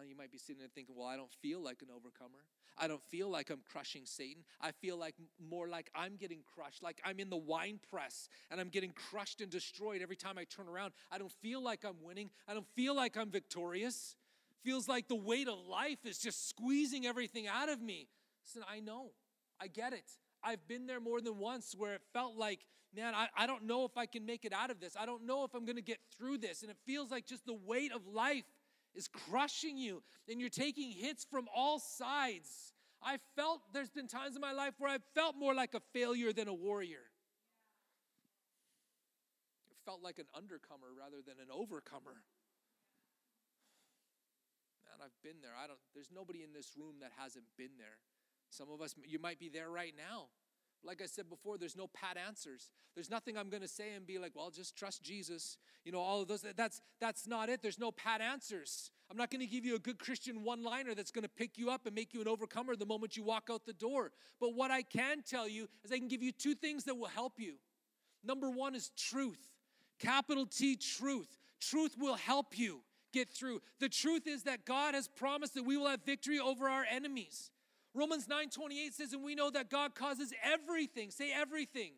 Now 0.01 0.07
you 0.07 0.15
might 0.15 0.31
be 0.31 0.39
sitting 0.39 0.57
there 0.57 0.67
thinking, 0.73 0.95
well, 0.97 1.07
I 1.07 1.15
don't 1.15 1.31
feel 1.43 1.61
like 1.61 1.83
an 1.83 1.89
overcomer. 1.95 2.39
I 2.75 2.87
don't 2.87 3.03
feel 3.03 3.29
like 3.29 3.51
I'm 3.51 3.59
crushing 3.71 4.01
Satan. 4.05 4.43
I 4.59 4.71
feel 4.71 4.97
like 4.97 5.13
more 5.47 5.67
like 5.67 5.91
I'm 5.93 6.15
getting 6.15 6.39
crushed, 6.55 6.81
like 6.81 6.99
I'm 7.05 7.19
in 7.19 7.29
the 7.29 7.37
wine 7.37 7.79
press 7.91 8.27
and 8.49 8.59
I'm 8.59 8.69
getting 8.69 8.93
crushed 8.93 9.41
and 9.41 9.51
destroyed 9.51 10.01
every 10.01 10.15
time 10.15 10.39
I 10.39 10.45
turn 10.45 10.67
around. 10.67 10.93
I 11.11 11.19
don't 11.19 11.31
feel 11.31 11.61
like 11.61 11.85
I'm 11.85 12.01
winning. 12.01 12.31
I 12.47 12.55
don't 12.55 12.65
feel 12.75 12.95
like 12.95 13.15
I'm 13.15 13.29
victorious. 13.29 14.15
Feels 14.63 14.87
like 14.87 15.07
the 15.07 15.15
weight 15.15 15.47
of 15.47 15.59
life 15.69 16.03
is 16.03 16.17
just 16.17 16.49
squeezing 16.49 17.05
everything 17.05 17.47
out 17.47 17.69
of 17.69 17.79
me. 17.79 18.07
Listen, 18.43 18.63
I 18.67 18.79
know. 18.79 19.11
I 19.59 19.67
get 19.67 19.93
it. 19.93 20.09
I've 20.43 20.67
been 20.67 20.87
there 20.87 20.99
more 20.99 21.21
than 21.21 21.37
once 21.37 21.75
where 21.77 21.93
it 21.93 22.01
felt 22.11 22.35
like, 22.35 22.65
man, 22.95 23.13
I, 23.13 23.27
I 23.37 23.45
don't 23.45 23.65
know 23.65 23.85
if 23.85 23.95
I 23.97 24.07
can 24.07 24.25
make 24.25 24.45
it 24.45 24.53
out 24.53 24.71
of 24.71 24.79
this. 24.79 24.95
I 24.99 25.05
don't 25.05 25.27
know 25.27 25.43
if 25.43 25.53
I'm 25.53 25.65
going 25.65 25.75
to 25.75 25.83
get 25.83 25.99
through 26.17 26.39
this. 26.39 26.63
And 26.63 26.71
it 26.71 26.77
feels 26.87 27.11
like 27.11 27.27
just 27.27 27.45
the 27.45 27.53
weight 27.53 27.91
of 27.91 28.07
life 28.07 28.45
is 28.95 29.07
crushing 29.07 29.77
you 29.77 30.03
and 30.29 30.39
you're 30.39 30.49
taking 30.49 30.91
hits 30.91 31.25
from 31.29 31.47
all 31.55 31.79
sides. 31.79 32.73
I 33.03 33.17
felt 33.35 33.61
there's 33.73 33.89
been 33.89 34.07
times 34.07 34.35
in 34.35 34.41
my 34.41 34.51
life 34.51 34.73
where 34.77 34.91
I 34.91 34.97
felt 35.15 35.35
more 35.35 35.53
like 35.53 35.73
a 35.73 35.81
failure 35.93 36.33
than 36.33 36.47
a 36.47 36.53
warrior. 36.53 37.01
It 39.71 39.77
felt 39.85 40.03
like 40.03 40.19
an 40.19 40.27
undercomer 40.35 40.87
rather 40.97 41.17
than 41.25 41.35
an 41.41 41.49
overcomer. 41.51 42.21
Man, 44.85 44.97
I've 45.03 45.23
been 45.23 45.41
there. 45.41 45.53
I 45.57 45.67
don't 45.67 45.79
there's 45.95 46.11
nobody 46.13 46.43
in 46.43 46.53
this 46.53 46.73
room 46.77 46.95
that 47.01 47.11
hasn't 47.17 47.45
been 47.57 47.77
there. 47.77 47.97
Some 48.49 48.69
of 48.69 48.81
us 48.81 48.93
you 49.03 49.17
might 49.17 49.39
be 49.39 49.49
there 49.49 49.69
right 49.69 49.93
now. 49.97 50.27
Like 50.83 51.01
I 51.01 51.05
said 51.05 51.29
before, 51.29 51.57
there's 51.57 51.77
no 51.77 51.87
pat 51.87 52.17
answers. 52.17 52.71
There's 52.95 53.09
nothing 53.09 53.37
I'm 53.37 53.49
going 53.49 53.61
to 53.61 53.67
say 53.67 53.93
and 53.95 54.05
be 54.05 54.17
like, 54.17 54.31
"Well, 54.35 54.49
just 54.49 54.75
trust 54.75 55.03
Jesus." 55.03 55.57
You 55.85 55.91
know, 55.91 55.99
all 55.99 56.21
of 56.21 56.27
those 56.27 56.43
that's 56.55 56.81
that's 56.99 57.27
not 57.27 57.49
it. 57.49 57.61
There's 57.61 57.79
no 57.79 57.91
pat 57.91 58.21
answers. 58.21 58.91
I'm 59.09 59.17
not 59.17 59.29
going 59.29 59.41
to 59.41 59.47
give 59.47 59.65
you 59.65 59.75
a 59.75 59.79
good 59.79 59.99
Christian 59.99 60.43
one-liner 60.43 60.95
that's 60.95 61.11
going 61.11 61.23
to 61.23 61.29
pick 61.29 61.57
you 61.57 61.69
up 61.69 61.85
and 61.85 61.93
make 61.93 62.13
you 62.13 62.21
an 62.21 62.29
overcomer 62.29 62.77
the 62.77 62.85
moment 62.85 63.17
you 63.17 63.23
walk 63.23 63.49
out 63.51 63.65
the 63.65 63.73
door. 63.73 64.11
But 64.39 64.55
what 64.55 64.71
I 64.71 64.83
can 64.83 65.21
tell 65.21 65.49
you 65.49 65.67
is 65.83 65.91
I 65.91 65.97
can 65.97 66.07
give 66.07 66.23
you 66.23 66.31
two 66.31 66.55
things 66.55 66.85
that 66.85 66.95
will 66.95 67.07
help 67.07 67.33
you. 67.37 67.55
Number 68.23 68.49
1 68.49 68.73
is 68.73 68.91
truth. 68.95 69.49
Capital 69.99 70.45
T 70.45 70.77
truth. 70.77 71.37
Truth 71.59 71.95
will 71.99 72.15
help 72.15 72.57
you 72.57 72.81
get 73.11 73.29
through. 73.29 73.61
The 73.79 73.89
truth 73.89 74.27
is 74.27 74.43
that 74.43 74.65
God 74.65 74.95
has 74.95 75.07
promised 75.07 75.55
that 75.55 75.65
we 75.65 75.77
will 75.77 75.87
have 75.87 76.03
victory 76.05 76.39
over 76.39 76.69
our 76.69 76.85
enemies. 76.89 77.51
Romans 77.93 78.27
9:28 78.27 78.93
says, 78.93 79.13
and 79.13 79.23
we 79.23 79.35
know 79.35 79.49
that 79.49 79.69
God 79.69 79.95
causes 79.95 80.33
everything, 80.43 81.11
say 81.11 81.31
everything, 81.31 81.93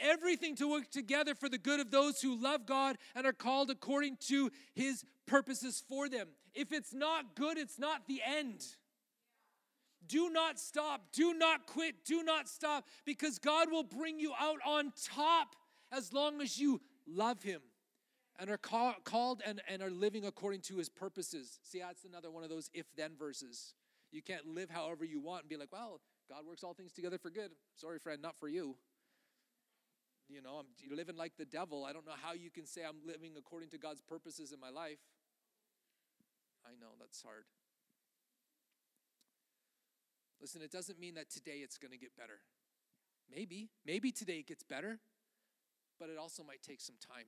everything 0.00 0.56
to 0.56 0.68
work 0.68 0.90
together 0.90 1.34
for 1.34 1.48
the 1.48 1.58
good 1.58 1.80
of 1.80 1.90
those 1.90 2.20
who 2.20 2.40
love 2.40 2.66
God 2.66 2.98
and 3.14 3.26
are 3.26 3.32
called 3.32 3.70
according 3.70 4.16
to 4.28 4.50
his 4.74 5.04
purposes 5.26 5.82
for 5.88 6.08
them. 6.08 6.28
If 6.54 6.72
it's 6.72 6.92
not 6.92 7.36
good, 7.36 7.58
it's 7.58 7.78
not 7.78 8.06
the 8.08 8.20
end. 8.24 8.64
Do 10.06 10.30
not 10.30 10.58
stop. 10.58 11.12
Do 11.12 11.34
not 11.34 11.66
quit. 11.66 12.04
Do 12.04 12.22
not 12.22 12.48
stop 12.48 12.88
because 13.04 13.38
God 13.38 13.70
will 13.70 13.82
bring 13.84 14.18
you 14.18 14.32
out 14.38 14.58
on 14.66 14.92
top 15.12 15.54
as 15.92 16.12
long 16.12 16.40
as 16.40 16.58
you 16.58 16.80
love 17.06 17.42
him 17.42 17.60
and 18.38 18.50
are 18.50 18.56
call, 18.56 18.94
called 19.04 19.42
and, 19.44 19.60
and 19.68 19.82
are 19.82 19.90
living 19.90 20.24
according 20.24 20.60
to 20.62 20.76
his 20.76 20.88
purposes. 20.88 21.58
See, 21.62 21.80
that's 21.80 22.04
another 22.04 22.30
one 22.30 22.42
of 22.42 22.50
those 22.50 22.70
if 22.72 22.86
then 22.96 23.12
verses. 23.18 23.74
You 24.10 24.22
can't 24.22 24.46
live 24.46 24.70
however 24.70 25.04
you 25.04 25.20
want 25.20 25.42
and 25.42 25.50
be 25.50 25.56
like, 25.56 25.72
well, 25.72 26.00
God 26.28 26.46
works 26.46 26.64
all 26.64 26.74
things 26.74 26.92
together 26.92 27.18
for 27.18 27.30
good. 27.30 27.50
Sorry, 27.76 27.98
friend, 27.98 28.20
not 28.22 28.36
for 28.38 28.48
you. 28.48 28.76
You 30.28 30.42
know, 30.42 30.60
I'm 30.60 30.96
living 30.96 31.16
like 31.16 31.32
the 31.38 31.46
devil. 31.46 31.84
I 31.84 31.92
don't 31.92 32.06
know 32.06 32.18
how 32.22 32.32
you 32.34 32.50
can 32.50 32.66
say 32.66 32.82
I'm 32.86 33.00
living 33.06 33.32
according 33.38 33.70
to 33.70 33.78
God's 33.78 34.02
purposes 34.02 34.52
in 34.52 34.60
my 34.60 34.70
life. 34.70 34.98
I 36.66 36.72
know 36.80 36.92
that's 36.98 37.22
hard. 37.22 37.44
Listen, 40.40 40.60
it 40.62 40.70
doesn't 40.70 41.00
mean 41.00 41.14
that 41.14 41.30
today 41.30 41.60
it's 41.64 41.78
going 41.78 41.92
to 41.92 41.98
get 41.98 42.16
better. 42.16 42.40
Maybe, 43.34 43.70
maybe 43.84 44.12
today 44.12 44.38
it 44.38 44.46
gets 44.46 44.62
better, 44.62 44.98
but 45.98 46.08
it 46.10 46.18
also 46.18 46.42
might 46.42 46.62
take 46.62 46.80
some 46.80 46.96
time. 47.00 47.26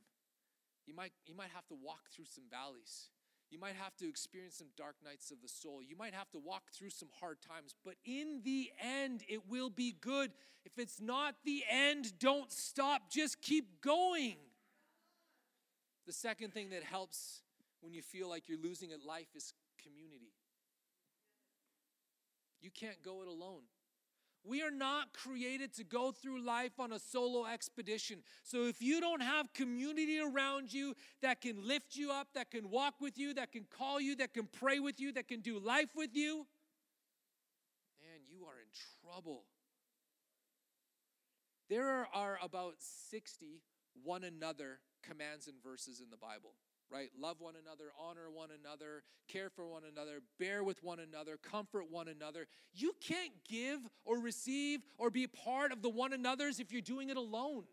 You 0.87 0.95
might, 0.95 1.13
you 1.27 1.35
might 1.35 1.51
have 1.55 1.67
to 1.69 1.75
walk 1.75 2.11
through 2.15 2.27
some 2.27 2.45
valleys. 2.51 3.09
You 3.51 3.59
might 3.59 3.75
have 3.75 3.97
to 3.97 4.09
experience 4.09 4.57
some 4.57 4.69
dark 4.77 4.95
nights 5.05 5.33
of 5.33 5.43
the 5.43 5.49
soul. 5.49 5.83
You 5.83 5.97
might 5.97 6.15
have 6.15 6.31
to 6.31 6.39
walk 6.39 6.71
through 6.73 6.91
some 6.91 7.09
hard 7.21 7.39
times, 7.41 7.75
but 7.85 7.95
in 8.05 8.43
the 8.45 8.71
end, 8.81 9.25
it 9.29 9.49
will 9.49 9.71
be 9.71 9.97
good. 10.01 10.31
If 10.65 10.79
it's 10.79 11.01
not 11.01 11.35
the 11.45 11.65
end, 11.69 12.19
don't 12.21 12.53
stop, 12.53 13.11
just 13.11 13.43
keep 13.43 13.81
going. 13.81 14.37
The 16.07 16.13
second 16.13 16.53
thing 16.53 16.71
that 16.71 16.85
helps 16.85 17.43
when 17.81 17.93
you 17.93 18.03
feel 18.03 18.29
like 18.29 18.49
you're 18.49 18.59
losing 18.59 18.93
at 18.93 19.05
life 19.05 19.29
is 19.35 19.53
community. 19.83 20.33
You 22.61 22.71
can't 22.71 23.03
go 23.03 23.23
it 23.23 23.29
alone. 23.29 23.63
We 24.45 24.63
are 24.63 24.71
not 24.71 25.13
created 25.13 25.75
to 25.75 25.85
go 25.85 26.13
through 26.13 26.43
life 26.43 26.81
on 26.81 26.93
a 26.93 26.99
solo 26.99 27.47
expedition. 27.47 28.23
So 28.43 28.65
if 28.65 28.81
you 28.81 29.01
don't 29.01 29.21
have 29.21 29.53
community 29.53 30.19
around 30.19 30.73
you 30.73 30.95
that 31.21 31.41
can 31.41 31.67
lift 31.67 31.95
you 31.95 32.11
up, 32.11 32.29
that 32.35 32.51
can 32.51 32.71
walk 32.71 32.95
with 33.01 33.19
you, 33.19 33.35
that 33.35 33.53
can 33.53 33.67
call 33.77 34.01
you, 34.01 34.17
that 34.17 34.33
can 34.33 34.47
pray 34.47 34.79
with 34.79 34.99
you, 34.99 35.13
that 35.13 35.29
can 35.29 35.41
do 35.41 35.59
life 35.59 35.91
with 35.95 36.15
you, 36.15 36.47
man, 38.01 38.21
you 38.29 38.45
are 38.47 38.59
in 38.59 38.69
trouble. 39.03 39.45
There 41.69 42.07
are 42.13 42.39
about 42.43 42.75
60 43.11 43.61
one 44.03 44.25
another 44.25 44.79
commands 45.03 45.47
and 45.47 45.63
verses 45.63 46.01
in 46.01 46.11
the 46.11 46.17
Bible 46.17 46.55
right? 46.91 47.11
Love 47.19 47.37
one 47.41 47.55
another, 47.55 47.85
honor 47.99 48.31
one 48.33 48.49
another, 48.51 49.03
care 49.29 49.49
for 49.49 49.67
one 49.67 49.83
another, 49.91 50.21
bear 50.39 50.65
with 50.65 50.83
one 50.83 50.99
another, 50.99 51.37
comfort 51.37 51.91
one 51.91 52.09
another. 52.09 52.47
You 52.75 52.93
can't 53.01 53.33
give 53.49 53.81
or 54.05 54.19
receive 54.19 54.81
or 54.99 55.11
be 55.11 55.27
part 55.27 55.73
of 55.73 55.83
the 55.83 55.89
one 55.89 56.13
another's 56.13 56.59
if 56.59 56.73
you're 56.73 56.83
doing 56.83 57.11
it 57.11 57.17
alone. 57.17 57.65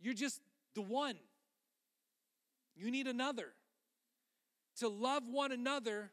You're 0.00 0.14
just 0.14 0.40
the 0.74 0.82
one. 0.82 1.16
You 2.76 2.90
need 2.90 3.06
another. 3.06 3.48
To 4.80 4.88
love 4.88 5.24
one 5.28 5.50
another, 5.50 6.10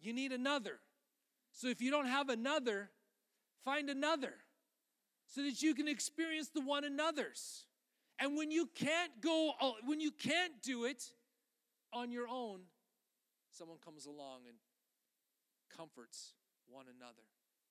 you 0.00 0.12
need 0.12 0.32
another. 0.32 0.78
So 1.52 1.68
if 1.68 1.80
you 1.80 1.90
don't 1.90 2.06
have 2.06 2.28
another, 2.28 2.90
find 3.64 3.88
another 3.88 4.34
so 5.26 5.42
that 5.42 5.62
you 5.62 5.74
can 5.74 5.88
experience 5.88 6.48
the 6.48 6.60
one 6.60 6.84
another's. 6.84 7.64
And 8.20 8.36
when 8.36 8.50
you 8.50 8.68
can't 8.74 9.12
go, 9.20 9.52
when 9.84 10.00
you 10.00 10.10
can't 10.10 10.60
do 10.62 10.84
it 10.84 11.04
on 11.92 12.10
your 12.10 12.26
own, 12.28 12.60
someone 13.52 13.78
comes 13.84 14.06
along 14.06 14.40
and 14.48 14.56
comforts 15.74 16.34
one 16.66 16.86
another, 16.88 17.22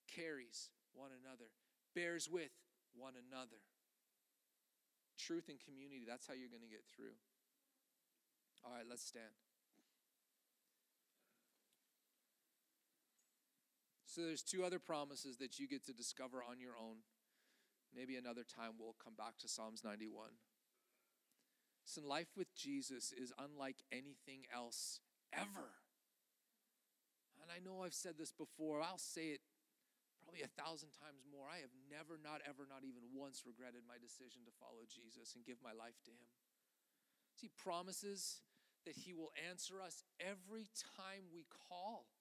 carries 0.08 0.70
one 0.94 1.12
another, 1.24 1.52
bears 1.94 2.30
with 2.32 2.52
one 2.96 3.14
another. 3.30 3.60
Truth 5.18 5.50
and 5.50 5.60
community, 5.60 6.06
that's 6.08 6.28
how 6.28 6.34
you're 6.34 6.50
going 6.50 6.62
to 6.62 6.70
get 6.70 6.86
through. 6.96 7.18
All 8.64 8.72
right, 8.72 8.86
let's 8.90 9.06
stand. 9.06 9.34
So 14.06 14.22
there's 14.22 14.42
two 14.42 14.64
other 14.64 14.80
promises 14.80 15.38
that 15.38 15.60
you 15.60 15.68
get 15.68 15.86
to 15.86 15.94
discover 15.94 16.42
on 16.50 16.60
your 16.60 16.74
own. 16.82 16.98
Maybe 17.96 18.16
another 18.16 18.44
time 18.44 18.78
we'll 18.80 18.96
come 19.04 19.16
back 19.18 19.38
to 19.40 19.48
Psalms 19.48 19.84
91. 19.84 20.30
Listen, 21.86 22.04
life 22.04 22.36
with 22.36 22.54
Jesus 22.56 23.14
is 23.16 23.32
unlike 23.40 23.80
anything 23.92 24.44
else 24.54 25.00
ever. 25.32 25.72
And 27.40 27.48
I 27.48 27.64
know 27.64 27.84
I've 27.84 27.96
said 27.96 28.20
this 28.20 28.36
before, 28.36 28.84
I'll 28.84 29.00
say 29.00 29.32
it 29.32 29.42
probably 30.20 30.44
a 30.44 30.52
thousand 30.60 30.92
times 31.00 31.24
more. 31.24 31.48
I 31.48 31.64
have 31.64 31.72
never, 31.88 32.20
not 32.20 32.44
ever, 32.44 32.68
not 32.68 32.84
even 32.84 33.08
once 33.16 33.48
regretted 33.48 33.88
my 33.88 33.96
decision 33.96 34.44
to 34.44 34.60
follow 34.60 34.84
Jesus 34.84 35.32
and 35.32 35.48
give 35.48 35.64
my 35.64 35.72
life 35.72 35.96
to 36.04 36.12
Him. 36.12 36.28
He 37.32 37.48
promises 37.56 38.44
that 38.84 39.00
He 39.00 39.16
will 39.16 39.32
answer 39.48 39.80
us 39.80 40.04
every 40.20 40.68
time 41.00 41.32
we 41.32 41.48
call 41.48 42.12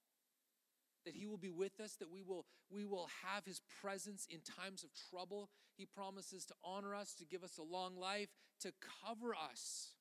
that 1.07 1.15
he 1.15 1.27
will 1.27 1.39
be 1.39 1.51
with 1.51 1.81
us 1.81 1.95
that 2.01 2.11
we 2.11 2.21
will 2.21 2.45
we 2.69 2.85
will 2.85 3.09
have 3.25 3.45
his 3.47 3.63
presence 3.81 4.27
in 4.29 4.41
times 4.41 4.85
of 4.85 4.91
trouble. 5.11 5.49
He 5.77 5.87
promises 5.87 6.45
to 6.47 6.55
honor 6.63 6.95
us 6.95 7.15
to 7.15 7.25
give 7.25 7.43
us 7.43 7.59
a 7.59 7.63
long 7.63 7.97
life 7.97 8.29
to 8.61 8.73
cover 9.07 9.35
us. 9.35 9.93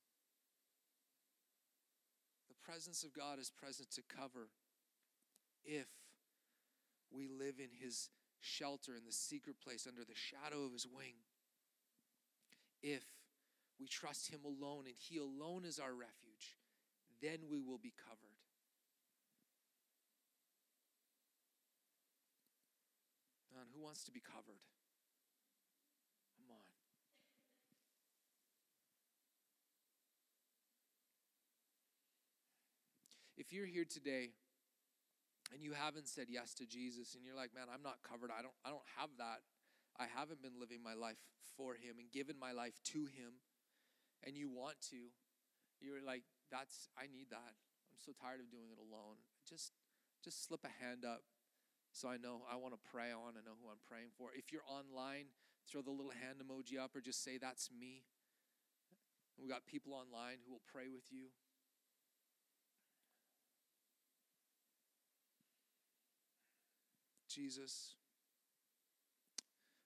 The 2.50 2.56
presence 2.66 3.04
of 3.04 3.14
god 3.14 3.40
is 3.40 3.52
present 3.52 3.92
to 3.92 4.02
cover 4.10 4.50
if 5.64 5.88
we 7.12 7.28
live 7.28 7.60
in 7.60 7.70
his 7.80 8.10
shelter 8.42 8.96
in 8.96 9.06
the 9.06 9.14
secret 9.14 9.58
place 9.64 9.88
under 9.88 10.04
the 10.04 10.16
shadow 10.16 10.66
of 10.66 10.74
his 10.74 10.88
wing. 10.88 11.14
If 12.82 13.04
we 13.80 13.88
trust 13.88 14.30
him 14.32 14.40
alone 14.44 14.86
and 14.88 14.96
he 14.98 15.18
alone 15.18 15.66
is 15.66 15.80
our 15.80 15.94
refuge 15.94 16.58
then 17.22 17.40
we 17.50 17.62
will 17.62 17.78
be 17.78 17.94
covered 18.08 18.36
Who 23.75 23.75
wants 23.86 24.04
to 24.04 24.12
be 24.12 24.20
covered? 24.20 24.66
Come 26.42 26.50
on. 26.50 26.66
If 33.38 33.54
you're 33.54 33.70
here 33.70 33.86
today 33.86 34.34
and 35.54 35.62
you 35.62 35.78
haven't 35.78 36.08
said 36.08 36.26
yes 36.34 36.56
to 36.56 36.66
Jesus 36.66 37.14
and 37.14 37.22
you're 37.24 37.38
like, 37.38 37.54
man, 37.54 37.70
I'm 37.70 37.86
not 37.86 38.02
covered. 38.02 38.34
I 38.34 38.42
don't 38.42 38.58
I 38.66 38.74
don't 38.74 38.90
have 38.98 39.14
that. 39.22 39.46
I 40.02 40.10
haven't 40.10 40.42
been 40.42 40.58
living 40.60 40.82
my 40.82 40.98
life 40.98 41.22
for 41.54 41.78
him 41.78 42.02
and 42.02 42.10
given 42.10 42.42
my 42.42 42.58
life 42.58 42.82
to 42.98 43.06
him 43.06 43.38
and 44.26 44.36
you 44.36 44.50
want 44.50 44.82
to. 44.90 45.14
You're 45.78 46.02
like, 46.02 46.26
that's 46.50 46.90
I 46.98 47.06
need 47.06 47.30
that. 47.30 47.54
I'm 47.94 48.02
so 48.02 48.18
tired 48.18 48.42
of 48.42 48.50
doing 48.50 48.74
it 48.74 48.82
alone. 48.82 49.22
Just 49.46 49.78
just 50.26 50.42
slip 50.42 50.66
a 50.66 50.74
hand 50.84 51.06
up 51.06 51.22
so 51.96 52.10
I 52.10 52.18
know 52.18 52.42
I 52.52 52.58
want 52.58 52.74
to 52.74 52.90
pray. 52.92 53.08
I 53.08 53.16
want 53.16 53.40
to 53.40 53.42
know 53.42 53.56
who 53.64 53.70
I'm 53.72 53.80
praying 53.88 54.12
for. 54.18 54.28
If 54.36 54.52
you're 54.52 54.68
online, 54.68 55.32
throw 55.72 55.82
the 55.82 55.92
little 55.92 56.12
hand 56.12 56.44
emoji 56.44 56.78
up 56.78 56.94
or 56.94 57.00
just 57.00 57.24
say 57.24 57.38
that's 57.38 57.70
me. 57.72 58.04
We 59.42 59.48
got 59.48 59.66
people 59.66 59.94
online 59.94 60.44
who 60.46 60.52
will 60.52 60.68
pray 60.70 60.90
with 60.92 61.08
you. 61.10 61.28
Jesus, 67.30 67.96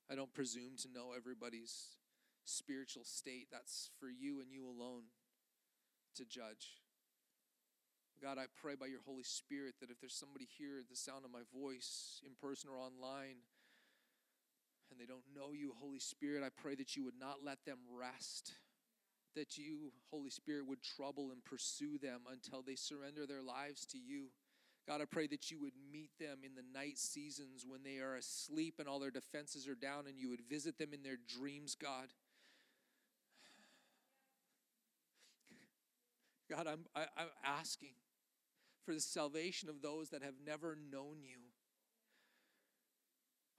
I 0.10 0.16
don't 0.16 0.34
presume 0.34 0.78
to 0.82 0.88
know 0.92 1.14
everybody's 1.16 1.98
spiritual 2.46 3.04
state. 3.04 3.50
That's 3.52 3.92
for 4.00 4.10
you 4.10 4.40
and 4.40 4.52
you 4.52 4.66
alone 4.66 5.04
to 6.16 6.26
judge. 6.26 6.82
God, 8.22 8.38
I 8.38 8.46
pray 8.62 8.76
by 8.76 8.88
your 8.88 9.00
Holy 9.06 9.24
Spirit 9.24 9.76
that 9.80 9.90
if 9.90 10.00
there's 10.02 10.14
somebody 10.14 10.46
here 10.58 10.78
at 10.80 10.90
the 10.90 10.96
sound 10.96 11.24
of 11.24 11.32
my 11.32 11.48
voice, 11.56 12.22
in 12.26 12.34
person 12.42 12.70
or 12.70 12.78
online, 12.78 13.40
and 14.92 15.00
they 15.00 15.06
don't 15.06 15.24
know 15.34 15.54
you, 15.54 15.74
Holy 15.80 16.00
Spirit, 16.00 16.44
I 16.44 16.50
pray 16.50 16.76
that 16.76 16.98
you 16.98 17.06
would 17.06 17.18
not 17.18 17.38
let 17.46 17.64
them 17.66 17.78
rest. 17.98 18.54
That 19.36 19.58
you, 19.58 19.94
Holy 20.12 20.32
Spirit, 20.32 20.68
would 20.68 20.84
trouble 20.84 21.32
and 21.32 21.46
pursue 21.46 21.98
them 21.98 22.22
until 22.30 22.62
they 22.62 22.76
surrender 22.76 23.26
their 23.26 23.42
lives 23.42 23.86
to 23.88 23.98
you. 23.98 24.32
God, 24.86 25.02
I 25.02 25.06
pray 25.06 25.28
that 25.28 25.50
you 25.50 25.60
would 25.62 25.76
meet 25.94 26.10
them 26.20 26.40
in 26.44 26.56
the 26.56 26.78
night 26.78 26.98
seasons 26.98 27.64
when 27.66 27.84
they 27.84 28.00
are 28.00 28.16
asleep 28.16 28.76
and 28.80 28.88
all 28.88 29.00
their 29.00 29.12
defenses 29.12 29.68
are 29.68 29.76
down, 29.76 30.08
and 30.08 30.20
you 30.20 30.30
would 30.30 30.42
visit 30.50 30.78
them 30.78 30.90
in 30.94 31.04
their 31.04 31.20
dreams, 31.38 31.76
God. 31.76 32.10
God, 36.50 36.68
I'm, 36.68 36.80
I, 36.96 37.02
am 37.02 37.08
i 37.16 37.22
am 37.22 37.30
asking 37.46 37.94
for 38.90 38.96
the 38.96 39.00
salvation 39.00 39.70
of 39.70 39.84
those 39.84 40.10
that 40.10 40.24
have 40.24 40.34
never 40.44 40.76
known 40.92 41.18
you. 41.22 41.38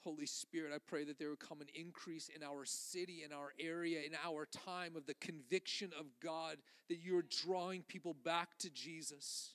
Holy 0.02 0.26
Spirit, 0.26 0.72
I 0.74 0.78
pray 0.84 1.04
that 1.04 1.20
there 1.20 1.28
would 1.30 1.38
come 1.38 1.60
an 1.60 1.68
increase 1.72 2.28
in 2.34 2.42
our 2.42 2.64
city, 2.64 3.22
in 3.24 3.32
our 3.32 3.52
area, 3.60 4.00
in 4.00 4.10
our 4.24 4.44
time 4.46 4.96
of 4.96 5.06
the 5.06 5.14
conviction 5.14 5.92
of 5.96 6.06
God 6.20 6.56
that 6.88 6.98
you're 6.98 7.22
drawing 7.44 7.82
people 7.82 8.12
back 8.12 8.58
to 8.58 8.70
Jesus. 8.70 9.54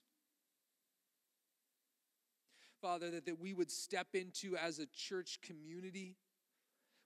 Father, 2.82 3.12
that, 3.12 3.26
that 3.26 3.42
we 3.42 3.54
would 3.54 3.70
step 3.70 4.08
into 4.14 4.56
as 4.56 4.80
a 4.80 4.86
church 4.96 5.40
community. 5.42 6.16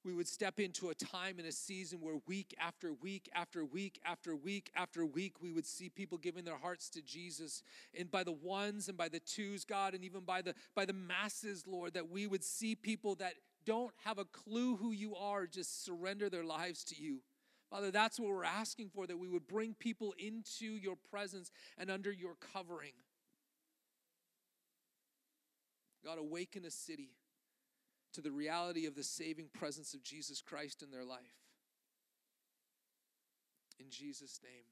We 0.05 0.13
would 0.13 0.27
step 0.27 0.59
into 0.59 0.89
a 0.89 0.95
time 0.95 1.39
and 1.39 1.47
a 1.47 1.51
season 1.51 1.99
where 1.99 2.15
week 2.25 2.55
after 2.59 2.93
week 2.93 3.29
after 3.35 3.65
week 3.65 3.99
after 4.05 4.35
week 4.35 4.71
after 4.75 5.05
week, 5.05 5.41
we 5.41 5.51
would 5.51 5.65
see 5.65 5.89
people 5.89 6.17
giving 6.17 6.45
their 6.45 6.57
hearts 6.57 6.89
to 6.91 7.01
Jesus. 7.01 7.63
And 7.97 8.09
by 8.09 8.23
the 8.23 8.31
ones 8.31 8.87
and 8.87 8.97
by 8.97 9.09
the 9.09 9.19
twos, 9.19 9.65
God, 9.65 9.93
and 9.93 10.03
even 10.05 10.21
by 10.21 10.41
the 10.41 10.53
by 10.73 10.85
the 10.85 10.93
masses, 10.93 11.65
Lord, 11.67 11.93
that 11.95 12.09
we 12.09 12.27
would 12.27 12.43
see 12.43 12.75
people 12.75 13.15
that 13.15 13.33
don't 13.65 13.93
have 14.05 14.17
a 14.17 14.25
clue 14.25 14.77
who 14.77 14.93
you 14.93 15.15
are 15.15 15.45
just 15.45 15.83
surrender 15.83 16.29
their 16.29 16.45
lives 16.45 16.83
to 16.85 17.01
you. 17.01 17.19
Father, 17.69 17.91
that's 17.91 18.19
what 18.19 18.29
we're 18.29 18.43
asking 18.43 18.89
for, 18.89 19.05
that 19.05 19.19
we 19.19 19.27
would 19.27 19.47
bring 19.47 19.75
people 19.75 20.15
into 20.17 20.65
your 20.65 20.95
presence 20.95 21.51
and 21.77 21.91
under 21.91 22.11
your 22.11 22.35
covering. 22.53 22.93
God, 26.03 26.17
awaken 26.17 26.65
a 26.65 26.71
city 26.71 27.11
to 28.13 28.21
the 28.21 28.31
reality 28.31 28.85
of 28.85 28.95
the 28.95 29.03
saving 29.03 29.49
presence 29.53 29.93
of 29.93 30.03
Jesus 30.03 30.41
Christ 30.41 30.81
in 30.81 30.91
their 30.91 31.05
life. 31.05 31.19
In 33.79 33.89
Jesus' 33.89 34.39
name, 34.43 34.65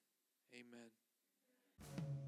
amen. 0.53 2.26